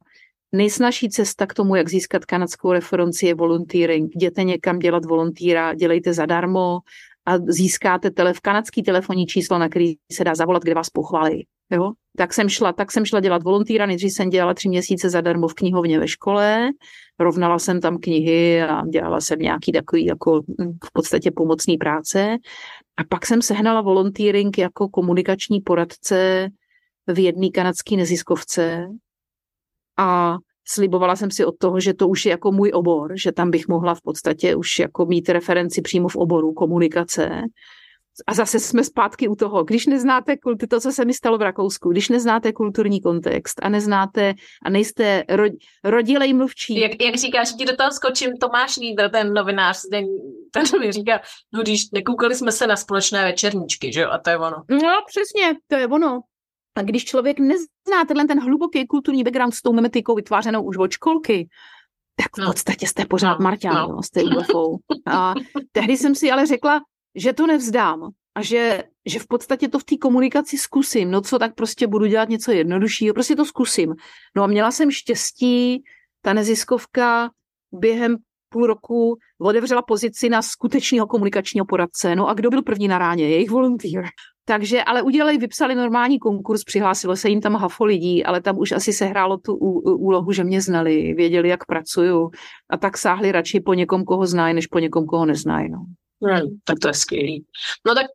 Nejsnažší 0.52 1.10
cesta 1.10 1.46
k 1.46 1.54
tomu, 1.54 1.76
jak 1.76 1.90
získat 1.90 2.26
kanadskou 2.26 2.72
referenci, 2.72 3.26
je 3.26 3.36
volunteering. 3.36 4.16
Jděte 4.16 4.44
někam 4.44 4.80
dělat 4.80 5.06
volontýra, 5.06 5.74
dělejte 5.74 6.14
zadarmo 6.14 6.80
a 7.28 7.38
získáte 7.38 8.12
tele, 8.12 8.34
kanadský 8.42 8.84
telefonní 8.84 9.26
číslo, 9.26 9.60
na 9.60 9.70
který 9.70 9.94
se 10.12 10.24
dá 10.24 10.36
zavolat, 10.36 10.64
kde 10.64 10.74
vás 10.74 10.90
pochválí. 10.90 11.48
Jo? 11.72 11.92
Tak 12.18 12.34
jsem 12.34 12.50
šla, 12.50 12.74
tak 12.74 12.92
jsem 12.92 13.06
šla 13.06 13.20
dělat 13.20 13.44
volontýra, 13.44 13.86
nejdřív 13.86 14.14
jsem 14.14 14.30
dělala 14.30 14.54
tři 14.54 14.70
měsíce 14.70 15.10
zadarmo 15.10 15.48
v 15.48 15.54
knihovně 15.54 16.00
ve 16.00 16.08
škole, 16.08 16.70
rovnala 17.20 17.60
jsem 17.60 17.82
tam 17.82 17.98
knihy 17.98 18.62
a 18.62 18.86
dělala 18.86 19.22
jsem 19.22 19.40
nějaký 19.40 19.72
takový 19.72 20.06
jako 20.06 20.42
hm, 20.42 20.78
v 20.86 20.92
podstatě 20.94 21.32
pomocný 21.32 21.78
práce. 21.78 22.38
A 22.98 23.04
pak 23.10 23.26
jsem 23.26 23.42
sehnala 23.42 23.82
volontýring 23.82 24.58
jako 24.58 24.90
komunikační 24.90 25.60
poradce 25.62 26.50
v 27.08 27.20
jedné 27.20 27.50
kanadské 27.50 27.96
neziskovce, 27.96 28.88
a 29.98 30.38
slibovala 30.68 31.16
jsem 31.16 31.32
si 31.32 31.46
od 31.46 31.58
toho, 31.58 31.80
že 31.80 31.94
to 31.94 32.08
už 32.08 32.26
je 32.26 32.30
jako 32.30 32.52
můj 32.52 32.72
obor, 32.74 33.14
že 33.16 33.32
tam 33.32 33.52
bych 33.52 33.68
mohla 33.68 33.96
v 33.96 34.02
podstatě 34.02 34.56
už 34.56 34.80
jako 34.80 35.06
mít 35.06 35.30
referenci 35.30 35.82
přímo 35.82 36.08
v 36.08 36.16
oboru 36.16 36.54
komunikace. 36.54 37.42
A 38.28 38.34
zase 38.34 38.60
jsme 38.60 38.84
zpátky 38.84 39.28
u 39.28 39.36
toho, 39.36 39.64
když 39.64 39.86
neznáte 39.86 40.38
kultu, 40.38 40.68
to, 40.68 40.80
co 40.80 40.92
se 40.92 41.06
mi 41.06 41.14
stalo 41.14 41.38
v 41.38 41.42
Rakousku, 41.42 41.90
když 41.90 42.10
neznáte 42.10 42.54
kulturní 42.54 43.02
kontext 43.02 43.60
a 43.64 43.70
neznáte 43.70 44.34
a 44.66 44.70
nejste 44.70 45.24
ro, 45.30 45.44
rodilej 45.84 46.34
mluvčí. 46.34 46.80
Jak, 46.80 46.92
jak 47.02 47.16
říkáš, 47.16 47.54
ti 47.54 47.66
do 47.66 47.76
toho 47.76 47.92
skočím, 47.92 48.38
Tomáš 48.38 48.78
Lídr, 48.78 49.10
ten 49.10 49.34
novinář, 49.34 49.82
ten, 49.92 50.06
ten 50.54 50.80
mi 50.80 50.92
říká, 50.92 51.22
no 51.54 51.62
když 51.62 51.92
nekoukali 51.92 52.36
jsme 52.36 52.52
se 52.52 52.68
na 52.68 52.76
společné 52.76 53.24
večerníčky, 53.24 53.94
že 53.94 54.02
jo, 54.02 54.10
a 54.12 54.18
to 54.18 54.30
je 54.30 54.38
ono. 54.38 54.58
No 54.70 54.94
přesně, 55.08 55.56
to 55.68 55.76
je 55.76 55.88
ono. 55.88 56.20
A 56.78 56.82
když 56.82 57.06
člověk 57.06 57.40
nezná 57.40 58.06
tenhle 58.08 58.26
ten 58.26 58.40
hluboký 58.40 58.88
kulturní 58.88 59.24
background 59.24 59.54
s 59.54 59.62
tou 59.62 59.74
memetikou 59.74 60.16
vytvářenou 60.16 60.64
už 60.64 60.78
od 60.78 60.92
školky, 60.92 61.50
tak 62.16 62.36
v 62.36 62.40
no. 62.40 62.46
podstatě 62.46 62.88
jste 62.88 63.06
pořád 63.06 63.40
no. 63.40 63.44
Marťan, 63.44 63.76
no. 63.76 63.96
no, 63.96 64.04
jste 64.04 64.24
UFO. 64.24 64.78
A 65.12 65.34
tehdy 65.72 65.98
jsem 65.98 66.16
si 66.16 66.32
ale 66.32 66.46
řekla, 66.46 66.82
že 67.16 67.34
to 67.34 67.48
nevzdám 67.48 68.10
a 68.36 68.42
že, 68.42 68.84
že 69.06 69.20
v 69.20 69.28
podstatě 69.28 69.68
to 69.68 69.80
v 69.80 69.84
té 69.84 69.98
komunikaci 69.98 70.58
zkusím. 70.58 71.12
No 71.12 71.22
co, 71.22 71.40
tak 71.40 71.56
prostě 71.56 71.88
budu 71.88 72.06
dělat 72.06 72.30
něco 72.30 72.52
jednoduššího, 72.52 73.14
prostě 73.14 73.36
to 73.36 73.46
zkusím. 73.46 73.96
No 74.36 74.44
a 74.44 74.48
měla 74.48 74.72
jsem 74.72 74.92
štěstí, 74.92 75.84
ta 76.22 76.34
neziskovka 76.34 77.30
během 77.72 78.18
půl 78.50 78.68
roku 78.68 79.18
otevřela 79.42 79.82
pozici 79.82 80.30
na 80.30 80.42
skutečného 80.42 81.08
komunikačního 81.08 81.66
poradce. 81.66 82.16
No 82.16 82.30
a 82.30 82.34
kdo 82.34 82.50
byl 82.50 82.64
první 82.64 82.88
na 82.88 82.98
ráně? 82.98 83.30
Jejich 83.30 83.50
volontýr. 83.50 84.04
Takže, 84.46 84.84
ale 84.84 85.02
udělali, 85.02 85.38
vypsali 85.38 85.76
normální 85.76 86.20
konkurs, 86.20 86.64
přihlásilo 86.64 87.16
se 87.16 87.30
jim 87.30 87.42
tam 87.42 87.56
hafo 87.56 87.86
lidí, 87.86 88.24
ale 88.24 88.42
tam 88.42 88.58
už 88.58 88.72
asi 88.72 88.94
sehrálo 88.94 89.38
tu 89.38 89.56
úlohu, 89.56 90.32
že 90.32 90.44
mě 90.44 90.62
znali, 90.62 91.14
věděli, 91.14 91.50
jak 91.50 91.66
pracuju 91.66 92.30
a 92.70 92.78
tak 92.78 92.98
sáhli 92.98 93.32
radši 93.32 93.60
po 93.60 93.74
někom, 93.74 94.04
koho 94.04 94.26
znají, 94.26 94.54
než 94.54 94.68
po 94.68 94.80
někom, 94.80 95.06
koho 95.06 95.26
neznají. 95.26 95.70
No. 95.70 95.86
Hmm, 96.24 96.58
tak 96.64 96.80
to 96.80 96.88
je 96.88 96.94
skvělý. 96.94 97.46
No 97.88 97.96
tak, 97.96 98.06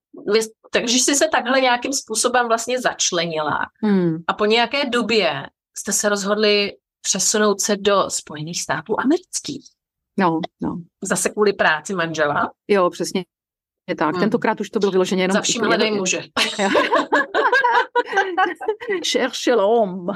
takže 0.73 0.99
jsi 0.99 1.15
se 1.15 1.29
takhle 1.33 1.61
nějakým 1.61 1.93
způsobem 1.93 2.49
vlastně 2.49 2.81
začlenila 2.81 3.59
hmm. 3.83 4.17
a 4.27 4.33
po 4.33 4.47
nějaké 4.47 4.85
době 4.91 5.47
jste 5.77 5.93
se 5.93 6.09
rozhodli 6.09 6.73
přesunout 7.01 7.61
se 7.61 7.77
do 7.77 8.05
Spojených 8.09 8.63
států 8.63 9.01
amerických. 9.01 9.65
No, 10.19 10.41
no. 10.63 10.77
Zase 11.03 11.29
kvůli 11.29 11.53
práci 11.53 11.95
manžela? 11.95 12.53
Jo, 12.69 12.91
přesně 12.91 13.25
je 13.89 13.97
tak. 13.97 14.15
Hmm. 14.15 14.21
Tentokrát 14.21 14.61
už 14.61 14.71
to 14.71 14.79
bylo 14.79 14.93
vyloženě 14.93 15.23
jenom... 15.23 15.35
Za 15.35 15.41
vším 15.41 15.63
hledej 15.63 15.91
muže. 15.91 16.23
L'homme. 19.55 20.13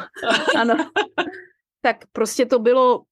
Ano. 0.61 0.91
Tak 1.81 1.97
prostě 2.13 2.47
to 2.47 2.59
bylo 2.59 3.03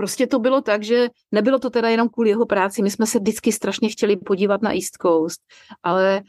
Prostě 0.00 0.26
to 0.26 0.38
bylo 0.38 0.60
tak, 0.60 0.82
že 0.82 1.08
nebylo 1.32 1.58
to 1.58 1.70
teda 1.70 1.88
jenom 1.88 2.08
kvůli 2.08 2.30
jeho 2.30 2.46
práci, 2.46 2.82
my 2.82 2.90
jsme 2.90 3.06
se 3.06 3.18
vždycky 3.18 3.52
strašně 3.52 3.88
chtěli 3.88 4.16
podívat 4.16 4.62
na 4.62 4.72
East 4.72 4.96
Coast, 5.02 5.40
ale 5.82 6.22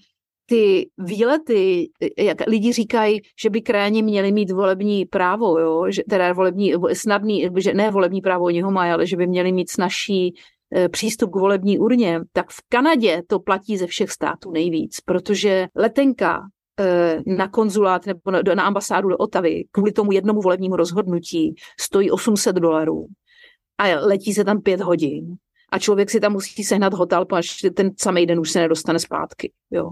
ty 0.50 0.89
výlety, 0.97 1.89
jak 2.18 2.47
lidi 2.47 2.74
říkají, 2.74 3.22
že 3.41 3.50
by 3.50 3.62
krajani 3.62 4.04
měli 4.04 4.32
mít 4.32 4.52
volební 4.52 5.06
právo, 5.06 5.60
jo? 5.60 5.86
Že, 5.89 6.04
teda 6.10 6.34
volební, 6.34 6.74
snadný, 6.93 7.50
že 7.58 7.74
ne 7.74 7.91
volební 7.91 8.22
právo, 8.22 8.45
oni 8.45 8.62
ho 8.62 8.72
mají, 8.72 8.91
ale 8.91 9.08
že 9.08 9.18
by 9.18 9.28
měli 9.28 9.52
mít 9.52 9.70
snažší 9.70 10.34
Eh, 10.76 10.89
přístup 10.89 11.32
k 11.32 11.36
volební 11.36 11.80
urně, 11.80 12.20
tak 12.32 12.50
v 12.50 12.62
Kanadě 12.70 13.22
to 13.28 13.39
platí 13.39 13.78
ze 13.78 13.88
všech 13.88 14.12
států 14.12 14.52
nejvíc, 14.52 15.00
protože 15.06 15.68
letenka 15.76 16.41
eh, 16.80 17.22
na 17.26 17.47
konzulát 17.47 18.06
nebo 18.06 18.32
na 18.56 18.64
ambasádu 18.64 19.10
do 19.10 19.18
Otavy 19.18 19.64
kvůli 19.72 19.91
tomu 19.91 20.12
jednomu 20.12 20.41
volebnímu 20.41 20.76
rozhodnutí 20.76 21.56
stojí 21.80 22.12
800 22.12 22.56
dolarů 22.56 23.06
a 23.78 24.00
letí 24.00 24.34
se 24.34 24.43
tam 24.43 24.62
pět 24.62 24.82
hodin 24.82 25.36
a 25.72 25.80
člověk 25.80 26.10
si 26.10 26.20
tam 26.20 26.34
musí 26.34 26.64
sehnat 26.64 26.93
hotel, 26.93 27.26
protože 27.26 27.72
ten 27.72 27.91
samý 27.97 28.26
den 28.26 28.39
už 28.39 28.52
se 28.52 28.60
nedostane 28.60 29.00
zpátky. 29.00 29.52
Jo. 29.72 29.89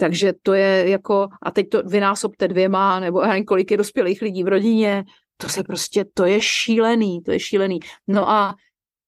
Takže 0.00 0.32
to 0.42 0.54
je 0.54 0.90
jako, 0.90 1.28
a 1.42 1.50
teď 1.50 1.68
to 1.68 1.82
vynásobte 1.82 2.48
dvěma, 2.48 3.00
nebo 3.00 3.22
nevím, 3.22 3.44
kolik 3.44 3.70
je 3.70 3.76
dospělých 3.76 4.22
lidí 4.22 4.44
v 4.44 4.48
rodině, 4.48 5.04
to 5.36 5.48
se 5.48 5.62
prostě, 5.62 6.04
to 6.14 6.24
je 6.24 6.40
šílený, 6.40 7.22
to 7.22 7.32
je 7.32 7.40
šílený. 7.40 7.80
No 8.06 8.30
a 8.30 8.54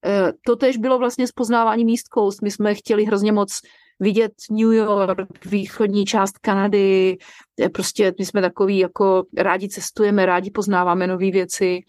Eh, 0.04 0.32
to 0.46 0.56
tež 0.56 0.76
bylo 0.76 0.98
vlastně 0.98 1.26
spoznávání 1.26 1.92
East 1.92 2.06
Coast. 2.14 2.42
My 2.42 2.50
jsme 2.50 2.74
chtěli 2.74 3.04
hrozně 3.04 3.32
moc 3.32 3.60
vidět 4.00 4.32
New 4.50 4.72
York, 4.72 5.44
východní 5.44 6.04
část 6.04 6.38
Kanady, 6.38 7.18
prostě 7.74 8.14
my 8.18 8.26
jsme 8.26 8.40
takový 8.40 8.78
jako 8.78 9.24
rádi 9.36 9.68
cestujeme, 9.68 10.26
rádi 10.26 10.50
poznáváme 10.50 11.06
nové 11.06 11.30
věci 11.30 11.80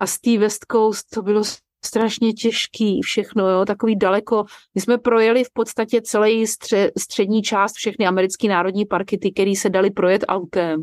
a 0.00 0.06
z 0.06 0.18
té 0.18 0.38
West 0.38 0.66
Coast 0.72 1.10
to 1.14 1.22
bylo 1.22 1.42
strašně 1.84 2.32
těžký 2.32 3.02
všechno, 3.02 3.48
jo, 3.48 3.64
takový 3.64 3.96
daleko. 3.96 4.44
My 4.74 4.80
jsme 4.80 4.98
projeli 4.98 5.44
v 5.44 5.50
podstatě 5.52 6.02
celý 6.02 6.46
stře, 6.46 6.90
střední 6.98 7.42
část, 7.42 7.74
všechny 7.74 8.06
americké 8.06 8.48
národní 8.48 8.86
parky, 8.86 9.18
ty, 9.18 9.32
které 9.32 9.52
se 9.56 9.70
dali 9.70 9.90
projet 9.90 10.24
autem. 10.28 10.80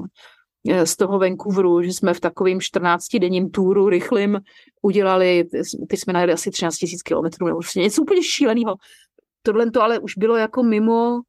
Eh, 0.70 0.86
z 0.86 0.96
toho 0.96 1.20
Vancouveru, 1.20 1.82
že 1.82 1.94
jsme 1.94 2.14
v 2.14 2.20
takovým 2.20 2.60
14-denním 2.60 3.50
túru 3.50 3.90
rychlým 3.90 4.40
udělali, 4.82 5.44
teď 5.90 6.00
jsme 6.00 6.14
najeli 6.14 6.34
asi 6.34 6.52
13 6.52 6.76
000 6.82 6.92
kilometrů, 7.06 7.46
nebo 7.46 7.58
prostě 7.58 7.80
něco 7.80 8.02
úplně 8.02 8.24
šíleného. 8.24 8.76
Tohle 9.42 9.72
to 9.72 9.84
ale 9.84 10.00
už 10.00 10.18
bylo 10.18 10.36
jako 10.36 10.64
mimo 10.64 11.22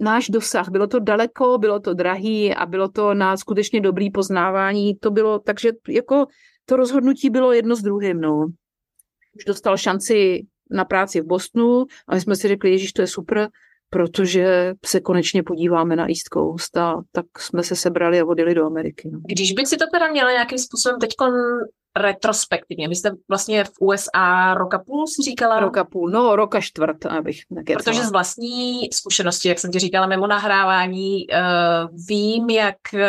náš 0.00 0.28
dosah. 0.28 0.68
Bylo 0.68 0.86
to 0.86 0.98
daleko, 1.00 1.58
bylo 1.58 1.80
to 1.80 1.94
drahý 1.94 2.54
a 2.54 2.66
bylo 2.66 2.88
to 2.88 3.14
na 3.14 3.36
skutečně 3.36 3.80
dobrý 3.80 4.10
poznávání. 4.10 4.94
To 4.94 5.10
bylo, 5.10 5.38
takže 5.38 5.70
jako 5.88 6.26
to 6.64 6.76
rozhodnutí 6.76 7.30
bylo 7.30 7.52
jedno 7.52 7.76
s 7.76 7.82
druhým, 7.82 8.20
no. 8.20 8.46
Už 9.36 9.44
dostal 9.44 9.76
šanci 9.76 10.46
na 10.70 10.84
práci 10.84 11.20
v 11.20 11.26
Bostonu 11.26 11.84
a 12.08 12.14
my 12.14 12.20
jsme 12.20 12.36
si 12.36 12.48
řekli, 12.48 12.70
Ježíš, 12.70 12.92
to 12.92 13.02
je 13.02 13.06
super, 13.06 13.48
protože 13.90 14.74
se 14.86 15.00
konečně 15.00 15.42
podíváme 15.42 15.96
na 15.96 16.08
East 16.08 16.28
Coast 16.32 16.76
a 16.76 17.02
tak 17.12 17.26
jsme 17.38 17.62
se 17.62 17.76
sebrali 17.76 18.20
a 18.20 18.24
odjeli 18.24 18.54
do 18.54 18.66
Ameriky. 18.66 19.10
No. 19.12 19.20
Když 19.28 19.52
bych 19.52 19.66
si 19.66 19.76
to 19.76 19.84
teda 19.92 20.10
měla 20.10 20.32
nějakým 20.32 20.58
způsobem 20.58 21.00
teď 21.00 21.14
retrospektivně. 21.96 22.88
Vy 22.88 22.96
jste 22.96 23.10
vlastně 23.28 23.64
v 23.64 23.72
USA 23.80 24.54
roka 24.54 24.78
půl, 24.78 25.06
si 25.06 25.22
říkala? 25.22 25.60
Roka 25.60 25.84
půl, 25.84 26.10
no 26.10 26.36
roka 26.36 26.60
čtvrt, 26.60 27.06
abych 27.06 27.40
nekecala. 27.50 27.82
Protože 27.82 28.06
z 28.06 28.12
vlastní 28.12 28.88
zkušenosti, 28.92 29.48
jak 29.48 29.58
jsem 29.58 29.70
ti 29.70 29.78
říkala 29.78 30.06
mimo 30.06 30.26
nahrávání, 30.26 31.26
uh, 31.26 31.96
vím, 32.08 32.50
jak 32.50 32.76
uh, 32.94 33.00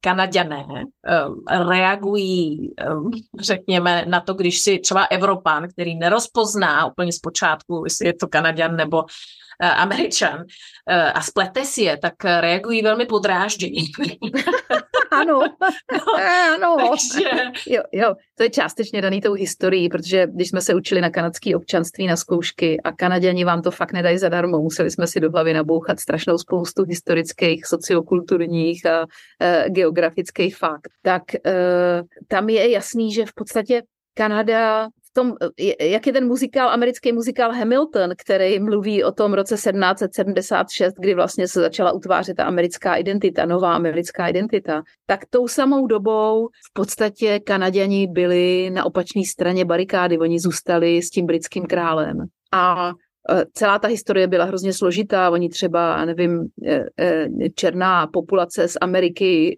Kanaďané 0.00 0.64
uh, 0.66 1.68
reagují, 1.68 2.70
um, 2.90 3.10
řekněme, 3.40 4.04
na 4.08 4.20
to, 4.20 4.34
když 4.34 4.60
si 4.60 4.78
třeba 4.78 5.04
Evropan, 5.04 5.68
který 5.68 5.94
nerozpozná 5.94 6.86
úplně 6.86 7.12
zpočátku, 7.12 7.82
jestli 7.86 8.06
je 8.06 8.14
to 8.14 8.28
Kanaďan 8.28 8.76
nebo 8.76 9.02
uh, 9.02 9.06
Američan 9.60 10.44
a 11.14 11.22
splete 11.22 11.64
si 11.64 11.82
je, 11.82 11.96
tak 11.96 12.24
reagují 12.24 12.82
velmi 12.82 13.06
podráždění. 13.06 13.86
ano, 15.10 15.40
no, 15.92 16.16
ano. 16.54 16.76
Takže... 16.90 17.30
Jo, 17.66 17.82
jo, 17.92 18.14
to 18.34 18.42
je 18.42 18.50
částečně 18.50 19.02
daný 19.02 19.20
tou 19.20 19.32
historií, 19.32 19.88
protože 19.88 20.26
když 20.26 20.48
jsme 20.48 20.60
se 20.60 20.74
učili 20.74 21.00
na 21.00 21.10
kanadské 21.10 21.56
občanství 21.56 22.06
na 22.06 22.16
zkoušky 22.16 22.80
a 22.80 22.92
Kanaděni 22.92 23.44
vám 23.44 23.62
to 23.62 23.70
fakt 23.70 23.92
nedají 23.92 24.18
zadarmo, 24.18 24.58
museli 24.58 24.90
jsme 24.90 25.06
si 25.06 25.20
do 25.20 25.30
hlavy 25.30 25.54
nabouchat 25.54 26.00
strašnou 26.00 26.38
spoustu 26.38 26.84
historických, 26.84 27.66
sociokulturních 27.66 28.86
a 28.86 29.06
e, 29.40 29.70
geografických 29.70 30.56
fakt. 30.56 30.88
Tak 31.02 31.22
e, 31.34 31.40
tam 32.28 32.48
je 32.48 32.70
jasný, 32.70 33.12
že 33.12 33.26
v 33.26 33.34
podstatě 33.34 33.82
Kanada 34.14 34.88
tom, 35.14 35.32
jak 35.80 36.06
je 36.06 36.12
ten 36.12 36.26
muzikál, 36.26 36.68
americký 36.68 37.12
muzikál 37.12 37.52
Hamilton, 37.52 38.10
který 38.18 38.60
mluví 38.60 39.04
o 39.04 39.12
tom 39.12 39.34
roce 39.34 39.54
1776, 39.54 40.94
kdy 40.98 41.14
vlastně 41.14 41.48
se 41.48 41.60
začala 41.60 41.92
utvářet 41.92 42.36
ta 42.36 42.44
americká 42.44 42.94
identita, 42.96 43.46
nová 43.46 43.74
americká 43.74 44.28
identita, 44.28 44.82
tak 45.06 45.20
tou 45.30 45.48
samou 45.48 45.86
dobou 45.86 46.48
v 46.48 46.72
podstatě 46.72 47.40
Kanaděni 47.40 48.06
byli 48.06 48.70
na 48.70 48.84
opačné 48.84 49.22
straně 49.24 49.64
barikády, 49.64 50.18
oni 50.18 50.40
zůstali 50.40 51.02
s 51.02 51.10
tím 51.10 51.26
britským 51.26 51.66
králem. 51.66 52.16
A 52.52 52.74
Eh, 52.88 52.92
celá 53.52 53.78
ta 53.78 53.88
historie 53.88 54.26
byla 54.26 54.44
hrozně 54.44 54.72
složitá. 54.72 55.30
Oni 55.30 55.48
třeba, 55.48 56.04
nevím, 56.04 56.46
eh, 56.66 56.84
eh, 57.00 57.28
černá 57.54 58.06
populace 58.06 58.68
z 58.68 58.76
Ameriky 58.80 59.56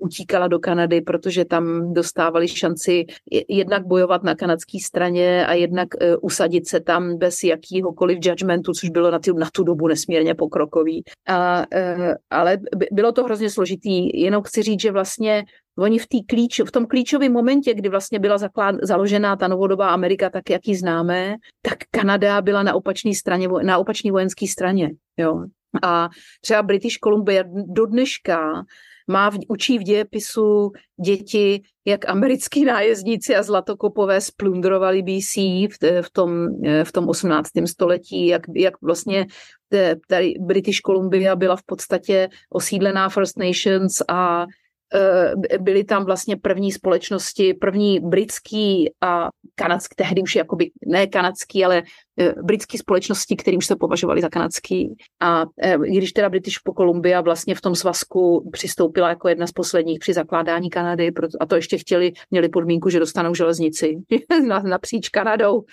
utíkala 0.00 0.48
do 0.48 0.58
Kanady, 0.58 1.00
protože 1.00 1.44
tam 1.44 1.94
dostávali 1.94 2.48
šanci 2.48 3.04
jednak 3.48 3.86
bojovat 3.86 4.22
na 4.22 4.34
kanadské 4.34 4.78
straně 4.84 5.46
a 5.46 5.52
jednak 5.54 5.88
usadit 6.20 6.68
se 6.68 6.80
tam 6.80 7.18
bez 7.18 7.42
jakýhokoliv 7.42 8.18
judgmentu, 8.22 8.72
což 8.72 8.90
bylo 8.90 9.10
na, 9.10 9.18
tu, 9.18 9.38
na 9.38 9.48
tu 9.52 9.64
dobu 9.64 9.88
nesmírně 9.88 10.34
pokrokový. 10.34 11.02
A, 11.28 11.64
ale 12.30 12.58
bylo 12.92 13.12
to 13.12 13.24
hrozně 13.24 13.50
složitý. 13.50 14.20
Jenom 14.20 14.42
chci 14.42 14.62
říct, 14.62 14.80
že 14.80 14.92
vlastně 14.92 15.44
Oni 15.78 15.98
v, 15.98 16.06
klíč, 16.28 16.60
v 16.60 16.70
tom 16.70 16.86
klíčovém 16.86 17.32
momentě, 17.32 17.74
kdy 17.74 17.88
vlastně 17.88 18.18
byla 18.18 18.38
zaklád, 18.38 18.74
založená 18.82 19.36
ta 19.36 19.48
novodobá 19.48 19.88
Amerika, 19.88 20.30
tak 20.30 20.50
jak 20.50 20.68
ji 20.68 20.76
známe, 20.76 21.36
tak 21.62 21.78
Kanada 21.90 22.42
byla 22.42 22.62
na 22.62 22.74
opačné 22.74 23.14
straně, 23.14 23.48
na 23.62 23.78
opačné 23.78 24.12
vojenské 24.12 24.46
straně. 24.46 24.90
Jo. 25.16 25.44
A 25.82 26.08
třeba 26.40 26.62
British 26.62 26.98
Columbia 26.98 27.44
do 27.66 27.86
dneška 27.86 28.64
má 29.08 29.30
v, 29.30 29.38
učí 29.48 29.78
v 29.78 29.82
dějepisu 29.82 30.72
děti, 31.04 31.62
jak 31.84 32.08
americký 32.08 32.64
nájezdníci 32.64 33.36
a 33.36 33.42
zlatokopové 33.42 34.20
splundrovali 34.20 35.02
BC 35.02 35.36
v, 35.36 36.02
v, 36.02 36.10
tom, 36.12 36.46
v 36.84 36.92
tom 36.92 37.08
18. 37.08 37.50
století, 37.66 38.26
jak, 38.26 38.42
jak 38.54 38.74
vlastně 38.82 39.26
tady 40.08 40.34
British 40.40 40.80
Columbia 40.80 41.36
byla 41.36 41.56
v 41.56 41.62
podstatě 41.66 42.28
osídlená 42.50 43.08
First 43.08 43.38
Nations 43.38 44.02
a 44.08 44.46
byly 45.60 45.84
tam 45.84 46.04
vlastně 46.04 46.36
první 46.36 46.72
společnosti, 46.72 47.54
první 47.54 48.00
britský 48.00 48.90
a 49.00 49.28
kanadský, 49.54 49.94
tehdy 49.96 50.22
už 50.22 50.36
jakoby 50.36 50.70
ne 50.86 51.06
kanadský, 51.06 51.64
ale 51.64 51.82
eh, 52.20 52.34
britské 52.42 52.78
společnosti, 52.78 53.36
které 53.36 53.56
už 53.56 53.66
se 53.66 53.76
považovaly 53.76 54.22
za 54.22 54.28
kanadský. 54.28 54.94
A 55.20 55.44
eh, 55.62 55.78
když 55.78 56.12
teda 56.12 56.28
British 56.28 56.58
Columbia 56.76 57.20
vlastně 57.20 57.54
v 57.54 57.60
tom 57.60 57.74
svazku 57.74 58.50
přistoupila 58.52 59.08
jako 59.08 59.28
jedna 59.28 59.46
z 59.46 59.52
posledních 59.52 59.98
při 59.98 60.12
zakládání 60.12 60.70
Kanady, 60.70 61.12
a 61.40 61.46
to 61.46 61.56
ještě 61.56 61.78
chtěli, 61.78 62.12
měli 62.30 62.48
podmínku, 62.48 62.90
že 62.90 62.98
dostanou 62.98 63.34
železnici 63.34 63.96
napříč 64.62 65.08
Kanadou, 65.08 65.64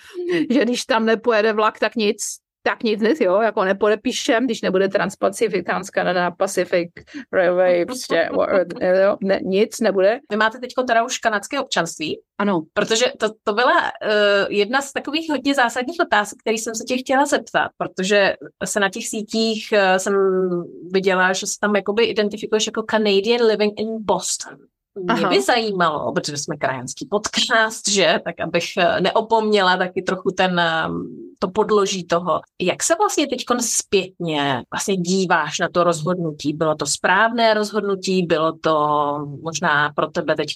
že 0.49 0.66
když 0.66 0.86
tam 0.86 1.05
nepojede 1.05 1.53
vlak, 1.53 1.80
tak 1.80 1.95
nic, 1.95 2.42
tak 2.64 2.84
nic, 2.84 3.01
nic, 3.01 3.20
jo, 3.22 3.41
jako 3.41 3.64
nepodepíšem, 3.64 4.45
když 4.45 4.61
nebude 4.61 4.88
Transpacifikánská 4.88 6.03
na 6.03 6.32
Pacific 6.32 6.89
Railway, 7.34 7.86
prostě 7.86 8.30
jo, 9.03 9.18
ne, 9.24 9.39
nic 9.43 9.80
nebude. 9.80 10.20
Vy 10.32 10.38
máte 10.38 10.59
teď 10.59 10.74
teda 10.88 11.03
už 11.03 11.18
kanadské 11.18 11.59
občanství? 11.59 12.20
Ano. 12.38 12.61
Protože 12.74 13.05
to, 13.20 13.30
to 13.43 13.53
byla 13.53 13.82
uh, 13.82 13.89
jedna 14.49 14.82
z 14.82 14.93
takových 14.93 15.30
hodně 15.30 15.53
zásadních 15.53 15.99
otázek, 16.01 16.39
který 16.39 16.57
jsem 16.57 16.76
se 16.76 16.84
tě 16.84 16.97
chtěla 16.97 17.26
zeptat, 17.26 17.72
protože 17.78 18.34
se 18.66 18.80
na 18.80 18.89
těch 18.89 19.07
sítích 19.07 19.74
uh, 19.74 19.97
jsem 19.97 20.14
viděla, 20.91 21.34
že 21.34 21.47
se 21.47 21.53
tam 21.61 21.76
jakoby 21.76 22.03
identifikuješ 22.03 22.66
jako 22.68 22.84
Canadian 22.91 23.45
living 23.45 23.80
in 23.80 23.88
Boston. 23.99 24.57
Mě 24.95 25.13
Aha. 25.13 25.29
by 25.29 25.41
zajímalo, 25.41 26.11
protože 26.13 26.37
jsme 26.37 26.57
krajanský 26.57 27.07
podcast, 27.09 27.89
že, 27.89 28.19
tak 28.25 28.39
abych 28.39 28.77
eh, 28.77 29.01
neopomněla 29.01 29.77
taky 29.77 30.01
trochu 30.01 30.29
ten, 30.37 30.59
ehm, 30.59 31.07
to 31.39 31.51
podloží 31.51 32.03
toho. 32.03 32.41
Jak 32.61 32.83
se 32.83 32.95
vlastně 32.95 33.27
teď 33.27 33.43
zpětně 33.59 34.63
vlastně 34.71 34.95
díváš 34.95 35.59
na 35.59 35.69
to 35.69 35.83
rozhodnutí? 35.83 36.53
Bylo 36.53 36.75
to 36.75 36.85
správné 36.85 37.53
rozhodnutí? 37.53 38.25
Bylo 38.25 38.53
to 38.57 39.17
možná 39.41 39.93
pro 39.95 40.07
tebe 40.07 40.35
teď, 40.35 40.49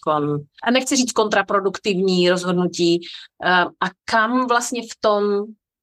a 0.64 0.72
nechci 0.72 0.96
říct 0.96 1.12
kontraproduktivní 1.12 2.30
rozhodnutí, 2.30 3.00
ehm, 3.44 3.68
a 3.68 3.86
kam 4.06 4.48
vlastně 4.48 4.82
v 4.82 4.96
tom 5.00 5.24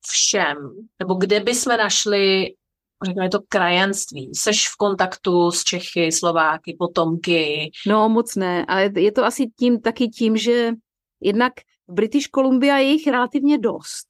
všem, 0.06 0.56
nebo 0.98 1.14
kde 1.14 1.40
by 1.40 1.54
jsme 1.54 1.76
našli 1.76 2.54
řekněme 3.04 3.28
to 3.28 3.38
krajanství. 3.48 4.30
Seš 4.34 4.68
v 4.68 4.76
kontaktu 4.76 5.50
s 5.50 5.64
Čechy, 5.64 6.12
Slováky, 6.12 6.76
potomky? 6.78 7.70
No 7.86 8.08
moc 8.08 8.36
ne, 8.36 8.64
ale 8.68 8.90
je 8.96 9.12
to 9.12 9.24
asi 9.24 9.46
tím 9.58 9.80
taky 9.80 10.08
tím, 10.08 10.36
že 10.36 10.70
jednak 11.20 11.52
v 11.88 11.92
British 11.92 12.28
Columbia 12.34 12.78
je 12.78 12.90
jich 12.90 13.06
relativně 13.06 13.58
dost. 13.58 14.06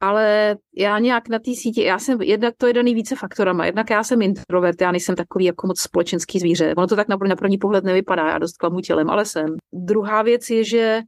Ale 0.00 0.56
já 0.76 0.98
nějak 0.98 1.28
na 1.28 1.38
té 1.38 1.50
síti, 1.54 1.82
já 1.82 1.98
jsem, 1.98 2.22
jednak 2.22 2.54
to 2.56 2.66
je 2.66 2.72
daný 2.72 2.94
více 2.94 3.16
faktorama, 3.16 3.66
jednak 3.66 3.90
já 3.90 4.04
jsem 4.04 4.22
introvert, 4.22 4.80
já 4.80 4.92
nejsem 4.92 5.16
takový 5.16 5.44
jako 5.44 5.66
moc 5.66 5.80
společenský 5.80 6.38
zvíře. 6.38 6.74
Ono 6.76 6.86
to 6.86 6.96
tak 6.96 7.08
na, 7.08 7.16
na 7.28 7.36
první 7.36 7.58
pohled 7.58 7.84
nevypadá, 7.84 8.28
já 8.28 8.38
dost 8.38 8.56
klamu 8.56 8.80
tělem, 8.80 9.10
ale 9.10 9.24
jsem. 9.24 9.46
Druhá 9.72 10.22
věc 10.22 10.50
je, 10.50 10.64
že 10.64 11.00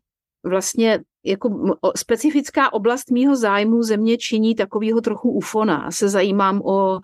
vlastně 0.45 1.01
jako 1.25 1.77
specifická 1.97 2.73
oblast 2.73 3.11
mýho 3.11 3.37
zájmu 3.37 3.83
země 3.83 4.17
činí 4.17 4.55
takového 4.55 5.01
trochu 5.01 5.31
ufona. 5.31 5.91
Se 5.91 6.09
zajímám 6.09 6.63
o 6.65 6.99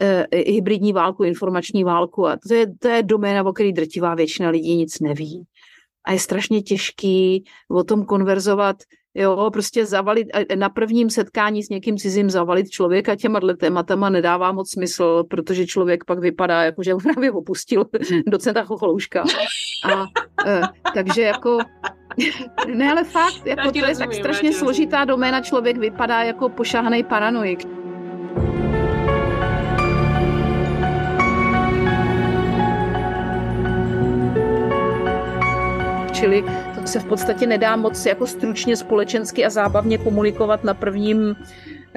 e, 0.00 0.26
hybridní 0.52 0.92
válku, 0.92 1.24
informační 1.24 1.84
válku 1.84 2.26
a 2.26 2.38
to 2.48 2.54
je, 2.54 2.66
to 2.78 2.88
je 2.88 3.02
doména, 3.02 3.44
o 3.44 3.52
který 3.52 3.72
drtivá 3.72 4.14
většina 4.14 4.50
lidí 4.50 4.76
nic 4.76 5.00
neví. 5.00 5.44
A 6.06 6.12
je 6.12 6.18
strašně 6.18 6.62
těžký 6.62 7.44
o 7.70 7.84
tom 7.84 8.04
konverzovat, 8.04 8.76
jo, 9.14 9.50
prostě 9.52 9.86
zavalit, 9.86 10.28
na 10.54 10.68
prvním 10.68 11.10
setkání 11.10 11.62
s 11.62 11.68
někým 11.68 11.96
cizím 11.96 12.30
zavalit 12.30 12.70
člověka 12.70 13.16
těma 13.16 13.40
tématama 13.60 14.10
nedává 14.10 14.52
moc 14.52 14.70
smysl, 14.70 15.24
protože 15.30 15.66
člověk 15.66 16.04
pak 16.04 16.18
vypadá, 16.18 16.62
jako 16.62 16.82
že 16.82 16.94
právě 17.02 17.32
opustil 17.32 17.84
docenta 18.26 18.64
Chocholouška. 18.64 19.24
A, 19.92 20.04
e, 20.46 20.62
takže 20.94 21.22
jako 21.22 21.58
ne, 22.74 22.90
ale 22.90 23.04
fakt, 23.04 23.46
jako 23.46 23.72
to 23.72 23.86
je 23.86 23.96
tak 23.96 24.14
strašně 24.14 24.52
složitá 24.52 25.04
doména, 25.04 25.40
člověk 25.40 25.76
vypadá 25.76 26.22
jako 26.22 26.48
pošahaný 26.48 27.02
paranoik. 27.04 27.66
Čili 36.12 36.44
to 36.80 36.86
se 36.86 37.00
v 37.00 37.04
podstatě 37.04 37.46
nedá 37.46 37.76
moc 37.76 38.06
jako 38.06 38.26
stručně, 38.26 38.76
společensky 38.76 39.44
a 39.44 39.50
zábavně 39.50 39.98
komunikovat 39.98 40.64
na 40.64 40.74
prvním 40.74 41.36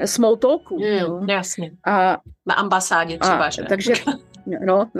small 0.04 0.36
talku. 0.36 0.78
Mm, 0.78 1.28
jasně. 1.28 1.70
A, 1.86 2.16
na 2.46 2.54
ambasádě 2.54 3.18
třeba, 3.18 3.44
a, 3.44 3.50
že? 3.50 3.62
Takže, 3.62 3.92
no, 4.66 4.90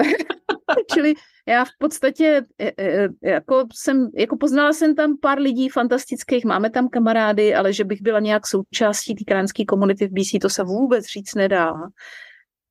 čili 0.94 1.14
já 1.48 1.64
v 1.64 1.68
podstatě 1.78 2.42
e, 2.58 2.72
e, 2.78 3.08
jako 3.22 3.66
jsem, 3.72 4.08
jako 4.14 4.36
poznala 4.36 4.72
jsem 4.72 4.94
tam 4.94 5.18
pár 5.22 5.38
lidí 5.38 5.68
fantastických, 5.68 6.44
máme 6.44 6.70
tam 6.70 6.88
kamarády, 6.88 7.54
ale 7.54 7.72
že 7.72 7.84
bych 7.84 8.02
byla 8.02 8.20
nějak 8.20 8.46
součástí 8.46 9.14
té 9.14 9.24
kránské 9.24 9.64
komunity 9.64 10.08
v 10.08 10.12
BC, 10.12 10.38
to 10.42 10.48
se 10.48 10.62
vůbec 10.62 11.06
říct 11.06 11.34
nedá. 11.34 11.72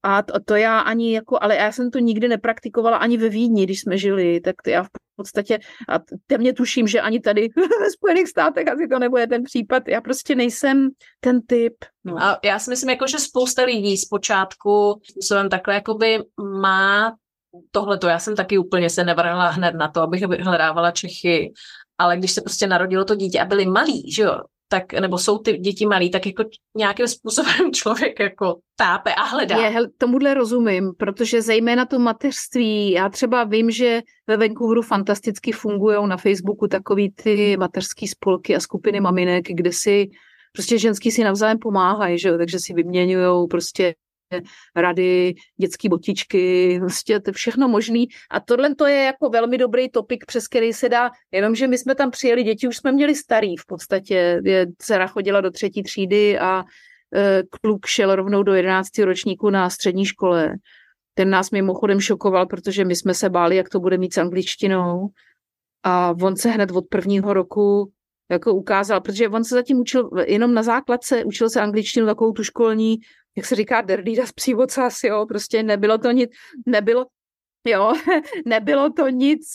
A 0.03 0.21
to, 0.21 0.39
to 0.45 0.55
já 0.55 0.79
ani 0.79 1.13
jako, 1.13 1.37
ale 1.41 1.55
já 1.55 1.71
jsem 1.71 1.91
to 1.91 1.99
nikdy 1.99 2.27
nepraktikovala 2.27 2.97
ani 2.97 3.17
ve 3.17 3.29
Vídni, 3.29 3.63
když 3.63 3.81
jsme 3.81 3.97
žili, 3.97 4.39
tak 4.39 4.55
to 4.63 4.69
já 4.69 4.83
v 4.83 4.89
podstatě, 5.15 5.59
a 5.89 5.99
temně 6.27 6.53
tuším, 6.53 6.87
že 6.87 7.01
ani 7.01 7.19
tady 7.19 7.41
ve 7.81 7.89
Spojených 7.91 8.27
státech 8.27 8.67
asi 8.67 8.87
to 8.87 8.99
nebude 8.99 9.27
ten 9.27 9.43
případ, 9.43 9.87
já 9.87 10.01
prostě 10.01 10.35
nejsem 10.35 10.89
ten 11.19 11.41
typ. 11.41 11.73
No. 12.03 12.23
A 12.23 12.39
já 12.43 12.59
si 12.59 12.69
myslím, 12.69 12.89
jako, 12.89 13.07
že 13.07 13.19
spousta 13.19 13.63
lidí 13.63 13.97
zpočátku 13.97 15.01
způsobem 15.11 15.49
takhle 15.49 15.73
jakoby 15.73 16.19
má 16.61 17.15
tohle 17.71 17.97
to 17.97 18.07
já 18.07 18.19
jsem 18.19 18.35
taky 18.35 18.57
úplně 18.57 18.89
se 18.89 19.03
nevrhla 19.03 19.49
hned 19.49 19.75
na 19.75 19.87
to, 19.87 20.01
abych 20.01 20.21
hledávala 20.21 20.91
Čechy, 20.91 21.53
ale 21.97 22.17
když 22.17 22.31
se 22.31 22.41
prostě 22.41 22.67
narodilo 22.67 23.05
to 23.05 23.15
dítě 23.15 23.39
a 23.39 23.45
byli 23.45 23.65
malí, 23.65 24.11
že 24.11 24.23
jo, 24.23 24.37
tak, 24.69 24.93
nebo 24.93 25.17
jsou 25.17 25.37
ty 25.37 25.57
děti 25.57 25.85
malí, 25.85 26.11
tak 26.11 26.25
jako 26.25 26.43
nějakým 26.75 27.07
způsobem 27.07 27.73
člověk 27.73 28.19
jako 28.19 28.55
tápe 28.75 29.13
a 29.13 29.23
hledá. 29.23 29.57
Je, 29.57 29.69
hel, 29.69 29.85
tomuhle 29.97 30.33
rozumím, 30.33 30.91
protože 30.97 31.41
zejména 31.41 31.85
to 31.85 31.99
mateřství, 31.99 32.91
já 32.91 33.09
třeba 33.09 33.43
vím, 33.43 33.71
že 33.71 34.01
ve 34.27 34.37
Vancouveru 34.37 34.81
fantasticky 34.81 35.51
fungují 35.51 36.07
na 36.07 36.17
Facebooku 36.17 36.67
takový 36.67 37.11
ty 37.11 37.57
mateřský 37.57 38.07
spolky 38.07 38.55
a 38.55 38.59
skupiny 38.59 38.99
maminek, 38.99 39.45
kde 39.49 39.71
si 39.71 40.09
prostě 40.53 40.79
ženský 40.79 41.11
si 41.11 41.23
navzájem 41.23 41.59
pomáhají, 41.59 42.19
že 42.19 42.29
jo, 42.29 42.37
takže 42.37 42.59
si 42.59 42.73
vyměňují 42.73 43.47
prostě 43.47 43.95
rady, 44.75 45.33
dětské 45.57 45.89
botičky, 45.89 46.77
prostě 46.79 47.19
to 47.19 47.31
všechno 47.31 47.67
možný. 47.67 48.07
A 48.31 48.39
tohle 48.39 48.75
to 48.75 48.85
je 48.85 49.03
jako 49.03 49.29
velmi 49.29 49.57
dobrý 49.57 49.89
topik, 49.89 50.25
přes 50.25 50.47
který 50.47 50.73
se 50.73 50.89
dá, 50.89 51.11
jenomže 51.31 51.67
my 51.67 51.77
jsme 51.77 51.95
tam 51.95 52.11
přijeli, 52.11 52.43
děti 52.43 52.67
už 52.67 52.77
jsme 52.77 52.91
měli 52.91 53.15
starý 53.15 53.57
v 53.57 53.65
podstatě. 53.65 54.41
Je, 54.43 54.67
dcera 54.77 55.07
chodila 55.07 55.41
do 55.41 55.51
třetí 55.51 55.83
třídy 55.83 56.39
a 56.39 56.63
e, 57.15 57.43
kluk 57.61 57.85
šel 57.85 58.15
rovnou 58.15 58.43
do 58.43 58.53
11. 58.53 58.97
ročníku 58.97 59.49
na 59.49 59.69
střední 59.69 60.05
škole. 60.05 60.55
Ten 61.13 61.29
nás 61.29 61.51
mimochodem 61.51 61.99
šokoval, 61.99 62.45
protože 62.45 62.85
my 62.85 62.95
jsme 62.95 63.13
se 63.13 63.29
báli, 63.29 63.55
jak 63.55 63.69
to 63.69 63.79
bude 63.79 63.97
mít 63.97 64.13
s 64.13 64.17
angličtinou. 64.17 65.07
A 65.83 66.13
on 66.21 66.35
se 66.35 66.49
hned 66.49 66.71
od 66.71 66.87
prvního 66.89 67.33
roku 67.33 67.91
jako 68.31 68.53
ukázal, 68.53 69.01
protože 69.01 69.29
on 69.29 69.43
se 69.43 69.55
zatím 69.55 69.79
učil 69.79 70.09
jenom 70.25 70.53
na 70.53 70.63
základce, 70.63 71.23
učil 71.23 71.49
se 71.49 71.61
angličtinu 71.61 72.05
takovou 72.05 72.31
tu 72.31 72.43
školní, 72.43 72.97
jak 73.37 73.45
se 73.45 73.55
říká, 73.55 73.81
derdída 73.81 74.25
z 74.25 74.31
přívocas, 74.31 75.03
jo, 75.03 75.25
prostě 75.25 75.63
nebylo 75.63 75.97
to 75.97 76.11
nic, 76.11 76.29
nebylo, 76.65 77.05
jo, 77.67 77.93
nebylo 78.45 78.89
to 78.89 79.09
nic, 79.09 79.47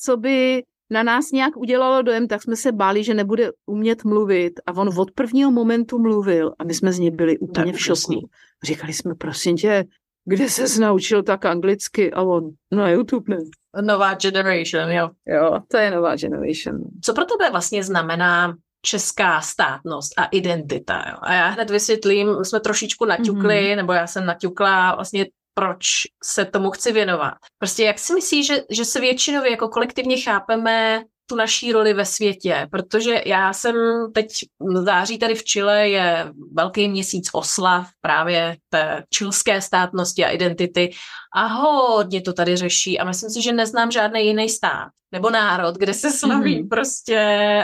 co 0.00 0.16
by 0.16 0.62
na 0.90 1.02
nás 1.02 1.30
nějak 1.30 1.56
udělalo 1.56 2.02
dojem, 2.02 2.28
tak 2.28 2.42
jsme 2.42 2.56
se 2.56 2.72
báli, 2.72 3.04
že 3.04 3.14
nebude 3.14 3.50
umět 3.66 4.04
mluvit 4.04 4.60
a 4.66 4.72
on 4.72 4.98
od 4.98 5.10
prvního 5.10 5.50
momentu 5.50 5.98
mluvil 5.98 6.52
a 6.58 6.64
my 6.64 6.74
jsme 6.74 6.92
z 6.92 6.98
něj 6.98 7.10
byli 7.10 7.38
úplně 7.38 7.72
v 7.72 7.80
šoku. 7.80 8.28
Říkali 8.64 8.92
jsme, 8.92 9.14
prosím 9.14 9.56
tě, 9.56 9.84
kde 10.24 10.48
se 10.48 10.80
naučil 10.80 11.22
tak 11.22 11.44
anglicky 11.44 12.12
a 12.12 12.22
on 12.22 12.50
na 12.72 12.90
YouTube 12.90 13.36
ne. 13.36 13.42
Nová 13.80 14.14
generation, 14.14 14.90
jo. 14.90 15.10
Jo, 15.26 15.60
to 15.68 15.76
je 15.76 15.90
nová 15.90 16.16
generation. 16.16 16.84
Co 17.02 17.14
pro 17.14 17.24
tebe 17.24 17.50
vlastně 17.50 17.84
znamená 17.84 18.56
česká 18.82 19.40
státnost 19.40 20.12
a 20.18 20.24
identita. 20.24 21.04
Jo? 21.08 21.16
A 21.20 21.32
já 21.32 21.48
hned 21.48 21.70
vysvětlím, 21.70 22.44
jsme 22.44 22.60
trošičku 22.60 23.04
naťukli, 23.04 23.54
mm-hmm. 23.54 23.76
nebo 23.76 23.92
já 23.92 24.06
jsem 24.06 24.26
naťukla 24.26 24.94
vlastně 24.94 25.26
proč 25.54 25.86
se 26.24 26.44
tomu 26.44 26.70
chci 26.70 26.92
věnovat. 26.92 27.34
Prostě 27.58 27.84
jak 27.84 27.98
si 27.98 28.14
myslíš, 28.14 28.46
že, 28.46 28.56
že 28.70 28.84
se 28.84 29.00
většinově 29.00 29.50
jako 29.50 29.68
kolektivně 29.68 30.20
chápeme 30.20 31.02
tu 31.26 31.36
naší 31.36 31.72
roli 31.72 31.94
ve 31.94 32.04
světě, 32.04 32.68
protože 32.70 33.22
já 33.26 33.52
jsem 33.52 33.74
teď 34.14 34.28
v 34.60 34.84
září 34.84 35.18
tady 35.18 35.34
v 35.34 35.44
Chile 35.44 35.88
je 35.88 36.32
velký 36.52 36.88
měsíc 36.88 37.28
oslav 37.32 37.86
právě 38.00 38.56
té 38.68 39.04
čilské 39.10 39.60
státnosti 39.60 40.24
a 40.24 40.30
identity 40.30 40.90
a 41.34 41.46
hodně 41.46 42.20
to 42.22 42.32
tady 42.32 42.56
řeší 42.56 42.98
a 42.98 43.04
myslím 43.04 43.30
si, 43.30 43.42
že 43.42 43.52
neznám 43.52 43.90
žádný 43.90 44.26
jiný 44.26 44.48
stát 44.48 44.88
nebo 45.12 45.30
národ, 45.30 45.74
kde 45.74 45.94
se 45.94 46.10
slaví 46.10 46.62
mm. 46.62 46.68
prostě 46.68 47.18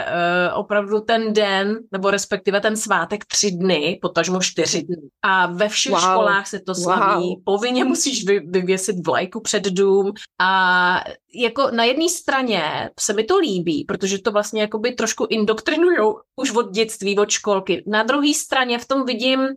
uh, 0.07 0.59
opravdu 0.59 0.99
ten 0.99 1.33
den, 1.33 1.77
nebo 1.91 2.11
respektive 2.11 2.61
ten 2.61 2.77
svátek 2.77 3.25
tři 3.25 3.51
dny, 3.51 3.99
potažmo 4.01 4.41
čtyři 4.41 4.83
dny. 4.83 5.09
A 5.21 5.45
ve 5.45 5.69
všech 5.69 5.91
wow. 5.91 6.01
školách 6.01 6.47
se 6.47 6.59
to 6.59 6.75
slaví. 6.75 7.23
Wow. 7.23 7.43
Povinně 7.45 7.83
musíš 7.83 8.25
vy, 8.25 8.39
vyvěsit 8.39 9.05
vlajku 9.05 9.41
před 9.41 9.63
dům 9.63 10.11
a 10.41 11.03
jako 11.35 11.71
na 11.71 11.83
jedné 11.83 12.09
straně 12.09 12.89
se 12.99 13.13
mi 13.13 13.23
to 13.23 13.37
líbí, 13.37 13.48
protože 13.87 14.19
to 14.19 14.31
vlastně 14.31 14.61
jakoby 14.61 14.91
trošku 14.91 15.27
indoktrinujou 15.29 16.19
už 16.35 16.51
od 16.51 16.71
dětství, 16.71 17.19
od 17.19 17.29
školky. 17.29 17.83
Na 17.87 18.03
druhé 18.03 18.33
straně 18.33 18.79
v 18.79 18.87
tom 18.87 19.05
vidím 19.05 19.47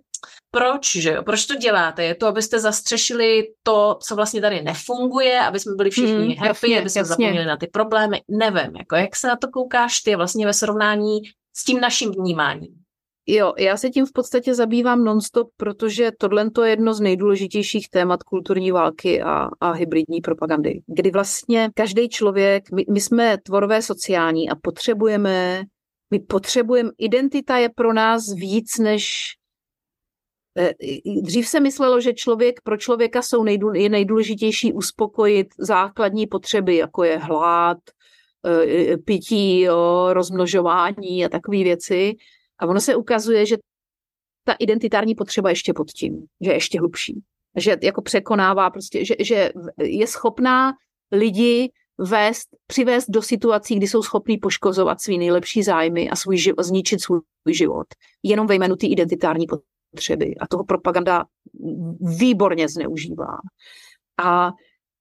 proč, 0.51 0.97
že 0.97 1.13
jo? 1.13 1.23
Proč 1.23 1.47
to 1.47 1.55
děláte? 1.55 2.05
Je 2.05 2.15
to, 2.15 2.27
abyste 2.27 2.61
zastřešili 2.61 3.49
to, 3.63 3.99
co 4.03 4.17
vlastně 4.17 4.41
tady 4.41 4.63
nefunguje, 4.63 5.41
aby 5.41 5.61
jsme 5.61 5.75
byli 5.75 5.91
všichni 5.91 6.35
hmm, 6.35 6.37
happy, 6.37 6.49
jasně, 6.49 6.81
aby 6.81 6.91
jsme 6.91 6.99
jasně. 6.99 7.05
zapomněli 7.05 7.47
na 7.47 7.57
ty 7.57 7.67
problémy. 7.67 8.21
Nevím, 8.29 8.77
jako 8.77 8.97
jak 8.97 9.17
se 9.17 9.29
na 9.29 9.37
to 9.37 9.49
koukáš 9.49 10.01
ty 10.01 10.17
vlastně 10.17 10.47
ve 10.47 10.53
srovnání 10.55 11.19
s 11.57 11.65
tím 11.65 11.81
naším 11.81 12.13
vnímáním? 12.13 12.82
Jo, 13.27 13.53
já 13.59 13.77
se 13.77 13.91
tím 13.91 14.07
v 14.07 14.13
podstatě 14.13 14.55
zabývám 14.55 15.05
nonstop, 15.05 15.49
protože 15.57 16.11
tohle 16.19 16.51
je 16.65 16.71
jedno 16.71 16.95
z 16.95 17.01
nejdůležitějších 17.01 17.89
témat 17.89 18.23
kulturní 18.23 18.73
války 18.73 19.23
a, 19.23 19.49
a 19.61 19.73
hybridní 19.73 20.21
propagandy, 20.21 20.83
kdy 20.87 21.11
vlastně 21.11 21.71
každý 21.75 22.09
člověk, 22.09 22.73
my, 22.73 22.85
my 22.91 23.01
jsme 23.01 23.39
tvorové 23.39 23.83
sociální 23.83 24.51
a 24.51 24.55
potřebujeme, 24.63 25.63
my 26.11 26.21
potřebujeme, 26.21 26.91
identita 26.99 27.59
je 27.59 27.69
pro 27.69 27.93
nás 27.93 28.33
víc 28.33 28.79
než 28.79 29.33
Eh, 30.59 30.73
dřív 31.23 31.49
se 31.49 31.61
myslelo, 31.61 32.01
že 32.01 32.13
člověk 32.13 32.61
pro 32.65 32.77
člověka 32.77 33.23
jsou 33.23 33.45
nejdůl, 33.45 33.77
je 33.77 33.89
nejdůležitější 33.89 34.73
uspokojit 34.73 35.47
základní 35.59 36.27
potřeby, 36.27 36.77
jako 36.77 37.05
je 37.05 37.19
hlad, 37.19 37.79
eh, 38.47 38.97
pití, 38.97 39.61
jo, 39.61 40.09
rozmnožování 40.13 41.25
a 41.25 41.29
takové 41.29 41.57
věci. 41.57 42.15
A 42.63 42.67
ono 42.67 42.81
se 42.81 42.97
ukazuje, 42.97 43.47
že 43.47 43.57
ta 44.45 44.53
identitární 44.53 45.15
potřeba 45.15 45.51
ještě 45.51 45.73
pod 45.73 45.91
tím, 45.91 46.27
že 46.41 46.51
je 46.51 46.55
ještě 46.55 46.79
hlubší. 46.79 47.23
Že 47.57 47.77
jako 47.83 48.03
překonává 48.03 48.71
prostě, 48.71 49.05
že, 49.05 49.15
že 49.21 49.53
je 49.79 50.07
schopná 50.07 50.73
lidi 51.13 51.71
vést, 51.99 52.49
přivést 52.67 53.07
do 53.09 53.23
situací, 53.23 53.77
kdy 53.77 53.89
jsou 53.89 54.03
schopní 54.03 54.39
poškozovat 54.39 55.01
svý 55.01 55.19
nejlepší 55.19 55.63
zájmy 55.63 56.11
a 56.11 56.17
svůj 56.17 56.37
život, 56.37 56.63
zničit 56.63 57.01
svůj 57.01 57.21
život. 57.49 57.87
Jenom 58.23 58.47
ve 58.47 58.55
jménu 58.55 58.77
té 58.77 58.87
identitární 58.87 59.47
potřeby 59.91 60.35
a 60.41 60.47
toho 60.47 60.65
propaganda 60.65 61.25
výborně 62.01 62.69
zneužívá. 62.69 63.37
A 64.25 64.51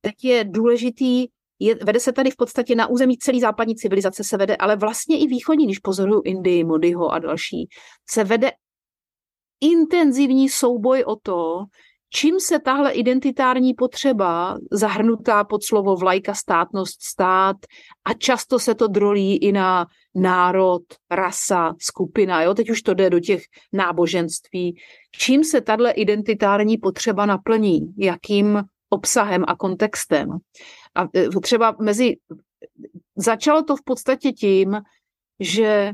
teď 0.01 0.23
je 0.23 0.43
důležitý, 0.43 1.27
je, 1.61 1.75
vede 1.75 1.99
se 1.99 2.11
tady 2.11 2.31
v 2.31 2.35
podstatě 2.35 2.75
na 2.75 2.87
území 2.87 3.17
celé 3.17 3.39
západní 3.39 3.75
civilizace 3.75 4.23
se 4.23 4.37
vede, 4.37 4.55
ale 4.55 4.75
vlastně 4.75 5.19
i 5.19 5.27
východní, 5.27 5.65
když 5.65 5.79
pozoruju 5.79 6.21
Indii, 6.25 6.63
Modiho 6.63 7.09
a 7.09 7.19
další, 7.19 7.69
se 8.09 8.23
vede 8.23 8.51
intenzivní 9.61 10.49
souboj 10.49 11.03
o 11.07 11.15
to, 11.15 11.63
čím 12.13 12.39
se 12.39 12.59
tahle 12.59 12.91
identitární 12.91 13.73
potřeba, 13.73 14.57
zahrnutá 14.71 15.43
pod 15.43 15.63
slovo 15.63 15.95
vlajka, 15.95 16.33
státnost, 16.33 17.03
stát, 17.03 17.57
a 18.05 18.13
často 18.13 18.59
se 18.59 18.75
to 18.75 18.87
drolí 18.87 19.37
i 19.37 19.51
na 19.51 19.85
národ, 20.15 20.81
rasa, 21.11 21.73
skupina, 21.81 22.43
jo, 22.43 22.53
teď 22.53 22.69
už 22.69 22.81
to 22.81 22.93
jde 22.93 23.09
do 23.09 23.19
těch 23.19 23.41
náboženství, 23.73 24.75
čím 25.11 25.43
se 25.43 25.61
tahle 25.61 25.91
identitární 25.91 26.77
potřeba 26.77 27.25
naplní, 27.25 27.79
jakým 27.97 28.63
obsahem 28.89 29.43
a 29.47 29.55
kontextem. 29.55 30.29
A 30.95 31.07
e, 31.15 31.29
třeba 31.41 31.75
mezi, 31.81 32.15
začalo 33.15 33.63
to 33.63 33.75
v 33.75 33.83
podstatě 33.83 34.31
tím, 34.31 34.81
že 35.39 35.91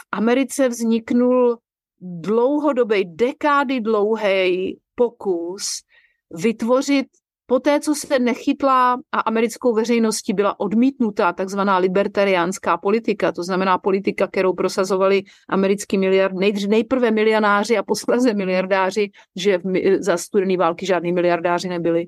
v 0.00 0.06
Americe 0.12 0.68
vzniknul 0.68 1.58
dlouhodobý, 2.00 3.04
dekády 3.04 3.80
dlouhý 3.80 4.78
pokus 4.94 5.82
vytvořit 6.30 7.06
po 7.50 7.60
té, 7.60 7.80
co 7.80 7.94
se 7.94 8.18
nechytla 8.18 8.98
a 9.12 9.20
americkou 9.20 9.74
veřejností 9.74 10.32
byla 10.32 10.60
odmítnutá 10.60 11.32
takzvaná 11.32 11.78
libertariánská 11.78 12.76
politika, 12.76 13.32
to 13.32 13.42
znamená 13.42 13.78
politika, 13.78 14.26
kterou 14.26 14.52
prosazovali 14.52 15.22
americký 15.48 15.98
miliard, 15.98 16.34
nejprve 16.68 17.10
milionáři 17.10 17.78
a 17.78 17.82
posléze 17.82 18.34
miliardáři, 18.34 19.10
že 19.36 19.58
za 19.98 20.16
studený 20.16 20.56
války 20.56 20.86
žádní 20.86 21.12
miliardáři 21.12 21.68
nebyli, 21.68 22.06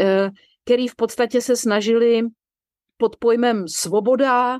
eh, 0.00 0.30
který 0.68 0.88
v 0.88 0.96
podstatě 0.96 1.40
se 1.40 1.56
snažili 1.56 2.22
pod 2.96 3.16
pojmem 3.16 3.68
svoboda 3.68 4.58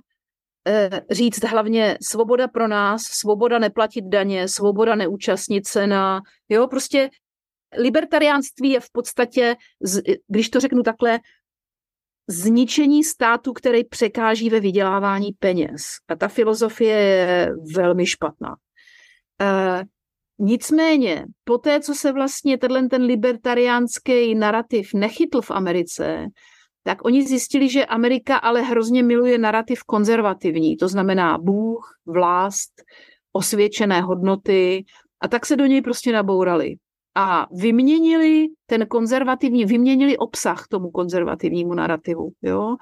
eh, 0.67 1.01
říct 1.11 1.45
hlavně 1.45 1.99
svoboda 2.03 2.49
pro 2.49 2.69
nás, 2.69 3.03
svoboda 3.03 3.59
neplatit 3.59 4.05
daně, 4.05 4.49
svoboda 4.49 4.95
neúčastnit 4.95 5.67
se 5.67 5.87
na, 5.87 6.21
jo, 6.49 6.67
prostě 6.67 7.11
libertariánství 7.79 8.71
je 8.71 8.81
v 8.81 8.91
podstatě, 8.93 9.57
když 10.29 10.51
to 10.51 10.61
řeknu 10.61 10.83
takhle, 10.83 11.21
zničení 12.29 13.05
státu, 13.05 13.53
který 13.53 13.85
překáží 13.85 14.51
ve 14.51 14.61
vydělávání 14.61 15.33
peněz. 15.33 15.83
A 16.09 16.17
ta 16.17 16.29
filozofie 16.29 16.97
je 16.99 17.51
velmi 17.75 18.07
špatná. 18.07 18.57
Nicméně, 20.39 21.24
po 21.45 21.59
té, 21.59 21.80
co 21.80 21.95
se 21.95 22.12
vlastně 22.12 22.59
tenhle 22.59 22.89
ten 22.89 23.03
libertariánský 23.03 24.34
narrativ 24.34 24.95
nechytl 24.95 25.43
v 25.43 25.51
Americe, 25.51 26.26
tak 26.82 27.05
oni 27.05 27.26
zjistili, 27.26 27.68
že 27.68 27.86
Amerika 27.86 28.36
ale 28.36 28.62
hrozně 28.62 29.03
miluje 29.03 29.39
narrativ 29.39 29.82
konzervativní, 29.82 30.76
to 30.76 30.89
znamená 30.89 31.39
Bůh, 31.39 31.99
vlast, 32.07 32.70
osvědčené 33.32 34.01
hodnoty 34.01 34.84
a 35.20 35.28
tak 35.28 35.47
se 35.47 35.57
do 35.57 35.66
něj 35.66 35.82
prostě 35.82 36.12
nabourali 36.12 36.76
a 37.14 37.47
vyměnili 37.53 38.47
ten 38.66 38.86
konzervativní, 38.86 39.64
vyměnili 39.64 40.16
obsah 40.16 40.66
tomu 40.68 40.91
konzervativnímu 40.91 41.74
narrativu. 41.74 42.30
Jo? 42.43 42.76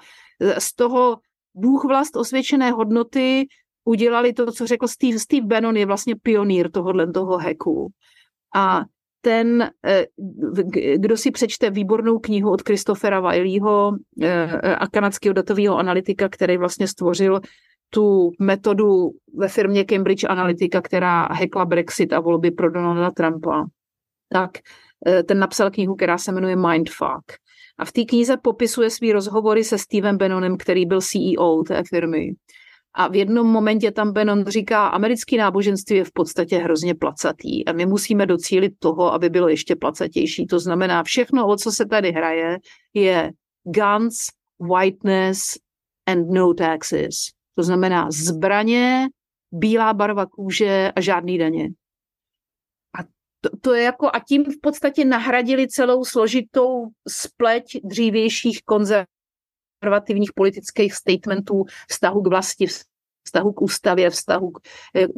Z 0.57 0.75
toho 0.75 1.17
Bůh 1.53 1.85
vlast 1.85 2.15
osvědčené 2.15 2.71
hodnoty 2.71 3.47
udělali 3.87 4.33
to, 4.33 4.51
co 4.51 4.67
řekl 4.67 4.87
Steve. 4.87 5.19
Steve 5.19 5.47
Bannon 5.47 5.77
je 5.77 5.85
vlastně 5.85 6.15
pionýr 6.15 6.71
tohohle 6.71 7.11
toho 7.11 7.37
hacku. 7.37 7.91
A 8.55 8.81
ten, 9.21 9.69
eh, 9.85 10.05
kdo 10.97 11.17
si 11.17 11.31
přečte 11.31 11.69
výbornou 11.69 12.19
knihu 12.19 12.51
od 12.51 12.61
Christophera 12.61 13.19
Wileyho 13.19 13.91
eh, 14.21 14.75
a 14.75 14.87
kanadského 14.87 15.33
datového 15.33 15.77
analytika, 15.77 16.29
který 16.29 16.57
vlastně 16.57 16.87
stvořil 16.87 17.39
tu 17.89 18.31
metodu 18.39 19.09
ve 19.35 19.47
firmě 19.47 19.85
Cambridge 19.85 20.23
Analytica, 20.29 20.81
která 20.81 21.27
hackla 21.31 21.65
Brexit 21.65 22.13
a 22.13 22.19
volby 22.19 22.51
pro 22.51 22.71
Donalda 22.71 23.11
Trumpa, 23.11 23.65
tak 24.29 24.51
eh, 25.07 25.23
ten 25.23 25.39
napsal 25.39 25.71
knihu, 25.71 25.95
která 25.95 26.17
se 26.17 26.31
jmenuje 26.31 26.55
Mindfuck. 26.55 27.25
A 27.79 27.85
v 27.85 27.91
té 27.91 28.05
knize 28.05 28.37
popisuje 28.37 28.89
svý 28.89 29.13
rozhovory 29.13 29.63
se 29.63 29.77
Stevem 29.77 30.17
Bannonem, 30.17 30.57
který 30.57 30.85
byl 30.85 31.01
CEO 31.01 31.63
té 31.63 31.83
firmy. 31.89 32.31
A 32.99 33.07
v 33.07 33.15
jednom 33.15 33.47
momentě 33.47 33.91
tam 33.91 34.11
Bannon 34.11 34.45
říká, 34.45 34.87
americký 34.87 35.37
náboženství 35.37 35.97
je 35.97 36.03
v 36.03 36.11
podstatě 36.11 36.57
hrozně 36.57 36.95
placatý 36.95 37.65
a 37.65 37.71
my 37.71 37.85
musíme 37.85 38.25
docílit 38.25 38.73
toho, 38.79 39.13
aby 39.13 39.29
bylo 39.29 39.47
ještě 39.47 39.75
placatější. 39.75 40.47
To 40.47 40.59
znamená, 40.59 41.03
všechno, 41.03 41.47
o 41.47 41.55
co 41.55 41.71
se 41.71 41.85
tady 41.85 42.11
hraje, 42.11 42.57
je 42.93 43.31
guns, 43.63 44.15
whiteness 44.59 45.57
and 46.05 46.29
no 46.29 46.53
taxes. 46.53 47.13
To 47.55 47.63
znamená 47.63 48.11
zbraně, 48.11 49.07
bílá 49.51 49.93
barva 49.93 50.25
kůže 50.25 50.91
a 50.95 51.01
žádný 51.01 51.37
daně. 51.37 51.69
A 52.99 53.03
to, 53.41 53.49
to 53.61 53.73
je 53.73 53.83
jako, 53.83 54.07
a 54.13 54.19
tím 54.27 54.43
v 54.43 54.61
podstatě 54.61 55.05
nahradili 55.05 55.67
celou 55.67 56.05
složitou 56.05 56.87
spleť 57.07 57.63
dřívějších 57.83 58.61
konzervativních 59.79 60.33
politických 60.35 60.93
statementů 60.93 61.65
vztahu 61.89 62.21
k 62.21 62.27
vlasti, 62.27 62.67
vztahu 63.23 63.53
k 63.53 63.61
ústavě, 63.61 64.09
vztahu 64.09 64.51
k... 64.51 64.59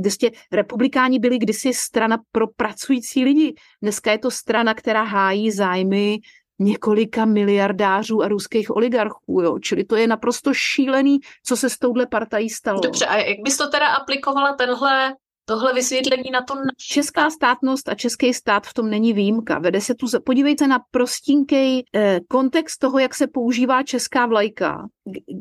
Vlastně 0.04 0.32
republikáni 0.52 1.20
byli 1.20 1.38
kdysi 1.38 1.74
strana 1.74 2.18
pro 2.32 2.48
pracující 2.48 3.24
lidi. 3.24 3.54
Dneska 3.82 4.12
je 4.12 4.18
to 4.18 4.32
strana, 4.32 4.74
která 4.74 5.04
hájí 5.04 5.52
zájmy 5.52 6.20
několika 6.60 7.26
miliardářů 7.26 8.22
a 8.22 8.28
ruských 8.28 8.76
oligarchů, 8.76 9.42
jo. 9.42 9.60
Čili 9.60 9.84
to 9.84 9.96
je 9.96 10.08
naprosto 10.08 10.54
šílený, 10.54 11.20
co 11.46 11.58
se 11.58 11.70
s 11.70 11.78
touhle 11.78 12.06
partají 12.06 12.50
stalo. 12.50 12.80
Dobře, 12.80 13.06
a 13.06 13.18
jak 13.18 13.38
bys 13.44 13.58
to 13.58 13.70
teda 13.70 13.88
aplikovala 13.88 14.54
tenhle 14.54 15.16
tohle 15.50 15.74
vysvětlení 15.74 16.32
na 16.32 16.42
to 16.42 16.54
Česká 16.78 17.30
státnost 17.30 17.90
a 17.90 17.96
český 17.96 18.34
stát 18.34 18.68
v 18.68 18.74
tom 18.74 18.90
není 18.90 19.14
výjimka. 19.14 19.60
Vede 19.60 19.82
se 19.82 19.96
tu, 19.96 20.08
podívejte 20.26 20.68
na 20.68 20.80
prostinkej 20.92 21.84
eh, 21.96 22.20
kontext 22.28 22.80
toho, 22.80 23.00
jak 23.00 23.16
se 23.16 23.28
používá 23.28 23.84
česká 23.84 24.26
vlajka. 24.26 24.88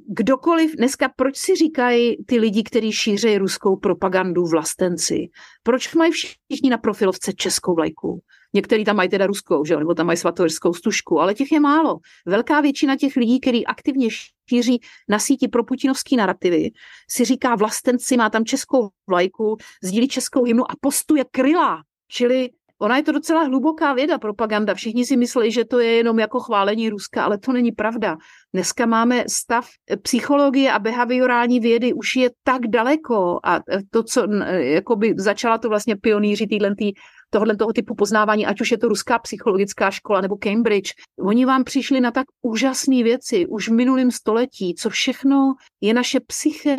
Kdokoliv, 0.09 0.77
dneska 0.77 1.11
proč 1.17 1.37
si 1.37 1.57
říkají 1.57 2.25
ty 2.25 2.39
lidi, 2.39 2.63
kteří 2.63 2.93
šíří 2.93 3.39
ruskou 3.39 3.77
propagandu 3.77 4.45
vlastenci? 4.45 5.29
Proč 5.63 5.95
mají 5.95 6.13
všichni 6.13 6.71
na 6.71 6.79
profilovce 6.79 7.33
českou 7.33 7.75
vlajku? 7.75 8.21
Některý 8.55 8.85
tam 8.85 8.97
mají 8.97 9.09
teda 9.09 9.27
ruskou, 9.27 9.65
že? 9.65 9.77
nebo 9.77 9.95
tam 9.95 10.07
mají 10.07 10.17
svatorskou 10.17 10.75
stužku, 10.75 11.21
ale 11.21 11.35
těch 11.35 11.53
je 11.53 11.61
málo. 11.61 11.99
Velká 12.27 12.61
většina 12.61 12.97
těch 12.97 13.17
lidí, 13.17 13.41
kteří 13.41 13.67
aktivně 13.67 14.09
šíří 14.49 14.81
na 15.09 15.19
síti 15.19 15.49
pro 15.49 15.65
putinovský 15.65 16.17
narrativy, 16.17 16.71
si 17.11 17.25
říká 17.25 17.55
vlastenci, 17.55 18.17
má 18.17 18.31
tam 18.31 18.45
českou 18.45 18.89
vlajku, 19.07 19.57
sdílí 19.83 20.09
českou 20.09 20.45
hymnu 20.45 20.71
a 20.71 20.75
postuje 20.81 21.25
kryla. 21.31 21.83
Čili 22.11 22.51
Ona 22.81 22.97
je 22.97 23.03
to 23.03 23.13
docela 23.13 23.43
hluboká 23.43 23.93
věda, 23.93 24.19
propaganda. 24.19 24.75
Všichni 24.75 25.07
si 25.07 25.17
myslí, 25.17 25.53
že 25.53 25.65
to 25.65 25.79
je 25.79 25.91
jenom 25.93 26.19
jako 26.19 26.41
chválení 26.41 26.91
Ruska, 26.91 27.25
ale 27.25 27.39
to 27.39 27.53
není 27.53 27.73
pravda. 27.73 28.17
Dneska 28.55 28.87
máme 28.87 29.25
stav 29.29 29.69
psychologie 30.03 30.73
a 30.73 30.79
behaviorální 30.79 31.61
vědy 31.61 31.93
už 31.93 32.17
je 32.17 32.31
tak 32.43 32.67
daleko 32.67 33.39
a 33.45 33.61
to, 33.91 34.03
co 34.03 34.27
jakoby 34.51 35.15
začala 35.17 35.59
to 35.59 35.69
vlastně 35.69 35.97
pionýři 35.97 36.47
týhle 36.47 36.75
tý, 36.75 36.93
tohle 37.31 37.57
toho 37.57 37.73
typu 37.73 37.95
poznávání, 37.95 38.47
ať 38.47 38.61
už 38.61 38.71
je 38.71 38.79
to 38.79 38.89
ruská 38.89 39.19
psychologická 39.19 39.91
škola 39.91 40.21
nebo 40.21 40.37
Cambridge, 40.37 40.93
oni 41.21 41.45
vám 41.45 41.65
přišli 41.65 42.01
na 42.01 42.11
tak 42.11 42.27
úžasné 42.43 43.03
věci 43.03 43.47
už 43.47 43.69
v 43.69 43.73
minulém 43.73 44.11
století, 44.11 44.75
co 44.75 44.91
všechno 44.91 45.55
je 45.81 45.95
naše 45.95 46.21
psyché, 46.21 46.77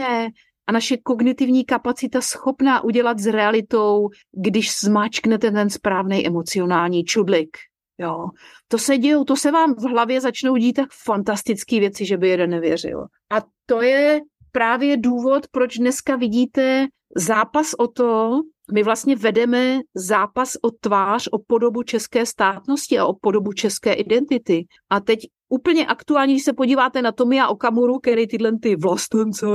a 0.69 0.71
naše 0.71 0.97
kognitivní 0.97 1.65
kapacita 1.65 2.21
schopná 2.21 2.83
udělat 2.83 3.19
s 3.19 3.25
realitou, 3.25 4.09
když 4.31 4.79
zmáčknete 4.79 5.51
ten 5.51 5.69
správný 5.69 6.27
emocionální 6.27 7.03
čudlik. 7.03 7.49
Jo. 7.97 8.25
To 8.67 8.77
se 8.77 8.97
dějou, 8.97 9.23
to 9.23 9.35
se 9.35 9.51
vám 9.51 9.73
v 9.73 9.83
hlavě 9.83 10.21
začnou 10.21 10.55
dít 10.55 10.73
tak 10.73 10.89
fantastické 11.03 11.79
věci, 11.79 12.05
že 12.05 12.17
by 12.17 12.29
jeden 12.29 12.49
nevěřil. 12.49 13.05
A 13.31 13.41
to 13.65 13.81
je 13.81 14.21
právě 14.51 14.97
důvod, 14.97 15.47
proč 15.51 15.77
dneska 15.77 16.15
vidíte 16.15 16.87
zápas 17.15 17.73
o 17.73 17.87
to, 17.87 18.31
my 18.73 18.83
vlastně 18.83 19.15
vedeme 19.15 19.79
zápas 19.95 20.53
o 20.61 20.71
tvář, 20.71 21.27
o 21.31 21.39
podobu 21.47 21.83
české 21.83 22.25
státnosti 22.25 22.99
a 22.99 23.05
o 23.05 23.13
podobu 23.21 23.53
české 23.53 23.93
identity. 23.93 24.65
A 24.89 24.99
teď 24.99 25.19
úplně 25.49 25.85
aktuálně, 25.85 26.33
když 26.33 26.43
se 26.43 26.53
podíváte 26.53 27.01
na 27.01 27.11
Tomia 27.11 27.47
Okamuru, 27.47 27.99
který 27.99 28.27
tyhle 28.27 28.51
ty 28.61 28.75
vlastence 28.75 29.45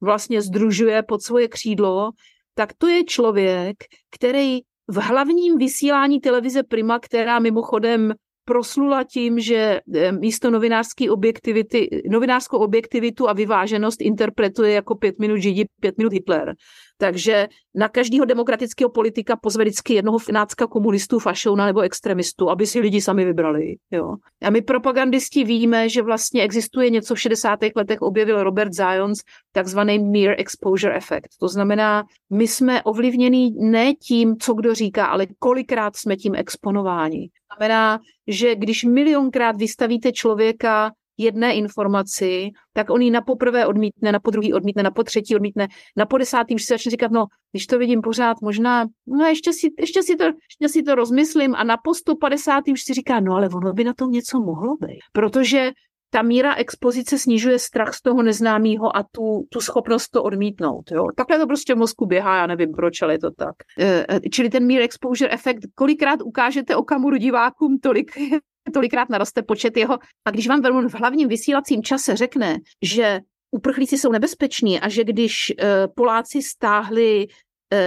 vlastně 0.00 0.42
združuje 0.42 1.02
pod 1.02 1.22
svoje 1.22 1.48
křídlo, 1.48 2.10
tak 2.54 2.72
to 2.78 2.88
je 2.88 3.04
člověk, 3.04 3.76
který 4.10 4.58
v 4.88 4.96
hlavním 4.96 5.58
vysílání 5.58 6.20
televize 6.20 6.62
Prima, 6.62 6.98
která 6.98 7.38
mimochodem 7.38 8.12
proslula 8.50 9.04
tím, 9.04 9.40
že 9.40 9.80
eh, 9.94 10.12
místo 10.12 10.50
novinářské 10.50 11.10
objektivity, 11.10 12.02
novinářskou 12.10 12.58
objektivitu 12.58 13.28
a 13.28 13.32
vyváženost 13.32 14.02
interpretuje 14.02 14.72
jako 14.72 14.94
pět 14.94 15.18
minut 15.18 15.36
Židi, 15.36 15.64
pět 15.80 15.98
minut 15.98 16.12
Hitler. 16.12 16.54
Takže 16.98 17.48
na 17.74 17.88
každého 17.88 18.24
demokratického 18.24 18.90
politika 18.90 19.36
pozve 19.36 19.64
vždycky 19.64 19.94
jednoho 19.94 20.18
finácka 20.18 20.66
komunistů, 20.66 21.18
fašouna 21.18 21.66
nebo 21.66 21.80
extremistů, 21.80 22.50
aby 22.50 22.66
si 22.66 22.80
lidi 22.80 23.00
sami 23.00 23.24
vybrali. 23.24 23.76
Jo. 23.90 24.14
A 24.42 24.50
my 24.50 24.62
propagandisti 24.62 25.44
víme, 25.44 25.88
že 25.88 26.02
vlastně 26.02 26.42
existuje 26.42 26.90
něco 26.90 27.14
v 27.14 27.20
60. 27.20 27.58
letech 27.76 28.02
objevil 28.02 28.42
Robert 28.42 28.72
Zions, 28.72 29.18
takzvaný 29.52 29.98
mere 29.98 30.36
exposure 30.36 30.94
effect. 30.94 31.38
To 31.40 31.48
znamená, 31.48 32.04
my 32.30 32.48
jsme 32.48 32.82
ovlivněni 32.82 33.52
ne 33.60 33.94
tím, 33.94 34.36
co 34.36 34.54
kdo 34.54 34.74
říká, 34.74 35.06
ale 35.06 35.26
kolikrát 35.38 35.96
jsme 35.96 36.16
tím 36.16 36.34
exponováni. 36.34 37.30
Znamená, 37.56 37.98
že 38.26 38.54
když 38.54 38.84
milionkrát 38.84 39.56
vystavíte 39.56 40.12
člověka 40.12 40.90
jedné 41.18 41.54
informaci, 41.54 42.50
tak 42.72 42.90
on 42.90 43.02
ji 43.02 43.10
na 43.10 43.20
poprvé 43.20 43.66
odmítne, 43.66 44.12
na 44.12 44.20
podruhý 44.20 44.54
odmítne, 44.54 44.82
na 44.82 44.90
potřetí 44.90 45.36
odmítne, 45.36 45.68
na 45.96 46.06
po 46.06 46.18
desátým 46.18 46.58
si 46.58 46.66
začne 46.66 46.90
říkat, 46.90 47.10
no, 47.10 47.26
když 47.52 47.66
to 47.66 47.78
vidím 47.78 48.00
pořád, 48.00 48.36
možná, 48.42 48.86
no 49.06 49.26
ještě 49.26 49.52
si, 49.52 49.68
ještě 49.78 50.02
si, 50.02 50.16
to, 50.16 50.24
ještě 50.24 50.68
si 50.68 50.82
to 50.82 50.94
rozmyslím 50.94 51.54
a 51.54 51.64
na 51.64 51.76
po 51.84 51.94
150. 51.94 52.64
už 52.72 52.82
si 52.82 52.94
říká, 52.94 53.20
no 53.20 53.34
ale 53.34 53.48
ono 53.48 53.72
by 53.72 53.84
na 53.84 53.94
tom 53.94 54.10
něco 54.10 54.40
mohlo 54.40 54.76
být. 54.76 55.00
Protože 55.12 55.70
ta 56.10 56.22
míra 56.22 56.54
expozice 56.54 57.18
snižuje 57.18 57.58
strach 57.58 57.94
z 57.94 58.02
toho 58.02 58.22
neznámého 58.22 58.96
a 58.96 59.02
tu, 59.02 59.46
tu 59.52 59.60
schopnost 59.60 60.08
to 60.08 60.22
odmítnout. 60.22 60.90
Jo? 60.90 61.04
Takhle 61.16 61.38
to 61.38 61.46
prostě 61.46 61.74
v 61.74 61.78
mozku 61.78 62.06
běhá, 62.06 62.36
já 62.36 62.46
nevím 62.46 62.72
proč, 62.72 63.02
ale 63.02 63.14
je 63.14 63.18
to 63.18 63.30
tak. 63.30 63.54
E, 63.78 64.06
čili 64.30 64.50
ten 64.50 64.66
mír 64.66 64.82
exposure 64.82 65.30
efekt, 65.30 65.60
kolikrát 65.74 66.22
ukážete 66.22 66.76
okamuru 66.76 67.16
divákům, 67.16 67.78
tolik 67.78 68.12
tolikrát 68.72 69.08
naroste 69.08 69.42
počet 69.42 69.76
jeho. 69.76 69.98
A 70.24 70.30
když 70.30 70.48
vám 70.48 70.88
v 70.88 70.94
hlavním 70.94 71.28
vysílacím 71.28 71.82
čase 71.82 72.16
řekne, 72.16 72.58
že 72.82 73.20
uprchlíci 73.50 73.98
jsou 73.98 74.12
nebezpeční 74.12 74.80
a 74.80 74.88
že 74.88 75.04
když 75.04 75.52
uh, 75.58 75.66
Poláci 75.96 76.42
stáhli 76.42 77.26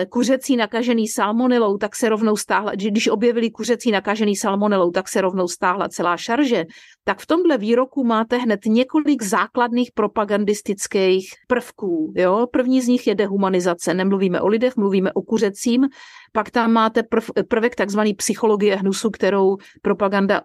kuřecí 0.09 0.55
nakažený 0.55 1.07
salmonelou, 1.07 1.77
tak 1.77 1.95
se 1.95 2.09
rovnou 2.09 2.35
stáhla, 2.35 2.71
když 2.71 3.07
objevili 3.07 3.51
kuřecí 3.51 3.91
nakažený 3.91 4.35
salmonelou, 4.35 4.91
tak 4.91 5.09
se 5.09 5.21
rovnou 5.21 5.47
stáhla 5.47 5.89
celá 5.89 6.17
šarže, 6.17 6.65
tak 7.03 7.19
v 7.19 7.25
tomhle 7.25 7.57
výroku 7.57 8.03
máte 8.03 8.37
hned 8.37 8.59
několik 8.65 9.23
základných 9.23 9.91
propagandistických 9.91 11.29
prvků. 11.47 12.13
Jo? 12.15 12.47
První 12.51 12.81
z 12.81 12.87
nich 12.87 13.07
je 13.07 13.15
dehumanizace. 13.15 13.93
Nemluvíme 13.93 14.41
o 14.41 14.47
lidech, 14.47 14.75
mluvíme 14.77 15.13
o 15.13 15.21
kuřecím. 15.21 15.87
Pak 16.31 16.51
tam 16.51 16.71
máte 16.71 17.03
prv, 17.03 17.29
prvek 17.47 17.75
takzvaný 17.75 18.13
psychologie 18.13 18.75
hnusu, 18.75 19.09
kterou 19.09 19.57
propaganda 19.81 20.41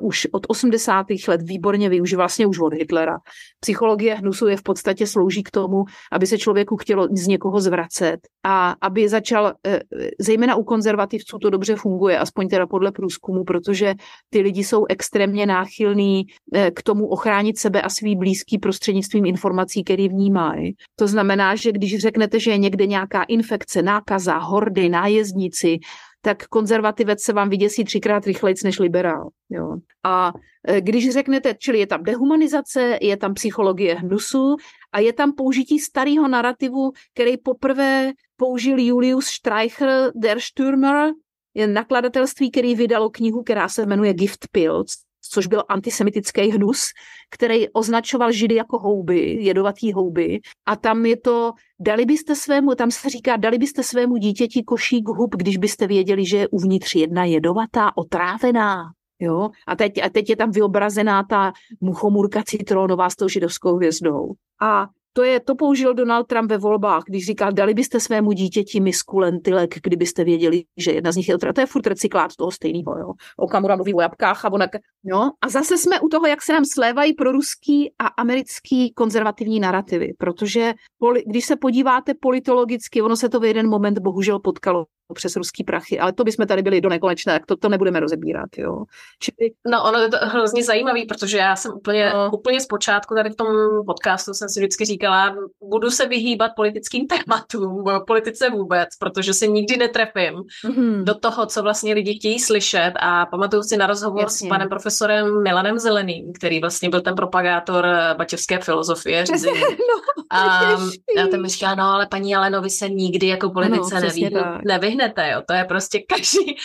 už 0.00 0.26
od 0.32 0.46
80. 0.48 1.06
let 1.28 1.42
výborně 1.42 1.88
využívá, 1.88 2.24
vlastně 2.24 2.46
už 2.46 2.58
od 2.58 2.72
Hitlera. 2.72 3.18
Psychologie 3.60 4.14
hnusu 4.14 4.46
je 4.46 4.56
v 4.56 4.62
podstatě 4.62 5.06
slouží 5.06 5.42
k 5.42 5.50
tomu, 5.50 5.84
aby 6.12 6.26
se 6.26 6.38
člověku 6.38 6.76
chtělo 6.76 7.08
z 7.12 7.26
někoho 7.26 7.60
zvracet 7.60 8.20
a 8.46 8.74
aby 8.80 9.08
začal, 9.08 9.52
eh, 9.66 9.80
zejména 10.20 10.56
u 10.56 10.64
konzervativců 10.64 11.38
to 11.38 11.50
dobře 11.50 11.76
funguje, 11.76 12.18
aspoň 12.18 12.48
teda 12.48 12.66
podle 12.66 12.92
průzkumu, 12.92 13.44
protože 13.44 13.94
ty 14.30 14.40
lidi 14.40 14.64
jsou 14.64 14.84
extrémně 14.88 15.46
náchylní 15.46 16.22
eh, 16.54 16.70
k 16.70 16.82
tomu 16.82 17.06
ochránit 17.06 17.58
sebe 17.58 17.82
a 17.82 17.88
svý 17.88 18.16
blízký 18.16 18.58
prostřednictvím 18.58 19.26
informací, 19.26 19.84
který 19.84 20.08
vnímají. 20.08 20.74
To 20.96 21.06
znamená, 21.06 21.56
že 21.56 21.72
když 21.72 21.98
řeknete, 21.98 22.40
že 22.40 22.50
je 22.50 22.58
někde 22.58 22.86
nějaká 22.86 23.22
infekce, 23.22 23.82
nákaza, 23.82 24.38
hordy, 24.38 24.88
nájezdníci, 24.88 25.78
tak 26.24 26.46
konzervativec 26.46 27.22
se 27.22 27.32
vám 27.32 27.50
vyděsí 27.50 27.84
třikrát 27.84 28.26
rychleji 28.26 28.54
než 28.64 28.78
liberál. 28.78 29.28
Jo. 29.50 29.76
A 30.04 30.32
e, 30.68 30.80
když 30.80 31.10
řeknete, 31.10 31.54
čili 31.58 31.78
je 31.78 31.86
tam 31.86 32.02
dehumanizace, 32.02 32.98
je 33.02 33.16
tam 33.16 33.34
psychologie 33.34 33.94
hnusu 33.94 34.56
a 34.92 35.00
je 35.00 35.12
tam 35.12 35.32
použití 35.32 35.78
starého 35.78 36.28
narrativu, 36.28 36.92
který 37.14 37.36
poprvé 37.36 38.12
použil 38.36 38.78
Julius 38.80 39.26
Streicher, 39.26 40.10
Der 40.14 40.40
Stürmer, 40.40 41.12
je 41.54 41.66
nakladatelství, 41.66 42.50
který 42.50 42.74
vydalo 42.74 43.10
knihu, 43.10 43.42
která 43.42 43.68
se 43.68 43.86
jmenuje 43.86 44.14
Gift 44.14 44.48
Pills, 44.52 44.92
což 45.30 45.46
byl 45.46 45.62
antisemitický 45.68 46.50
hnus, 46.50 46.84
který 47.30 47.68
označoval 47.68 48.32
židy 48.32 48.54
jako 48.54 48.78
houby, 48.78 49.44
jedovatý 49.44 49.92
houby. 49.92 50.40
A 50.66 50.76
tam 50.76 51.06
je 51.06 51.16
to, 51.16 51.52
dali 51.80 52.04
byste 52.04 52.34
svému, 52.34 52.74
tam 52.74 52.90
se 52.90 53.08
říká, 53.08 53.36
dali 53.36 53.58
byste 53.58 53.82
svému 53.82 54.16
dítěti 54.16 54.62
košík 54.62 55.08
hub, 55.08 55.36
když 55.36 55.56
byste 55.56 55.86
věděli, 55.86 56.26
že 56.26 56.36
je 56.36 56.48
uvnitř 56.48 56.94
jedna 56.94 57.24
jedovatá, 57.24 57.96
otrávená. 57.96 58.84
Jo? 59.20 59.50
A, 59.66 59.76
teď, 59.76 60.02
a 60.02 60.08
teď 60.08 60.30
je 60.30 60.36
tam 60.36 60.50
vyobrazená 60.50 61.22
ta 61.22 61.52
muchomurka 61.80 62.42
citronová 62.46 63.10
s 63.10 63.16
tou 63.16 63.28
židovskou 63.28 63.76
hvězdou. 63.76 64.32
A 64.62 64.86
to, 65.16 65.22
je, 65.22 65.40
to 65.40 65.54
použil 65.54 65.94
Donald 65.94 66.26
Trump 66.26 66.50
ve 66.50 66.58
volbách, 66.58 67.02
když 67.06 67.26
říkal, 67.26 67.52
dali 67.52 67.74
byste 67.74 68.00
svému 68.00 68.32
dítěti 68.32 68.80
misku 68.80 69.18
lentilek, 69.18 69.74
kdybyste 69.82 70.24
věděli, 70.24 70.64
že 70.76 70.92
jedna 70.92 71.12
z 71.12 71.16
nich 71.16 71.28
je 71.28 71.38
To 71.38 71.60
je 71.60 71.66
furt 71.66 71.86
recyklát 71.86 72.36
toho 72.36 72.50
stejného. 72.50 72.98
Jo. 72.98 73.12
Okamura 73.36 73.76
mluví 73.76 73.94
o 73.94 74.00
jabkách 74.00 74.44
a 74.44 74.52
ona... 74.52 74.66
No, 75.04 75.30
a 75.40 75.48
zase 75.48 75.78
jsme 75.78 76.00
u 76.00 76.08
toho, 76.08 76.26
jak 76.26 76.42
se 76.42 76.52
nám 76.52 76.64
slévají 76.64 77.12
pro 77.12 77.32
ruský 77.32 77.92
a 77.98 78.06
americký 78.06 78.92
konzervativní 78.92 79.60
narrativy, 79.60 80.12
protože 80.18 80.74
poli, 80.98 81.22
když 81.26 81.44
se 81.44 81.56
podíváte 81.56 82.14
politologicky, 82.20 83.02
ono 83.02 83.16
se 83.16 83.28
to 83.28 83.40
v 83.40 83.44
jeden 83.44 83.68
moment 83.68 83.98
bohužel 83.98 84.38
potkalo 84.40 84.84
přes 85.12 85.36
ruský 85.36 85.64
prachy, 85.64 85.98
ale 85.98 86.12
to 86.12 86.24
bychom 86.24 86.46
tady 86.46 86.62
byli 86.62 86.80
do 86.80 86.88
nekonečna, 86.88 87.32
tak 87.32 87.46
to, 87.46 87.56
to 87.56 87.68
nebudeme 87.68 88.00
rozebírat, 88.00 88.48
jo. 88.58 88.84
Čili... 89.20 89.50
No 89.66 89.84
ono 89.84 89.98
je 89.98 90.08
to 90.08 90.16
hrozně 90.20 90.64
zajímavý, 90.64 91.06
protože 91.06 91.38
já 91.38 91.56
jsem 91.56 91.72
úplně, 91.72 92.12
no. 92.14 92.30
úplně 92.32 92.60
zpočátku 92.60 93.14
tady 93.14 93.30
v 93.30 93.36
tom 93.36 93.46
podcastu 93.86 94.34
jsem 94.34 94.48
si 94.48 94.60
vždycky 94.60 94.84
říkala, 94.84 95.36
budu 95.70 95.90
se 95.90 96.08
vyhýbat 96.08 96.50
politickým 96.56 97.06
tématům, 97.26 97.84
politice 98.06 98.50
vůbec, 98.50 98.88
protože 98.98 99.34
se 99.34 99.46
nikdy 99.46 99.76
netrefím 99.76 100.34
mm-hmm. 100.64 101.04
do 101.04 101.14
toho, 101.14 101.46
co 101.46 101.62
vlastně 101.62 101.94
lidi 101.94 102.14
chtějí 102.14 102.40
slyšet 102.40 102.92
a 103.00 103.26
pamatuju 103.26 103.62
si 103.62 103.76
na 103.76 103.86
rozhovor 103.86 104.22
Jasně. 104.22 104.46
s 104.46 104.48
panem 104.48 104.68
profesorem 104.68 105.42
Milanem 105.42 105.78
Zeleným, 105.78 106.32
který 106.32 106.60
vlastně 106.60 106.88
byl 106.90 107.00
ten 107.00 107.14
propagátor 107.14 107.86
bačevské 108.16 108.58
filozofie 108.58 109.26
řízení. 109.32 109.60
no, 109.60 110.14
a 110.30 110.70
já 111.16 111.26
tam 111.30 111.46
říkala, 111.46 111.74
no 111.74 111.84
ale 111.84 112.06
paní 112.06 112.36
Alenovi 112.36 112.70
se 112.70 112.88
nikdy 112.88 113.26
jako 113.26 113.50
politice 113.50 113.94
no, 113.94 114.00
neví, 114.00 114.30
nevyhne 114.64 114.93
nevyhnete, 114.94 115.30
jo. 115.30 115.42
To 115.48 115.54
je 115.54 115.64
prostě 115.64 116.00
každý, 116.08 116.56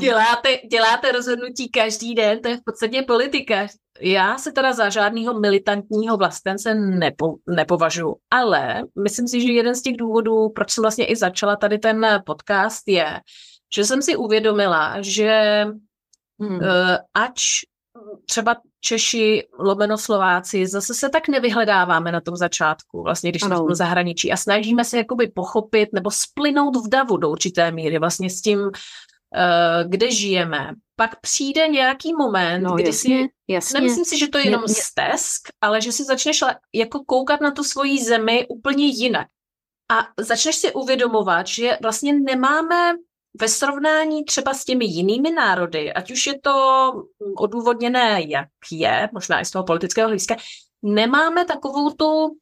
děláte, 0.00 0.48
děláte 0.70 1.12
rozhodnutí 1.12 1.70
každý 1.70 2.14
den, 2.14 2.42
to 2.42 2.48
je 2.48 2.56
v 2.56 2.64
podstatě 2.64 3.02
politika. 3.02 3.66
Já 4.00 4.38
se 4.38 4.52
teda 4.52 4.72
za 4.72 4.88
žádného 4.88 5.40
militantního 5.40 6.16
vlastence 6.16 6.74
nepo, 6.74 7.34
nepovažuji, 7.46 8.16
ale 8.30 8.82
myslím 9.04 9.28
si, 9.28 9.40
že 9.40 9.52
jeden 9.52 9.74
z 9.74 9.82
těch 9.82 9.96
důvodů, 9.96 10.48
proč 10.48 10.70
jsem 10.70 10.82
vlastně 10.82 11.06
i 11.06 11.16
začala 11.16 11.56
tady 11.56 11.78
ten 11.78 12.06
podcast, 12.26 12.88
je, 12.88 13.20
že 13.76 13.84
jsem 13.84 14.02
si 14.02 14.16
uvědomila, 14.16 14.96
že 15.00 15.64
hmm. 16.40 16.56
uh, 16.56 16.96
ač 17.14 17.40
třeba 18.26 18.56
Češi, 18.80 19.48
lomeno 19.58 19.98
Slováci, 19.98 20.66
zase 20.66 20.94
se 20.94 21.08
tak 21.08 21.28
nevyhledáváme 21.28 22.12
na 22.12 22.20
tom 22.20 22.36
začátku, 22.36 23.02
vlastně 23.02 23.30
když 23.30 23.42
jsme 23.42 23.56
v 23.56 23.74
zahraničí 23.74 24.32
a 24.32 24.36
snažíme 24.36 24.84
se 24.84 24.96
jakoby 24.96 25.26
pochopit 25.26 25.88
nebo 25.92 26.10
splynout 26.10 26.76
v 26.76 26.88
davu 26.88 27.16
do 27.16 27.30
určité 27.30 27.70
míry 27.70 27.98
vlastně 27.98 28.30
s 28.30 28.40
tím, 28.40 28.60
uh, 28.60 28.70
kde 29.88 30.10
žijeme. 30.10 30.70
Pak 30.96 31.20
přijde 31.20 31.68
nějaký 31.68 32.14
moment, 32.14 32.62
no, 32.62 32.74
kdy 32.74 32.86
jasně, 32.86 33.18
si, 33.18 33.28
jasně. 33.48 33.80
nemyslím 33.80 34.04
si, 34.04 34.18
že 34.18 34.28
to 34.28 34.38
je 34.38 34.44
jenom 34.44 34.62
mě, 34.66 34.74
stesk, 34.74 35.48
ale 35.60 35.80
že 35.80 35.92
si 35.92 36.04
začneš 36.04 36.44
jako 36.74 37.04
koukat 37.06 37.40
na 37.40 37.50
tu 37.50 37.64
svoji 37.64 38.04
zemi 38.04 38.46
úplně 38.48 38.86
jinak. 38.86 39.26
A 39.90 40.08
začneš 40.20 40.56
si 40.56 40.72
uvědomovat, 40.72 41.46
že 41.46 41.78
vlastně 41.82 42.12
nemáme 42.12 42.94
ve 43.40 43.48
srovnání 43.48 44.24
třeba 44.24 44.54
s 44.54 44.64
těmi 44.64 44.84
jinými 44.84 45.30
národy, 45.30 45.92
ať 45.92 46.10
už 46.10 46.26
je 46.26 46.40
to 46.40 46.92
odůvodněné, 47.36 48.22
jak 48.26 48.48
je, 48.72 49.08
možná 49.12 49.40
i 49.40 49.44
z 49.44 49.50
toho 49.50 49.64
politického 49.64 50.08
hlediska, 50.08 50.36
nemáme 50.82 51.44
takovou 51.44 51.90
tu 51.90 52.36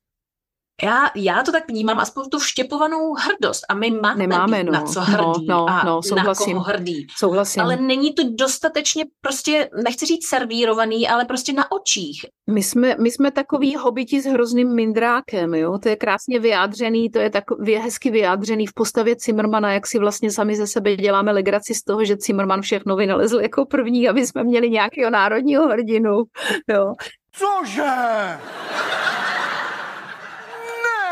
já, 0.83 1.11
já 1.15 1.43
to 1.43 1.53
tak 1.53 1.69
vnímám, 1.69 1.99
aspoň 1.99 2.29
tu 2.29 2.39
vštěpovanou 2.39 3.15
hrdost. 3.15 3.65
A 3.69 3.75
my 3.75 3.91
máme, 3.91 4.19
Nemáme, 4.19 4.65
no. 4.65 4.73
na 4.73 4.83
co 4.83 5.01
hrdí 5.01 5.47
no, 5.47 5.57
no, 5.57 5.69
a 5.69 5.85
no, 5.85 6.03
souhlasím, 6.03 6.57
na 6.57 6.63
koho 6.63 6.73
hrdí. 6.73 7.07
Souhlasím. 7.17 7.63
Ale 7.63 7.77
není 7.77 8.15
to 8.15 8.23
dostatečně 8.39 9.05
prostě, 9.21 9.71
nechci 9.85 10.07
říct 10.07 10.27
servírovaný, 10.27 11.09
ale 11.09 11.25
prostě 11.25 11.53
na 11.53 11.73
očích. 11.73 12.27
My 12.51 12.63
jsme, 12.63 12.97
my 13.01 13.11
jsme 13.11 13.31
takový 13.31 13.77
hobiti 13.77 14.23
s 14.23 14.25
hrozným 14.25 14.75
mindrákem, 14.75 15.55
jo? 15.55 15.79
To 15.79 15.89
je 15.89 15.97
krásně 15.97 16.39
vyjádřený, 16.39 17.11
to 17.11 17.19
je 17.19 17.31
takový 17.31 17.75
hezky 17.75 18.11
vyjádřený 18.11 18.67
v 18.67 18.75
postavě 18.75 19.17
Cimrmana, 19.17 19.73
jak 19.73 19.87
si 19.87 19.99
vlastně 19.99 20.31
sami 20.31 20.57
ze 20.57 20.67
sebe 20.67 20.97
děláme 20.97 21.33
legraci 21.33 21.75
z 21.75 21.85
toho, 21.85 22.05
že 22.05 22.17
Cimrman 22.17 22.63
všechno 22.63 22.97
vynalezl 22.97 23.41
jako 23.41 23.65
první, 23.67 24.09
aby 24.09 24.27
jsme 24.27 24.45
měli 24.45 24.71
nějakého 24.71 25.11
národního 25.11 25.69
hrdinu, 25.69 26.23
jo. 26.69 26.93
Cože? 27.37 27.83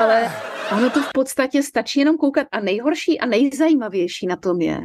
Ale 0.02 0.32
ono 0.76 0.90
to 0.90 1.02
v 1.02 1.12
podstatě 1.14 1.62
stačí 1.62 2.00
jenom 2.00 2.16
koukat. 2.16 2.46
A 2.52 2.60
nejhorší 2.60 3.20
a 3.20 3.26
nejzajímavější 3.26 4.26
na 4.26 4.36
tom 4.36 4.60
je, 4.60 4.80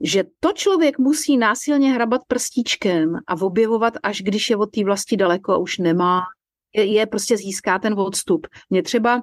že 0.00 0.24
to 0.40 0.52
člověk 0.52 0.98
musí 0.98 1.36
násilně 1.36 1.92
hrabat 1.92 2.20
prstíčkem 2.28 3.16
a 3.26 3.42
objevovat, 3.42 3.94
až 4.02 4.22
když 4.22 4.50
je 4.50 4.56
od 4.56 4.66
té 4.66 4.84
vlasti 4.84 5.16
daleko 5.16 5.52
a 5.52 5.58
už 5.58 5.78
nemá, 5.78 6.22
je, 6.74 6.84
je 6.84 7.06
prostě 7.06 7.36
získá 7.36 7.78
ten 7.78 7.94
odstup. 7.98 8.46
Mě 8.70 8.82
třeba 8.82 9.22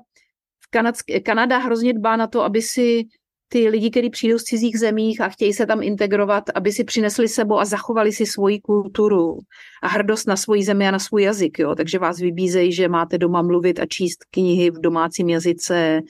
v 0.60 0.76
Kanadsk- 0.76 1.24
Kanada 1.24 1.58
hrozně 1.58 1.94
dbá 1.94 2.16
na 2.16 2.28
to, 2.28 2.44
aby 2.44 2.62
si 2.62 3.04
ty 3.48 3.70
lidi, 3.70 3.90
kteří 3.90 4.10
přijdou 4.10 4.38
z 4.38 4.44
cizích 4.44 4.80
zemích 4.80 5.22
a 5.22 5.30
chtějí 5.30 5.54
se 5.54 5.66
tam 5.66 5.84
integrovat, 5.84 6.44
aby 6.56 6.72
si 6.72 6.84
přinesli 6.84 7.28
sebou 7.28 7.60
a 7.60 7.66
zachovali 7.66 8.12
si 8.12 8.26
svoji 8.26 8.60
kulturu 8.60 9.38
a 9.84 9.88
hrdost 9.88 10.28
na 10.28 10.36
svoji 10.36 10.64
zemi 10.64 10.88
a 10.88 10.92
na 10.92 11.00
svůj 11.00 11.24
jazyk. 11.24 11.60
Jo? 11.60 11.76
Takže 11.76 12.00
vás 12.00 12.18
vybízejí, 12.18 12.74
že 12.74 12.88
máte 12.88 13.18
doma 13.18 13.42
mluvit 13.42 13.80
a 13.80 13.86
číst 13.86 14.26
knihy 14.32 14.72
v 14.72 14.80
domácím 14.80 15.30
jazyce, 15.30 16.02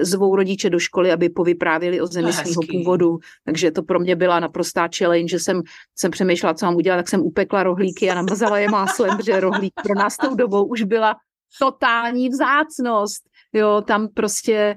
zvou 0.00 0.36
rodiče 0.36 0.70
do 0.70 0.78
školy, 0.78 1.12
aby 1.12 1.28
povyprávěli 1.28 2.00
o 2.00 2.06
zemi 2.06 2.32
svého 2.32 2.62
původu. 2.70 3.18
Takže 3.44 3.70
to 3.70 3.82
pro 3.82 4.00
mě 4.00 4.16
byla 4.16 4.40
naprostá 4.40 4.88
challenge, 4.98 5.28
že 5.28 5.38
jsem, 5.38 5.62
jsem 5.98 6.10
přemýšlela, 6.10 6.54
co 6.54 6.66
mám 6.66 6.76
udělat, 6.76 6.96
tak 6.96 7.08
jsem 7.08 7.20
upekla 7.20 7.62
rohlíky 7.62 8.10
a 8.10 8.14
namazala 8.14 8.58
je 8.58 8.68
máslem, 8.68 9.16
protože 9.16 9.40
rohlík 9.40 9.72
pro 9.82 9.94
nás 9.94 10.16
tou 10.16 10.34
dobou 10.34 10.64
už 10.64 10.82
byla 10.82 11.14
totální 11.58 12.28
vzácnost. 12.28 13.22
Jo, 13.52 13.82
tam 13.86 14.08
prostě 14.08 14.76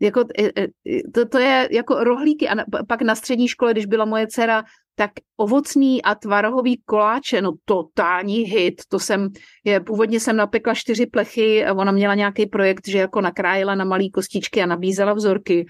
jako, 0.00 0.24
e, 0.38 0.62
e, 0.62 0.68
to, 1.14 1.28
to 1.28 1.38
je 1.38 1.68
jako 1.70 2.04
rohlíky. 2.04 2.48
A 2.48 2.54
na, 2.54 2.64
pak 2.88 3.02
na 3.02 3.14
střední 3.14 3.48
škole, 3.48 3.72
když 3.72 3.86
byla 3.86 4.04
moje 4.04 4.26
dcera, 4.26 4.64
tak 4.98 5.10
ovocný 5.36 6.02
a 6.02 6.14
tvarohový 6.14 6.82
koláče, 6.84 7.42
no 7.42 7.52
totální 7.64 8.36
hit, 8.36 8.82
to 8.88 8.98
jsem, 8.98 9.28
je, 9.64 9.80
původně 9.80 10.20
jsem 10.20 10.36
napekla 10.36 10.74
čtyři 10.74 11.06
plechy, 11.06 11.66
ona 11.66 11.92
měla 11.92 12.14
nějaký 12.14 12.46
projekt, 12.46 12.88
že 12.88 12.98
jako 12.98 13.20
nakrájela 13.20 13.74
na 13.74 13.84
malý 13.84 14.10
kostičky 14.10 14.62
a 14.62 14.66
nabízela 14.66 15.12
vzorky. 15.12 15.66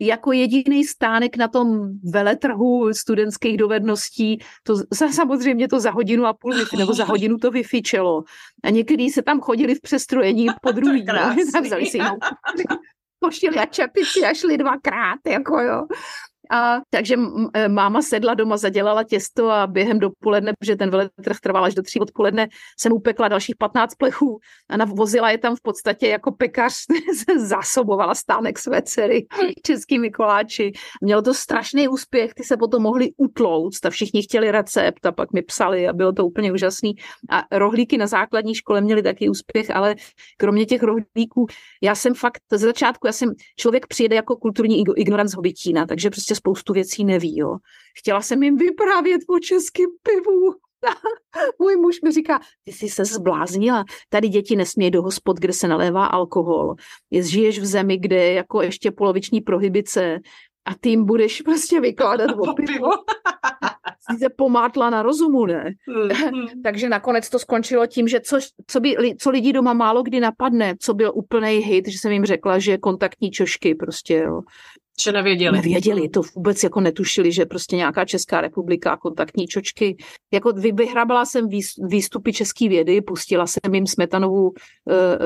Jako 0.00 0.32
jediný 0.32 0.84
stánek 0.84 1.36
na 1.36 1.48
tom 1.48 1.88
veletrhu 2.12 2.94
studentských 2.94 3.56
dovedností, 3.56 4.38
to 4.62 4.74
samozřejmě 4.94 5.68
to 5.68 5.80
za 5.80 5.90
hodinu 5.90 6.26
a 6.26 6.32
půl, 6.32 6.54
nebo 6.78 6.92
za 6.92 7.04
hodinu 7.04 7.38
to 7.38 7.50
vyfičelo. 7.50 8.24
A 8.64 8.70
někdy 8.70 9.10
se 9.10 9.22
tam 9.22 9.40
chodili 9.40 9.74
v 9.74 9.80
přestrojení 9.80 10.46
po 10.62 10.72
druhý, 10.72 11.04
no, 11.04 11.34
vzali 11.62 11.86
si 11.86 11.98
pošili 13.24 13.58
a 13.58 13.66
čepici 13.66 14.24
a 14.24 14.34
šli 14.34 14.56
dvakrát, 14.56 15.20
jako 15.26 15.60
jo. 15.60 15.86
A 16.50 16.80
takže 16.90 17.16
e, 17.54 17.68
máma 17.68 18.02
sedla 18.02 18.34
doma, 18.34 18.56
zadělala 18.56 19.04
těsto 19.04 19.50
a 19.50 19.66
během 19.66 19.98
dopoledne, 19.98 20.52
protože 20.58 20.76
ten 20.76 20.90
veletrh 20.90 21.40
trval 21.40 21.64
až 21.64 21.74
do 21.74 21.82
tří 21.82 22.00
odpoledne, 22.00 22.48
jsem 22.78 22.92
upekla 22.92 23.28
dalších 23.28 23.56
15 23.56 23.94
plechů 23.94 24.38
a 24.68 24.76
navozila 24.76 25.30
je 25.30 25.38
tam 25.38 25.56
v 25.56 25.60
podstatě 25.62 26.08
jako 26.08 26.32
pekař, 26.32 26.74
zásobovala 27.36 28.14
stánek 28.14 28.58
své 28.58 28.82
dcery 28.82 29.26
českými 29.62 30.10
koláči. 30.10 30.72
Mělo 31.02 31.22
to 31.22 31.34
strašný 31.34 31.88
úspěch, 31.88 32.34
ty 32.34 32.44
se 32.44 32.56
potom 32.56 32.82
mohli 32.82 33.10
utlouct 33.16 33.86
a 33.86 33.90
všichni 33.90 34.22
chtěli 34.22 34.50
recept 34.50 35.06
a 35.06 35.12
pak 35.12 35.32
mi 35.32 35.42
psali 35.42 35.88
a 35.88 35.92
bylo 35.92 36.12
to 36.12 36.26
úplně 36.26 36.52
úžasný. 36.52 36.94
A 37.30 37.42
rohlíky 37.58 37.98
na 37.98 38.06
základní 38.06 38.54
škole 38.54 38.80
měly 38.80 39.02
taky 39.02 39.28
úspěch, 39.28 39.70
ale 39.70 39.94
kromě 40.38 40.66
těch 40.66 40.82
rohlíků, 40.82 41.46
já 41.82 41.94
jsem 41.94 42.14
fakt, 42.14 42.40
ze 42.52 42.66
začátku, 42.66 43.06
já 43.06 43.12
jsem, 43.12 43.32
člověk 43.56 43.86
přijede 43.86 44.16
jako 44.16 44.36
kulturní 44.36 44.84
ignorant 44.96 45.30
z 45.30 45.34
Hobitína, 45.34 45.86
takže 45.86 46.10
prostě 46.10 46.33
prostě 46.34 46.40
spoustu 46.40 46.72
věcí 46.72 47.04
neví. 47.04 47.38
Jo. 47.38 47.56
Chtěla 47.98 48.22
jsem 48.22 48.42
jim 48.42 48.56
vyprávět 48.56 49.20
o 49.28 49.38
českém 49.38 49.90
pivu. 50.02 50.54
Můj 51.58 51.76
muž 51.76 52.00
mi 52.00 52.12
říká, 52.12 52.40
ty 52.64 52.72
jsi 52.72 52.88
se 52.88 53.04
zbláznila, 53.04 53.84
tady 54.08 54.28
děti 54.28 54.56
nesmějí 54.56 54.90
do 54.90 55.02
hospod, 55.02 55.36
kde 55.36 55.52
se 55.52 55.68
nalévá 55.68 56.06
alkohol. 56.06 56.74
Je, 57.10 57.22
žiješ 57.22 57.58
v 57.58 57.64
zemi, 57.64 57.98
kde 57.98 58.16
je 58.16 58.32
jako 58.34 58.62
ještě 58.62 58.90
poloviční 58.90 59.40
prohybice 59.40 60.20
a 60.64 60.74
ty 60.80 60.88
jim 60.88 61.04
budeš 61.04 61.42
prostě 61.42 61.80
vykládat 61.80 62.30
o 62.30 62.54
pivo. 62.66 62.90
Jsi 64.10 64.18
se 64.18 64.28
pomátla 64.36 64.90
na 64.90 65.02
rozumu, 65.02 65.46
ne? 65.46 65.70
Mm-hmm. 65.88 66.48
Takže 66.62 66.88
nakonec 66.88 67.30
to 67.30 67.38
skončilo 67.38 67.86
tím, 67.86 68.08
že 68.08 68.20
co, 68.20 68.38
co, 68.66 68.80
by, 68.80 69.16
co 69.18 69.30
lidi 69.30 69.52
doma 69.52 69.72
málo 69.72 70.02
kdy 70.02 70.20
napadne, 70.20 70.74
co 70.80 70.94
byl 70.94 71.12
úplný 71.14 71.48
hit, 71.48 71.88
že 71.88 71.98
jsem 71.98 72.12
jim 72.12 72.24
řekla, 72.24 72.58
že 72.58 72.78
kontaktní 72.78 73.30
čošky 73.30 73.74
prostě, 73.74 74.14
jo. 74.14 74.40
Že 75.02 75.12
nevěděli. 75.12 75.56
Nevěděli, 75.56 76.08
to 76.08 76.20
vůbec 76.34 76.62
jako 76.62 76.80
netušili, 76.80 77.32
že 77.32 77.46
prostě 77.46 77.76
nějaká 77.76 78.04
Česká 78.04 78.40
republika, 78.40 78.96
kontaktní 78.96 79.46
čočky. 79.46 79.96
Jako 80.32 80.52
vyhrábala 80.52 81.24
jsem 81.24 81.48
výstupy 81.88 82.32
české 82.32 82.68
vědy, 82.68 83.00
pustila 83.00 83.46
jsem 83.46 83.74
jim 83.74 83.86
Smetanovou 83.86 84.48
uh, 84.48 84.54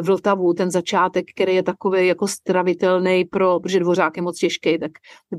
Vltavu, 0.01 0.55
ten 0.55 0.71
začátek, 0.71 1.27
který 1.35 1.55
je 1.55 1.63
takový 1.63 2.07
jako 2.07 2.29
stravitelný 2.29 3.25
pro, 3.25 3.61
protože 3.61 3.81
dvořák 3.81 4.17
je 4.17 4.23
moc 4.23 4.39
těžký, 4.39 4.79
tak 4.79 4.91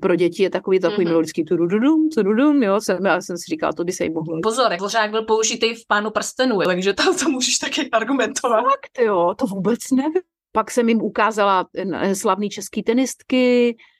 pro 0.01 0.15
děti 0.15 0.43
je 0.43 0.49
takový 0.49 0.79
takový 0.79 1.05
mm-hmm. 1.05 1.09
melodický 1.09 1.45
tudududum, 1.45 2.09
tududum, 2.09 2.63
jo, 2.63 2.81
jsem, 2.81 3.05
já 3.05 3.21
jsem 3.21 3.37
si 3.37 3.43
říkala, 3.49 3.73
to 3.73 3.83
by 3.83 3.91
se 3.91 4.03
jim 4.03 4.13
mohlo. 4.13 4.39
Pozor, 4.43 4.71
dvořák 4.77 5.11
byl 5.11 5.23
použitý 5.23 5.73
v 5.73 5.87
pánu 5.87 6.11
prstenu, 6.11 6.59
takže 6.65 6.93
to, 6.93 7.03
to 7.15 7.29
můžeš 7.29 7.57
taky 7.57 7.89
argumentovat. 7.89 8.61
Fakt 8.61 9.05
jo, 9.05 9.33
to 9.37 9.45
vůbec 9.45 9.79
nevím 9.91 10.21
pak 10.51 10.71
jsem 10.71 10.89
jim 10.89 11.01
ukázala 11.01 11.65
slavný 12.13 12.49
český 12.49 12.83
tenistky, 12.83 13.75
Eh, 13.75 13.98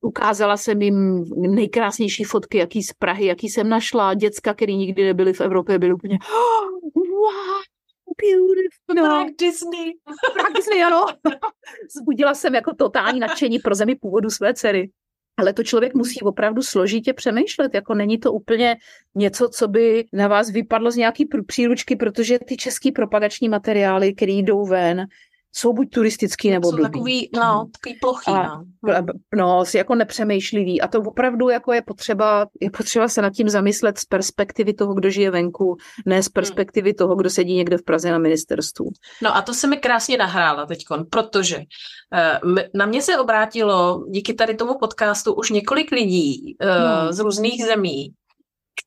ukázala 0.00 0.56
jsem 0.56 0.82
jim 0.82 1.24
nejkrásnější 1.36 2.24
fotky, 2.24 2.58
jaký 2.58 2.82
z 2.82 2.92
Prahy, 2.92 3.26
jaký 3.26 3.48
jsem 3.48 3.68
našla. 3.68 4.14
Děcka, 4.14 4.54
který 4.54 4.76
nikdy 4.76 5.04
nebyli 5.04 5.32
v 5.32 5.40
Evropě, 5.40 5.78
byli 5.78 5.94
úplně 5.94 6.18
oh, 6.32 6.70
wow, 6.94 7.62
beautiful. 8.22 8.94
No. 8.94 9.02
Prague 9.02 9.34
Disney. 9.38 9.92
Prague 10.32 10.54
Disney, 10.56 10.82
ano. 10.82 11.06
Zbudila 12.00 12.34
jsem 12.34 12.54
jako 12.54 12.74
totální 12.74 13.20
nadšení 13.20 13.58
pro 13.58 13.74
zemi 13.74 13.94
původu 13.94 14.30
své 14.30 14.54
dcery. 14.54 14.90
Ale 15.36 15.52
to 15.52 15.64
člověk 15.64 15.94
musí 15.94 16.20
opravdu 16.20 16.62
složitě 16.62 17.12
přemýšlet, 17.12 17.74
jako 17.74 17.94
není 17.94 18.18
to 18.18 18.32
úplně 18.32 18.76
něco, 19.14 19.48
co 19.48 19.68
by 19.68 20.04
na 20.12 20.28
vás 20.28 20.50
vypadlo 20.50 20.90
z 20.90 20.96
nějaký 20.96 21.28
příručky, 21.46 21.96
protože 21.96 22.38
ty 22.38 22.56
český 22.56 22.92
propagační 22.92 23.48
materiály, 23.48 24.14
které 24.14 24.32
jdou 24.32 24.66
ven, 24.66 25.06
jsou 25.54 25.72
buď 25.72 25.90
turistický 25.90 26.50
nebo 26.50 26.70
jsou 26.70 26.76
blbý. 26.76 26.90
takový, 26.90 27.30
no, 27.34 27.58
hmm. 27.58 27.70
takový 27.70 27.98
plochý, 28.00 28.30
a, 28.30 28.42
no. 28.42 28.64
no, 29.34 29.64
si 29.64 29.76
jako 29.76 29.94
nepřemýšlivý 29.94 30.80
a 30.80 30.88
to 30.88 31.00
opravdu 31.00 31.48
jako 31.48 31.72
je 31.72 31.82
potřeba, 31.82 32.46
je 32.60 32.70
potřeba 32.70 33.08
se 33.08 33.22
nad 33.22 33.32
tím 33.32 33.48
zamyslet 33.48 33.98
z 33.98 34.04
perspektivy 34.04 34.74
toho, 34.74 34.94
kdo 34.94 35.10
žije 35.10 35.30
venku, 35.30 35.76
ne 36.06 36.22
z 36.22 36.26
hmm. 36.26 36.32
perspektivy 36.32 36.94
toho, 36.94 37.16
kdo 37.16 37.30
sedí 37.30 37.56
někde 37.56 37.78
v 37.78 37.82
Praze 37.82 38.10
na 38.10 38.18
ministerstvu. 38.18 38.86
No 39.22 39.36
a 39.36 39.42
to 39.42 39.54
se 39.54 39.66
mi 39.66 39.76
krásně 39.76 40.16
nahrála 40.16 40.66
teďkon, 40.66 41.04
protože 41.10 41.56
uh, 41.56 42.54
na 42.74 42.86
mě 42.86 43.02
se 43.02 43.18
obrátilo 43.18 44.04
díky 44.08 44.34
tady 44.34 44.54
tomu 44.54 44.78
podcastu 44.78 45.34
už 45.34 45.50
několik 45.50 45.92
lidí 45.92 46.56
uh, 46.62 46.68
hmm. 46.70 47.12
z 47.12 47.18
různých 47.18 47.64
zemí, 47.64 48.14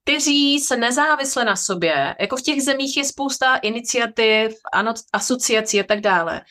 kteří 0.04 0.60
se 0.60 0.78
nezávisle 0.78 1.46
na 1.46 1.56
sobě, 1.56 2.16
jako 2.20 2.38
v 2.38 2.42
těch 2.42 2.64
zemích 2.64 2.98
je 2.98 3.06
spousta 3.06 3.56
iniciativ, 3.56 4.52
ano, 4.74 4.94
asociací 5.14 5.80
a 5.80 5.84
tak 5.84 6.02
dále, 6.02 6.42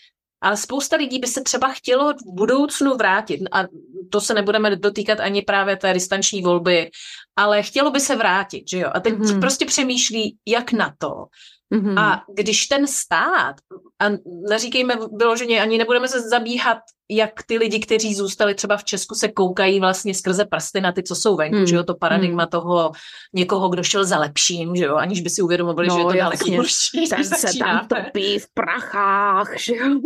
ale 0.43 0.57
spousta 0.57 0.97
lidí 0.97 1.19
by 1.19 1.27
se 1.27 1.43
třeba 1.43 1.69
chtělo 1.69 2.13
v 2.13 2.35
budoucnu 2.35 2.97
vrátit 2.97 3.41
a 3.53 3.65
to 4.11 4.21
se 4.21 4.35
nebudeme 4.35 4.77
dotýkat 4.77 5.21
ani 5.21 5.43
právě 5.43 5.77
té 5.77 5.95
distanční 5.95 6.43
volby, 6.43 6.91
ale 7.37 7.63
chtělo 7.63 7.91
by 7.91 8.01
se 8.01 8.17
vrátit, 8.17 8.69
že 8.69 8.79
jo? 8.79 8.91
A 8.95 9.01
teď 9.01 9.15
mm-hmm. 9.15 9.41
prostě 9.41 9.67
přemýšlí, 9.67 10.37
jak 10.47 10.73
na 10.73 10.95
to. 10.99 11.27
Mm-hmm. 11.73 11.99
A 11.99 12.23
když 12.35 12.67
ten 12.67 12.87
stát, 12.87 13.57
a 14.01 14.11
neříkejme 14.49 14.99
vyloženě, 15.19 15.63
ani 15.63 15.79
nebudeme 15.79 16.09
se 16.09 16.21
zabíhat, 16.21 16.79
jak 17.11 17.43
ty 17.47 17.59
lidi, 17.59 17.81
kteří 17.81 18.15
zůstali 18.15 18.55
třeba 18.55 18.77
v 18.77 18.85
Česku, 18.85 19.15
se 19.15 19.29
koukají 19.29 19.81
vlastně 19.81 20.15
skrze 20.15 20.45
prsty 20.45 20.81
na 20.81 20.93
ty, 20.93 21.03
co 21.03 21.15
jsou 21.15 21.37
venku, 21.37 21.57
mm. 21.57 21.67
že 21.67 21.77
jo, 21.77 21.83
to 21.83 21.95
paradigma 21.95 22.43
mm. 22.43 22.49
toho 22.49 22.93
někoho, 23.35 23.69
kdo 23.69 23.83
šel 23.83 24.05
za 24.05 24.19
lepším, 24.19 24.77
že 24.77 24.85
jo, 24.85 24.97
aniž 24.97 25.21
by 25.21 25.31
si 25.31 25.43
uvědomovali, 25.43 25.89
no, 25.89 25.95
že 25.95 26.01
je 26.01 26.05
to 26.05 26.13
daleko 26.13 26.51
horší. 26.57 27.09
Ten 27.09 27.25
se 27.25 27.59
tam 27.59 27.89
topí 27.89 28.39
v 28.39 28.47
prachách, 28.55 29.59
že 29.59 29.77
jo. 29.77 30.01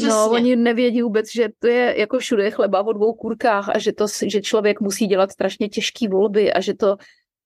no, 0.08 0.30
oni 0.30 0.56
nevědí 0.56 1.02
vůbec, 1.02 1.32
že 1.32 1.48
to 1.58 1.66
je 1.66 1.94
jako 1.98 2.18
všude 2.18 2.50
chleba 2.50 2.86
o 2.86 2.92
dvou 2.92 3.12
kurkách 3.12 3.68
a 3.68 3.78
že, 3.78 3.92
to, 3.92 4.06
že 4.26 4.40
člověk 4.40 4.80
musí 4.80 5.06
dělat 5.06 5.32
strašně 5.32 5.68
těžké 5.68 6.08
volby 6.08 6.52
a 6.52 6.60
že 6.60 6.74
to 6.74 6.96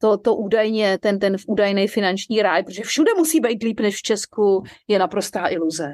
to, 0.00 0.18
to 0.18 0.36
údajně, 0.36 0.98
ten, 0.98 1.18
ten 1.18 1.36
údajný 1.46 1.88
finanční 1.88 2.42
ráj, 2.42 2.62
protože 2.62 2.82
všude 2.82 3.14
musí 3.16 3.40
být 3.40 3.62
líp 3.62 3.80
než 3.80 3.96
v 3.96 4.02
Česku, 4.02 4.62
je 4.88 4.98
naprostá 4.98 5.48
iluze. 5.48 5.92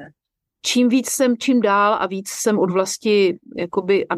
Čím 0.65 0.89
víc 0.89 1.09
jsem, 1.09 1.37
čím 1.37 1.61
dál 1.61 1.97
a 1.99 2.07
víc 2.07 2.29
jsem 2.29 2.59
od 2.59 2.71
vlasti, 2.71 3.37
jakoby, 3.57 4.07
a 4.07 4.15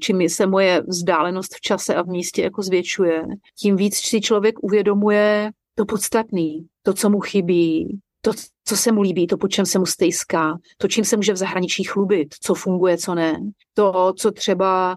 čím 0.00 0.28
se 0.28 0.46
moje 0.46 0.82
vzdálenost 0.88 1.54
v 1.54 1.60
čase 1.60 1.94
a 1.94 2.02
v 2.02 2.06
místě 2.06 2.42
jako 2.42 2.62
zvětšuje, 2.62 3.22
tím 3.58 3.76
víc 3.76 3.96
si 3.96 4.20
člověk 4.20 4.54
uvědomuje 4.62 5.50
to 5.74 5.84
podstatný, 5.84 6.66
to, 6.82 6.94
co 6.94 7.10
mu 7.10 7.20
chybí, 7.20 8.00
to, 8.20 8.32
co 8.64 8.76
se 8.76 8.92
mu 8.92 9.02
líbí, 9.02 9.26
to, 9.26 9.36
po 9.36 9.48
čem 9.48 9.66
se 9.66 9.78
mu 9.78 9.86
stejská, 9.86 10.58
to, 10.78 10.88
čím 10.88 11.04
se 11.04 11.16
může 11.16 11.32
v 11.32 11.36
zahraničí 11.36 11.84
chlubit, 11.84 12.34
co 12.40 12.54
funguje, 12.54 12.98
co 12.98 13.14
ne, 13.14 13.38
to, 13.74 14.12
co 14.16 14.30
třeba 14.30 14.96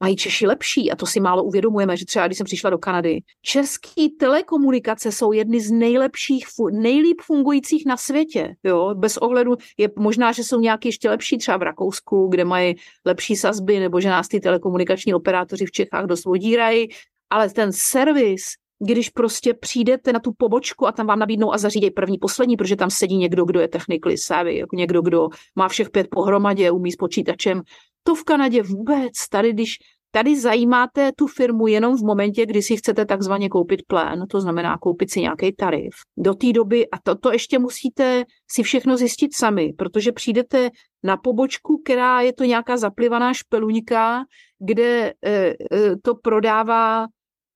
mají 0.00 0.16
Češi 0.16 0.46
lepší 0.46 0.90
a 0.90 0.96
to 0.96 1.06
si 1.06 1.20
málo 1.20 1.44
uvědomujeme, 1.44 1.96
že 1.96 2.04
třeba 2.04 2.26
když 2.26 2.38
jsem 2.38 2.44
přišla 2.44 2.70
do 2.70 2.78
Kanady, 2.78 3.20
české 3.42 4.02
telekomunikace 4.18 5.12
jsou 5.12 5.32
jedny 5.32 5.60
z 5.60 5.70
nejlepších, 5.70 6.46
nejlíp 6.72 7.20
fungujících 7.20 7.86
na 7.86 7.96
světě, 7.96 8.54
jo, 8.64 8.94
bez 8.94 9.16
ohledu, 9.16 9.56
je 9.78 9.88
možná, 9.98 10.32
že 10.32 10.44
jsou 10.44 10.60
nějaký 10.60 10.88
ještě 10.88 11.10
lepší 11.10 11.38
třeba 11.38 11.56
v 11.56 11.62
Rakousku, 11.62 12.28
kde 12.28 12.44
mají 12.44 12.74
lepší 13.04 13.36
sazby, 13.36 13.80
nebo 13.80 14.00
že 14.00 14.08
nás 14.08 14.28
ty 14.28 14.40
telekomunikační 14.40 15.14
operátoři 15.14 15.66
v 15.66 15.72
Čechách 15.72 16.06
dost 16.06 16.24
vodírají, 16.24 16.88
ale 17.30 17.50
ten 17.50 17.72
servis, 17.72 18.42
když 18.82 19.10
prostě 19.10 19.54
přijdete 19.54 20.12
na 20.12 20.20
tu 20.20 20.32
pobočku 20.32 20.86
a 20.86 20.92
tam 20.92 21.06
vám 21.06 21.18
nabídnou 21.18 21.52
a 21.52 21.58
zařídí 21.58 21.90
první, 21.90 22.18
poslední, 22.18 22.56
protože 22.56 22.76
tam 22.76 22.90
sedí 22.90 23.16
někdo, 23.16 23.44
kdo 23.44 23.60
je 23.60 23.68
technically 23.68 24.18
savvy, 24.18 24.58
jako 24.58 24.76
někdo, 24.76 25.02
kdo 25.02 25.28
má 25.56 25.68
všech 25.68 25.90
pět 25.90 26.06
pohromadě, 26.10 26.70
umí 26.70 26.92
s 26.92 26.96
počítačem, 26.96 27.62
to 28.02 28.14
v 28.14 28.24
Kanadě 28.24 28.62
vůbec. 28.62 29.12
Tady, 29.30 29.52
když 29.52 29.78
tady 30.10 30.40
zajímáte 30.40 31.12
tu 31.16 31.26
firmu 31.26 31.66
jenom 31.66 31.96
v 31.96 32.02
momentě, 32.02 32.46
kdy 32.46 32.62
si 32.62 32.76
chcete 32.76 33.04
takzvaně 33.04 33.48
koupit 33.48 33.82
plán, 33.86 34.26
to 34.30 34.40
znamená 34.40 34.78
koupit 34.78 35.10
si 35.10 35.20
nějaký 35.20 35.52
tarif. 35.52 35.94
Do 36.16 36.34
té 36.34 36.52
doby, 36.52 36.90
a 36.90 36.98
to, 37.02 37.14
to 37.14 37.32
ještě 37.32 37.58
musíte 37.58 38.24
si 38.50 38.62
všechno 38.62 38.96
zjistit 38.96 39.36
sami, 39.36 39.72
protože 39.78 40.12
přijdete 40.12 40.70
na 41.02 41.16
pobočku, 41.16 41.82
která 41.84 42.20
je 42.20 42.32
to 42.32 42.44
nějaká 42.44 42.76
zaplivaná 42.76 43.34
špeluňka, 43.34 44.24
kde 44.58 45.12
e, 45.24 45.30
e, 45.32 45.54
to 46.02 46.14
prodává, 46.14 47.06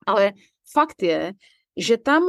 ale 0.06 0.32
fakt 0.72 1.02
je, 1.02 1.32
že 1.76 1.98
tam 1.98 2.22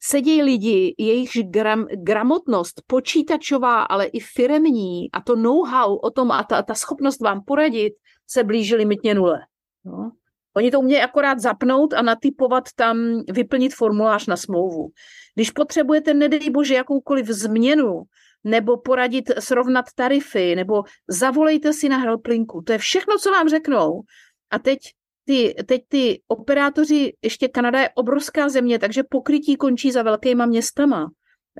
sedí 0.00 0.42
lidi, 0.42 0.94
jejichž 0.98 1.38
gram, 1.50 1.86
gramotnost 1.92 2.82
počítačová, 2.86 3.82
ale 3.82 4.04
i 4.04 4.20
firemní 4.20 5.12
a 5.12 5.20
to 5.20 5.36
know-how 5.36 5.96
o 5.96 6.10
tom 6.10 6.30
a 6.30 6.44
ta, 6.44 6.62
ta 6.62 6.74
schopnost 6.74 7.20
vám 7.20 7.40
poradit 7.46 7.92
se 8.26 8.44
blíží 8.44 8.74
limitně 8.74 9.14
nule. 9.14 9.38
No. 9.84 10.12
Oni 10.56 10.70
to 10.70 10.80
umějí 10.80 11.02
akorát 11.02 11.38
zapnout 11.38 11.94
a 11.94 12.02
natypovat 12.02 12.64
tam, 12.76 13.22
vyplnit 13.32 13.74
formulář 13.74 14.26
na 14.26 14.36
smlouvu. 14.36 14.88
Když 15.34 15.50
potřebujete, 15.50 16.14
nedej 16.14 16.50
bože, 16.50 16.74
jakoukoliv 16.74 17.26
změnu, 17.26 18.02
nebo 18.44 18.76
poradit, 18.76 19.24
srovnat 19.38 19.84
tarify, 19.94 20.54
nebo 20.54 20.82
zavolejte 21.08 21.72
si 21.72 21.88
na 21.88 21.98
helplinku. 21.98 22.62
To 22.62 22.72
je 22.72 22.78
všechno, 22.78 23.18
co 23.18 23.30
vám 23.30 23.48
řeknou. 23.48 24.02
A 24.50 24.58
teď 24.58 24.78
ty, 25.26 25.54
teď 25.66 25.82
ty 25.88 26.22
operátoři, 26.28 27.12
ještě 27.22 27.48
Kanada 27.48 27.80
je 27.80 27.90
obrovská 27.94 28.48
země, 28.48 28.78
takže 28.78 29.02
pokrytí 29.10 29.56
končí 29.56 29.92
za 29.92 30.02
velkýma 30.02 30.46
městama. 30.46 31.06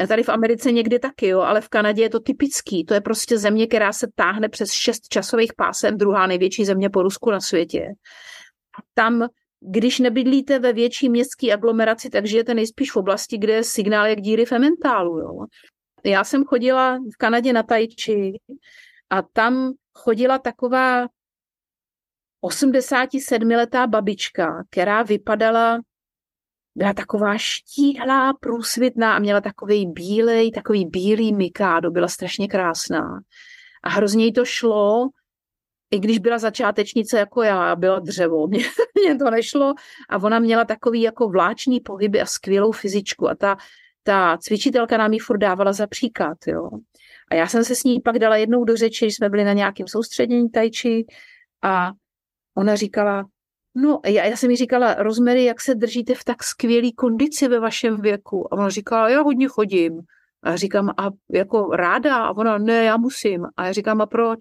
Tady 0.08 0.22
v 0.22 0.28
Americe 0.28 0.72
někdy 0.72 0.98
taky, 0.98 1.28
jo, 1.28 1.40
ale 1.40 1.60
v 1.60 1.68
Kanadě 1.68 2.02
je 2.02 2.10
to 2.10 2.20
typický. 2.20 2.84
To 2.84 2.94
je 2.94 3.00
prostě 3.00 3.38
země, 3.38 3.66
která 3.66 3.92
se 3.92 4.06
táhne 4.14 4.48
přes 4.48 4.72
šest 4.72 5.08
časových 5.08 5.52
pásem, 5.56 5.96
druhá 5.96 6.26
největší 6.26 6.64
země 6.64 6.90
po 6.90 7.02
Rusku 7.02 7.30
na 7.30 7.40
světě. 7.40 7.80
A 8.78 8.82
tam, 8.94 9.28
když 9.60 9.98
nebydlíte 9.98 10.58
ve 10.58 10.72
větší 10.72 11.08
městské 11.08 11.52
aglomeraci, 11.52 12.10
tak 12.10 12.26
žijete 12.26 12.54
nejspíš 12.54 12.92
v 12.92 12.96
oblasti, 12.96 13.38
kde 13.38 13.52
je 13.52 13.64
signál 13.64 14.06
jak 14.06 14.20
díry 14.20 14.44
v 14.44 14.52
ementálu. 14.52 15.18
Jo. 15.18 15.46
Já 16.04 16.24
jsem 16.24 16.44
chodila 16.44 16.98
v 16.98 17.16
Kanadě 17.18 17.52
na 17.52 17.62
Tajči 17.62 18.32
a 19.10 19.22
tam 19.22 19.72
chodila 19.94 20.38
taková 20.38 21.06
87-letá 22.48 23.86
babička, 23.86 24.64
která 24.70 25.02
vypadala, 25.02 25.78
byla 26.74 26.92
taková 26.92 27.38
štíhlá, 27.38 28.32
průsvitná 28.40 29.16
a 29.16 29.18
měla 29.18 29.40
takový 29.40 29.86
bílej, 29.86 30.50
takový 30.50 30.86
bílý 30.86 31.34
mikádo, 31.34 31.90
byla 31.90 32.08
strašně 32.08 32.48
krásná. 32.48 33.20
A 33.82 33.88
hrozně 33.88 34.24
jí 34.24 34.32
to 34.32 34.44
šlo, 34.44 35.08
i 35.90 35.98
když 35.98 36.18
byla 36.18 36.38
začátečnice 36.38 37.18
jako 37.18 37.42
já, 37.42 37.76
byla 37.76 37.98
dřevo, 37.98 38.46
mě, 38.48 38.64
mě 38.94 39.16
to 39.16 39.30
nešlo 39.30 39.74
a 40.08 40.22
ona 40.22 40.38
měla 40.38 40.64
takový 40.64 41.02
jako 41.02 41.28
vláčný 41.28 41.80
pohyby 41.80 42.20
a 42.20 42.26
skvělou 42.26 42.72
fyzičku 42.72 43.28
a 43.28 43.34
ta, 43.34 43.56
ta 44.02 44.38
cvičitelka 44.40 44.96
nám 44.96 45.12
ji 45.12 45.18
furt 45.18 45.38
dávala 45.38 45.72
za 45.72 45.86
příklad, 45.86 46.38
jo. 46.46 46.70
A 47.30 47.34
já 47.34 47.46
jsem 47.46 47.64
se 47.64 47.74
s 47.74 47.84
ní 47.84 48.00
pak 48.00 48.18
dala 48.18 48.36
jednou 48.36 48.64
do 48.64 48.76
řeči, 48.76 49.04
když 49.04 49.16
jsme 49.16 49.28
byli 49.28 49.44
na 49.44 49.52
nějakém 49.52 49.88
soustředění 49.88 50.50
tajči 50.50 51.04
a 51.62 51.92
Ona 52.56 52.74
říkala, 52.74 53.24
no, 53.74 54.00
já, 54.06 54.24
já 54.24 54.36
jsem 54.36 54.50
jí 54.50 54.56
říkala, 54.56 54.94
Rozmery, 54.94 55.44
jak 55.44 55.60
se 55.60 55.74
držíte 55.74 56.14
v 56.14 56.24
tak 56.24 56.42
skvělé 56.44 56.92
kondici 56.96 57.48
ve 57.48 57.60
vašem 57.60 58.00
věku? 58.00 58.54
A 58.54 58.56
ona 58.56 58.68
říkala, 58.68 59.08
já 59.08 59.22
hodně 59.22 59.48
chodím. 59.48 60.00
A 60.42 60.50
já 60.50 60.56
říkám, 60.56 60.90
a 60.98 61.10
jako 61.32 61.70
ráda? 61.72 62.16
A 62.16 62.36
ona, 62.36 62.58
ne, 62.58 62.84
já 62.84 62.96
musím. 62.96 63.46
A 63.56 63.66
já 63.66 63.72
říkám, 63.72 64.00
a 64.00 64.06
proč? 64.06 64.38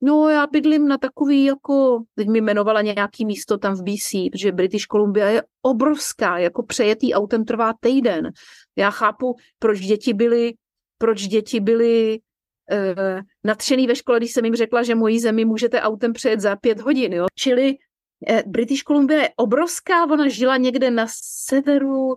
No, 0.00 0.28
já 0.28 0.46
bydlím 0.46 0.88
na 0.88 0.98
takový 0.98 1.44
jako, 1.44 2.02
teď 2.14 2.28
mi 2.28 2.38
jmenovala 2.38 2.82
nějaký 2.82 3.26
místo 3.26 3.58
tam 3.58 3.74
v 3.74 3.82
BC, 3.82 4.30
protože 4.32 4.52
British 4.52 4.86
Columbia 4.86 5.28
je 5.28 5.42
obrovská, 5.62 6.38
jako 6.38 6.62
přejetý 6.62 7.14
autem 7.14 7.44
trvá 7.44 7.72
týden. 7.80 8.30
Já 8.76 8.90
chápu, 8.90 9.34
proč 9.58 9.80
děti 9.80 10.14
byly, 10.14 10.54
proč 10.98 11.26
děti 11.26 11.60
byly 11.60 12.18
uh, 12.72 13.20
nadšený 13.44 13.86
ve 13.86 13.96
škole, 13.96 14.18
když 14.18 14.32
jsem 14.32 14.44
jim 14.44 14.54
řekla, 14.54 14.82
že 14.82 14.94
mojí 14.94 15.20
zemi 15.20 15.44
můžete 15.44 15.80
autem 15.80 16.12
přejet 16.12 16.40
za 16.40 16.56
pět 16.56 16.80
hodin. 16.80 17.12
Jo? 17.12 17.26
Čili 17.34 17.74
uh, 18.30 18.40
British 18.46 18.82
Columbia 18.82 19.22
je 19.22 19.28
obrovská, 19.36 20.04
ona 20.04 20.28
žila 20.28 20.56
někde 20.56 20.90
na 20.90 21.06
severu, 21.48 22.16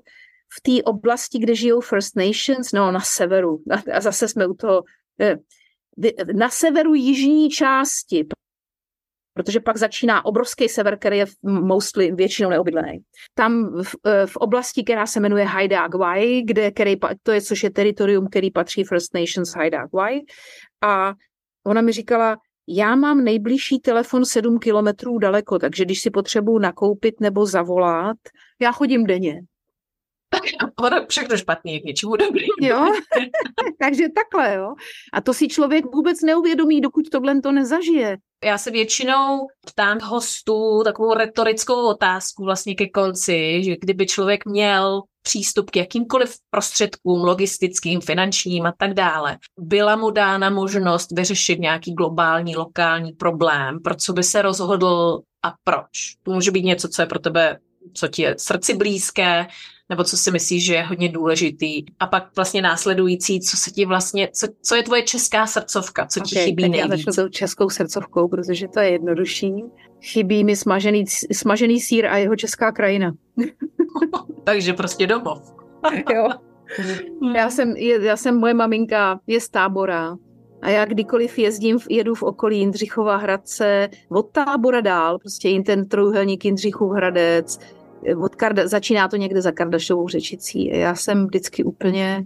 v 0.57 0.61
té 0.61 0.83
oblasti, 0.83 1.39
kde 1.39 1.55
žijou 1.55 1.81
First 1.81 2.15
Nations, 2.15 2.71
no 2.71 2.91
na 2.91 2.99
severu. 2.99 3.63
A, 3.93 4.01
zase 4.01 4.27
jsme 4.27 4.47
u 4.47 4.53
toho. 4.53 4.83
Uh, 5.21 5.35
na 6.33 6.49
severu 6.49 6.93
jižní 6.93 7.49
části, 7.49 8.27
protože 9.39 9.59
pak 9.59 9.77
začíná 9.77 10.25
obrovský 10.25 10.69
sever, 10.69 10.97
který 10.97 11.17
je 11.17 11.25
mostly 11.43 12.11
většinou 12.11 12.49
neobydlený. 12.49 12.99
Tam 13.33 13.81
v, 13.83 13.95
eh, 14.05 14.25
v 14.25 14.35
oblasti, 14.35 14.83
která 14.83 15.05
se 15.05 15.19
jmenuje 15.19 15.45
Haida 15.45 15.87
Gwaii, 15.87 16.43
kde, 16.43 16.71
který, 16.71 16.95
to 17.23 17.31
je, 17.31 17.41
což 17.41 17.63
je 17.63 17.71
teritorium, 17.71 18.27
který 18.27 18.51
patří 18.51 18.83
First 18.83 19.13
Nations 19.13 19.55
Haida 19.55 19.85
Gwaii. 19.85 20.21
A 20.83 21.13
ona 21.65 21.81
mi 21.81 21.91
říkala, 21.91 22.37
já 22.67 22.95
mám 22.95 23.23
nejbližší 23.23 23.79
telefon 23.79 24.25
7 24.25 24.59
kilometrů 24.59 25.17
daleko, 25.17 25.59
takže 25.59 25.85
když 25.85 26.01
si 26.01 26.09
potřebuju 26.09 26.59
nakoupit 26.59 27.19
nebo 27.19 27.45
zavolat, 27.45 28.17
já 28.61 28.71
chodím 28.71 29.05
denně. 29.05 29.41
Ono 30.79 31.05
všechno 31.09 31.37
špatný 31.37 31.73
je 31.73 31.79
k 31.79 31.83
něčemu 31.83 32.15
dobrý. 32.15 32.45
Jo, 32.61 32.93
takže 33.81 34.03
takhle, 34.15 34.55
jo. 34.55 34.73
A 35.13 35.21
to 35.21 35.33
si 35.33 35.47
člověk 35.47 35.85
vůbec 35.93 36.21
neuvědomí, 36.21 36.81
dokud 36.81 37.09
tohle 37.11 37.41
to 37.41 37.51
nezažije. 37.51 38.17
Já 38.43 38.57
se 38.57 38.71
většinou 38.71 39.47
ptám 39.65 39.99
hostů 39.99 40.81
takovou 40.83 41.13
retorickou 41.13 41.87
otázku 41.87 42.43
vlastně 42.43 42.75
ke 42.75 42.89
konci, 42.89 43.63
že 43.63 43.75
kdyby 43.81 44.07
člověk 44.07 44.45
měl 44.45 45.01
přístup 45.21 45.69
k 45.69 45.75
jakýmkoliv 45.75 46.35
prostředkům, 46.49 47.23
logistickým, 47.23 48.01
finančním 48.01 48.65
a 48.65 48.73
tak 48.77 48.93
dále, 48.93 49.37
byla 49.59 49.95
mu 49.95 50.11
dána 50.11 50.49
možnost 50.49 51.11
vyřešit 51.11 51.59
nějaký 51.59 51.93
globální, 51.93 52.55
lokální 52.55 53.11
problém, 53.11 53.79
pro 53.83 53.95
co 53.95 54.13
by 54.13 54.23
se 54.23 54.41
rozhodl 54.41 55.21
a 55.43 55.53
proč. 55.63 56.15
To 56.23 56.31
může 56.31 56.51
být 56.51 56.65
něco, 56.65 56.87
co 56.89 57.01
je 57.01 57.05
pro 57.05 57.19
tebe, 57.19 57.59
co 57.93 58.07
ti 58.07 58.21
je 58.21 58.35
srdci 58.37 58.73
blízké, 58.73 59.47
nebo 59.89 60.03
co 60.03 60.17
si 60.17 60.31
myslíš, 60.31 60.65
že 60.65 60.73
je 60.73 60.83
hodně 60.83 61.09
důležitý. 61.09 61.85
A 61.99 62.07
pak 62.07 62.35
vlastně 62.35 62.61
následující, 62.61 63.41
co 63.41 63.57
se 63.57 63.71
ti 63.71 63.85
vlastně, 63.85 64.29
co, 64.33 64.47
co 64.61 64.75
je 64.75 64.83
tvoje 64.83 65.03
česká 65.03 65.47
srdcovka, 65.47 66.05
co 66.05 66.19
ti 66.19 66.35
okay, 66.35 66.45
chybí 66.45 66.63
tak 66.63 66.71
nejvíc? 66.71 67.05
Já 67.05 67.11
začnu 67.11 67.29
českou 67.29 67.69
srdcovkou, 67.69 68.27
protože 68.27 68.67
to 68.67 68.79
je 68.79 68.89
jednodušší. 68.89 69.53
Chybí 70.01 70.43
mi 70.43 70.55
smažený, 70.55 71.05
smažený 71.33 71.79
sír 71.79 72.05
a 72.05 72.17
jeho 72.17 72.35
česká 72.35 72.71
krajina. 72.71 73.11
Takže 74.43 74.73
prostě 74.73 75.07
domov. 75.07 75.53
jo. 76.15 76.29
Já 77.35 77.49
jsem, 77.49 77.77
já 77.77 78.17
jsem, 78.17 78.37
moje 78.37 78.53
maminka 78.53 79.19
je 79.27 79.39
z 79.39 79.49
tábora 79.49 80.17
a 80.61 80.69
já 80.69 80.85
kdykoliv 80.85 81.39
jezdím, 81.39 81.79
jedu 81.89 82.15
v 82.15 82.23
okolí 82.23 82.59
Jindřichova 82.59 83.17
Hradce, 83.17 83.89
od 84.09 84.31
tábora 84.31 84.81
dál, 84.81 85.19
prostě 85.19 85.49
jen 85.49 85.63
ten 85.63 85.87
trojuhelník 85.87 86.45
Jindřichův 86.45 86.91
Hradec, 86.91 87.59
od 88.23 88.35
Karda, 88.35 88.67
začíná 88.67 89.07
to 89.07 89.15
někde 89.15 89.41
za 89.41 89.51
Kardašovou 89.51 90.07
řečicí. 90.07 90.67
Já 90.77 90.95
jsem 90.95 91.25
vždycky 91.25 91.63
úplně 91.63 92.25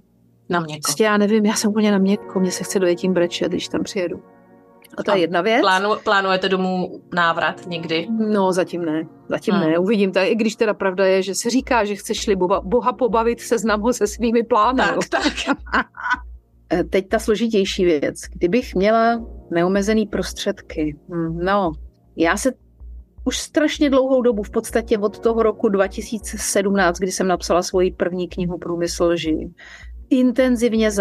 na 0.49 0.59
měko. 0.59 0.81
Prostě 0.83 1.03
já 1.03 1.17
nevím, 1.17 1.45
já 1.45 1.53
jsem 1.53 1.71
úplně 1.71 1.91
na 1.91 1.97
měko, 1.97 2.39
mě 2.39 2.51
se 2.51 2.63
chce 2.63 2.79
do 2.79 2.95
tím 2.95 3.13
brečet, 3.13 3.49
když 3.49 3.67
tam 3.67 3.83
přijedu. 3.83 4.23
A 4.97 5.03
to 5.03 5.11
je 5.11 5.21
jedna 5.21 5.41
věc. 5.41 5.61
Plánu, 5.61 5.89
plánujete 6.03 6.49
domů 6.49 7.01
návrat 7.13 7.67
někdy? 7.67 8.07
No, 8.09 8.53
zatím 8.53 8.85
ne. 8.85 9.07
Zatím 9.29 9.53
hmm. 9.53 9.63
ne. 9.63 9.77
Uvidím. 9.77 10.11
Tak, 10.11 10.27
I 10.27 10.35
když 10.35 10.55
teda 10.55 10.73
pravda 10.73 11.05
je, 11.05 11.23
že 11.23 11.35
se 11.35 11.49
říká, 11.49 11.85
že 11.85 11.95
chceš-li 11.95 12.35
boha, 12.35 12.61
boha 12.61 12.93
pobavit, 12.93 13.41
seznam 13.41 13.81
ho 13.81 13.93
se 13.93 14.07
svými 14.07 14.43
plány. 14.43 14.77
Tak, 14.77 15.09
tak. 15.09 15.57
Eh, 16.73 16.83
teď 16.83 17.09
ta 17.09 17.19
složitější 17.19 17.85
věc. 17.85 18.15
Kdybych 18.31 18.75
měla 18.75 19.25
neomezený 19.51 20.07
prostředky, 20.07 20.97
hm, 21.09 21.39
no, 21.43 21.71
já 22.17 22.37
se 22.37 22.51
už 23.25 23.37
strašně 23.37 23.89
dlouhou 23.89 24.21
dobu, 24.21 24.43
v 24.43 24.49
podstatě 24.49 24.97
od 24.97 25.19
toho 25.19 25.43
roku 25.43 25.69
2017, 25.69 26.97
kdy 26.99 27.11
jsem 27.11 27.27
napsala 27.27 27.63
svoji 27.63 27.91
první 27.91 28.27
knihu 28.27 28.57
Průmysl 28.57 29.03
lži, 29.03 29.51
intenzivně 30.09 30.91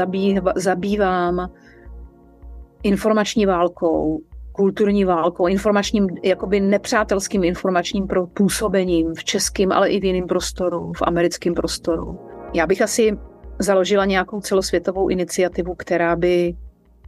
zabývám 0.57 1.51
informační 2.83 3.47
válkou, 3.47 4.21
kulturní 4.53 5.05
válkou, 5.05 5.47
informačním, 5.47 6.07
jakoby 6.23 6.61
nepřátelským 6.61 7.45
informačním 7.45 8.07
působením 8.35 9.15
v 9.15 9.25
českém, 9.25 9.73
ale 9.73 9.91
i 9.91 10.01
v 10.01 10.05
jiném 10.05 10.27
prostoru, 10.27 10.93
v 10.97 11.03
americkém 11.03 11.55
prostoru. 11.55 12.19
Já 12.55 12.67
bych 12.67 12.83
asi 12.83 13.19
založila 13.59 14.05
nějakou 14.05 14.41
celosvětovou 14.41 15.09
iniciativu, 15.09 15.75
která 15.75 16.17
by 16.17 16.55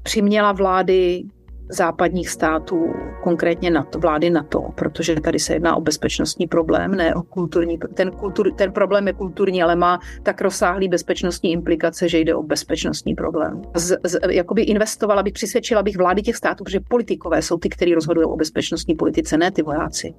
přiměla 0.02 0.52
vlády 0.52 1.22
západních 1.68 2.28
států, 2.28 2.94
konkrétně 3.22 3.70
NATO, 3.70 3.98
vlády 3.98 4.30
NATO, 4.30 4.60
protože 4.74 5.20
tady 5.20 5.38
se 5.38 5.52
jedná 5.52 5.76
o 5.76 5.80
bezpečnostní 5.80 6.46
problém, 6.46 6.94
ne 6.94 7.14
o 7.14 7.22
kulturní. 7.22 7.78
Ten, 7.94 8.10
kultur, 8.10 8.52
ten 8.52 8.72
problém 8.72 9.06
je 9.06 9.12
kulturní, 9.12 9.62
ale 9.62 9.76
má 9.76 10.00
tak 10.22 10.40
rozsáhlý 10.40 10.88
bezpečnostní 10.88 11.52
implikace, 11.52 12.08
že 12.08 12.18
jde 12.18 12.34
o 12.34 12.42
bezpečnostní 12.42 13.14
problém. 13.14 13.62
Z, 13.76 13.98
z, 14.04 14.18
jakoby 14.30 14.62
investovala 14.62 15.22
bych, 15.22 15.32
přesvědčila 15.32 15.82
bych 15.82 15.96
vlády 15.96 16.22
těch 16.22 16.36
států, 16.36 16.64
protože 16.64 16.80
politikové 16.80 17.42
jsou 17.42 17.58
ty, 17.58 17.68
kteří 17.68 17.94
rozhodují 17.94 18.26
o 18.26 18.36
bezpečnostní 18.36 18.94
politice, 18.94 19.36
ne 19.36 19.50
ty 19.50 19.62
vojáci. 19.62 20.14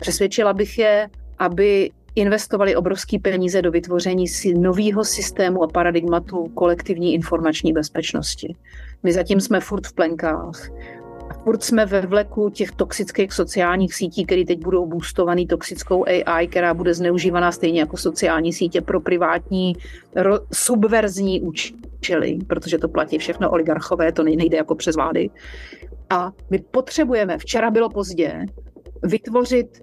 Přesvědčila 0.00 0.52
bych 0.52 0.78
je, 0.78 1.08
aby 1.38 1.90
investovali 2.14 2.76
obrovské 2.76 3.18
peníze 3.18 3.62
do 3.62 3.70
vytvoření 3.70 4.24
nového 4.58 5.04
systému 5.04 5.62
a 5.62 5.68
paradigmatu 5.68 6.44
kolektivní 6.54 7.14
informační 7.14 7.72
bezpečnosti. 7.72 8.56
My 9.02 9.12
zatím 9.12 9.40
jsme 9.40 9.60
furt 9.60 9.86
v 9.86 9.92
plenkách. 9.92 10.70
Furt 11.44 11.62
jsme 11.62 11.86
ve 11.86 12.00
vleku 12.00 12.50
těch 12.50 12.72
toxických 12.72 13.32
sociálních 13.32 13.94
sítí, 13.94 14.24
které 14.26 14.44
teď 14.44 14.64
budou 14.64 14.86
boostovaný 14.86 15.46
toxickou 15.46 16.04
AI, 16.06 16.46
která 16.46 16.74
bude 16.74 16.94
zneužívaná 16.94 17.52
stejně 17.52 17.80
jako 17.80 17.96
sociální 17.96 18.52
sítě 18.52 18.80
pro 18.80 19.00
privátní 19.00 19.76
ro- 20.16 20.40
subverzní 20.52 21.40
účely, 21.40 22.38
protože 22.46 22.78
to 22.78 22.88
platí 22.88 23.18
všechno 23.18 23.50
oligarchové, 23.50 24.12
to 24.12 24.22
nejde 24.22 24.56
jako 24.56 24.74
přes 24.74 24.96
vlády. 24.96 25.30
A 26.10 26.32
my 26.50 26.58
potřebujeme, 26.58 27.38
včera 27.38 27.70
bylo 27.70 27.88
pozdě, 27.88 28.46
vytvořit 29.02 29.82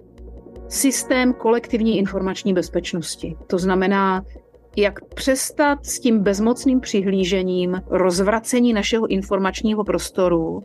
systém 0.68 1.32
kolektivní 1.32 1.98
informační 1.98 2.54
bezpečnosti. 2.54 3.36
To 3.46 3.58
znamená, 3.58 4.24
jak 4.76 5.04
přestat 5.14 5.86
s 5.86 6.00
tím 6.00 6.18
bezmocným 6.18 6.80
přihlížením, 6.80 7.80
rozvracení 7.86 8.72
našeho 8.72 9.06
informačního 9.06 9.84
prostoru 9.84 10.62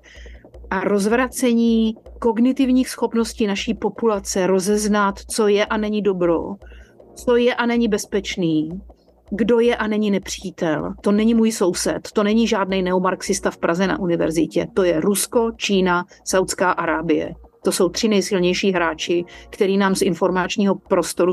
a 0.70 0.80
rozvracení 0.80 1.96
kognitivních 2.20 2.90
schopností 2.90 3.48
naší 3.48 3.74
populace 3.74 4.48
rozeznat, 4.48 5.20
co 5.30 5.48
je 5.48 5.66
a 5.66 5.78
není 5.78 6.02
dobro, 6.02 6.56
co 7.16 7.36
je 7.36 7.56
a 7.56 7.66
není 7.66 7.88
bezpečný, 7.88 8.70
kdo 9.30 9.60
je 9.60 9.76
a 9.76 9.88
není 9.88 10.12
nepřítel. 10.12 10.94
To 11.02 11.12
není 11.12 11.34
můj 11.34 11.52
soused, 11.52 12.12
to 12.14 12.24
není 12.24 12.48
žádný 12.48 12.82
neomarxista 12.82 13.52
v 13.52 13.58
Praze 13.58 13.88
na 13.88 14.00
univerzitě. 14.00 14.68
To 14.74 14.84
je 14.84 15.00
Rusko, 15.00 15.52
Čína, 15.58 16.06
Saudská 16.24 16.72
Arábie. 16.72 17.34
To 17.64 17.72
jsou 17.72 17.90
tři 17.90 18.08
nejsilnější 18.08 18.72
hráči, 18.72 19.26
který 19.50 19.78
nám 19.78 19.96
z 19.96 20.02
informačního 20.02 20.76
prostoru 20.76 21.32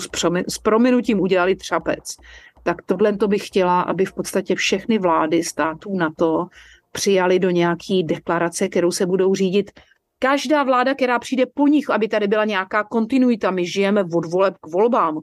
s 0.49 0.59
prominutím 0.59 1.21
udělali 1.21 1.57
třapec. 1.57 2.17
Tak 2.63 2.83
tohle 2.83 3.17
to 3.17 3.29
bych 3.29 3.47
chtěla, 3.47 3.81
aby 3.81 4.05
v 4.05 4.13
podstatě 4.13 4.55
všechny 4.55 4.99
vlády 4.99 5.43
států 5.43 5.97
na 5.97 6.11
to 6.19 6.47
přijali 6.93 7.39
do 7.39 7.51
nějaký 7.51 8.05
deklarace, 8.05 8.69
kterou 8.69 8.91
se 8.91 9.07
budou 9.07 9.35
řídit 9.35 9.71
každá 10.19 10.63
vláda, 10.63 10.95
která 10.95 11.19
přijde 11.19 11.45
po 11.55 11.67
nich, 11.67 11.91
aby 11.91 12.09
tady 12.09 12.29
byla 12.29 12.45
nějaká 12.45 12.85
kontinuita. 12.85 13.51
My 13.51 13.67
žijeme 13.67 14.05
od 14.15 14.27
voleb 14.27 14.55
k 14.61 14.67
volbám 14.67 15.19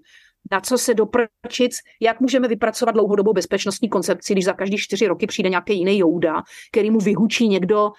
na 0.51 0.61
co 0.61 0.77
se 0.77 0.93
doprčic, 0.93 1.77
jak 2.01 2.19
můžeme 2.19 2.47
vypracovat 2.47 2.91
dlouhodobou 2.91 3.33
bezpečnostní 3.33 3.89
koncepci, 3.89 4.33
když 4.33 4.45
za 4.45 4.53
každý 4.53 4.77
čtyři 4.77 5.07
roky 5.07 5.27
přijde 5.27 5.49
nějaký 5.49 5.77
jiný 5.77 5.97
jouda, 5.97 6.41
který 6.71 6.91
mu 6.91 6.99
vyhučí 6.99 7.47
někdo 7.47 7.91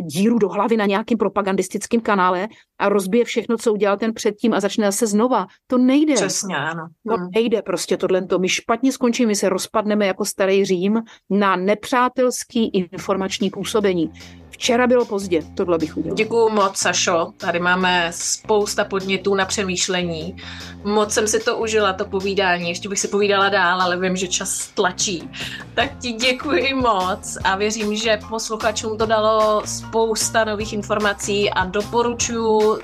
díru 0.00 0.38
do 0.38 0.48
hlavy 0.48 0.76
na 0.76 0.86
nějakým 0.86 1.18
propagandistickém 1.18 2.00
kanále 2.00 2.48
a 2.78 2.88
rozbije 2.88 3.24
všechno, 3.24 3.56
co 3.56 3.72
udělal 3.72 3.96
ten 3.96 4.14
předtím 4.14 4.54
a 4.54 4.60
začne 4.60 4.86
zase 4.86 5.06
znova. 5.06 5.46
To 5.66 5.78
nejde. 5.78 6.14
Přesně, 6.14 6.56
ano. 6.56 6.88
To 7.08 7.14
hmm. 7.14 7.28
nejde 7.34 7.62
prostě 7.62 7.96
tohle. 7.96 8.26
My 8.38 8.48
špatně 8.48 8.92
skončíme, 8.92 9.28
my 9.28 9.36
se 9.36 9.48
rozpadneme 9.48 10.06
jako 10.06 10.24
starý 10.24 10.64
Řím 10.64 11.02
na 11.30 11.56
nepřátelský 11.56 12.68
informační 12.68 13.50
působení. 13.50 14.12
Včera 14.54 14.86
bylo 14.86 15.04
pozdě, 15.04 15.42
tohle 15.54 15.78
bych 15.78 15.96
udělal. 15.96 16.16
Děkuju 16.16 16.48
moc, 16.48 16.76
Sašo. 16.76 17.32
Tady 17.36 17.60
máme 17.60 18.10
spousta 18.14 18.84
podnětů 18.84 19.34
na 19.34 19.44
přemýšlení. 19.44 20.36
Moc 20.84 21.12
jsem 21.12 21.26
si 21.26 21.40
to 21.40 21.56
užila, 21.58 21.92
to 21.92 22.04
povídání. 22.04 22.68
Ještě 22.68 22.88
bych 22.88 23.00
si 23.00 23.08
povídala 23.08 23.48
dál, 23.48 23.82
ale 23.82 24.00
vím, 24.00 24.16
že 24.16 24.28
čas 24.28 24.66
tlačí. 24.74 25.30
Tak 25.74 25.98
ti 25.98 26.12
děkuji 26.12 26.74
moc 26.74 27.38
a 27.44 27.56
věřím, 27.56 27.96
že 27.96 28.18
posluchačům 28.28 28.98
to 28.98 29.06
dalo 29.06 29.62
spousta 29.66 30.44
nových 30.44 30.72
informací 30.72 31.50
a 31.50 31.64
doporučuji 31.64 32.78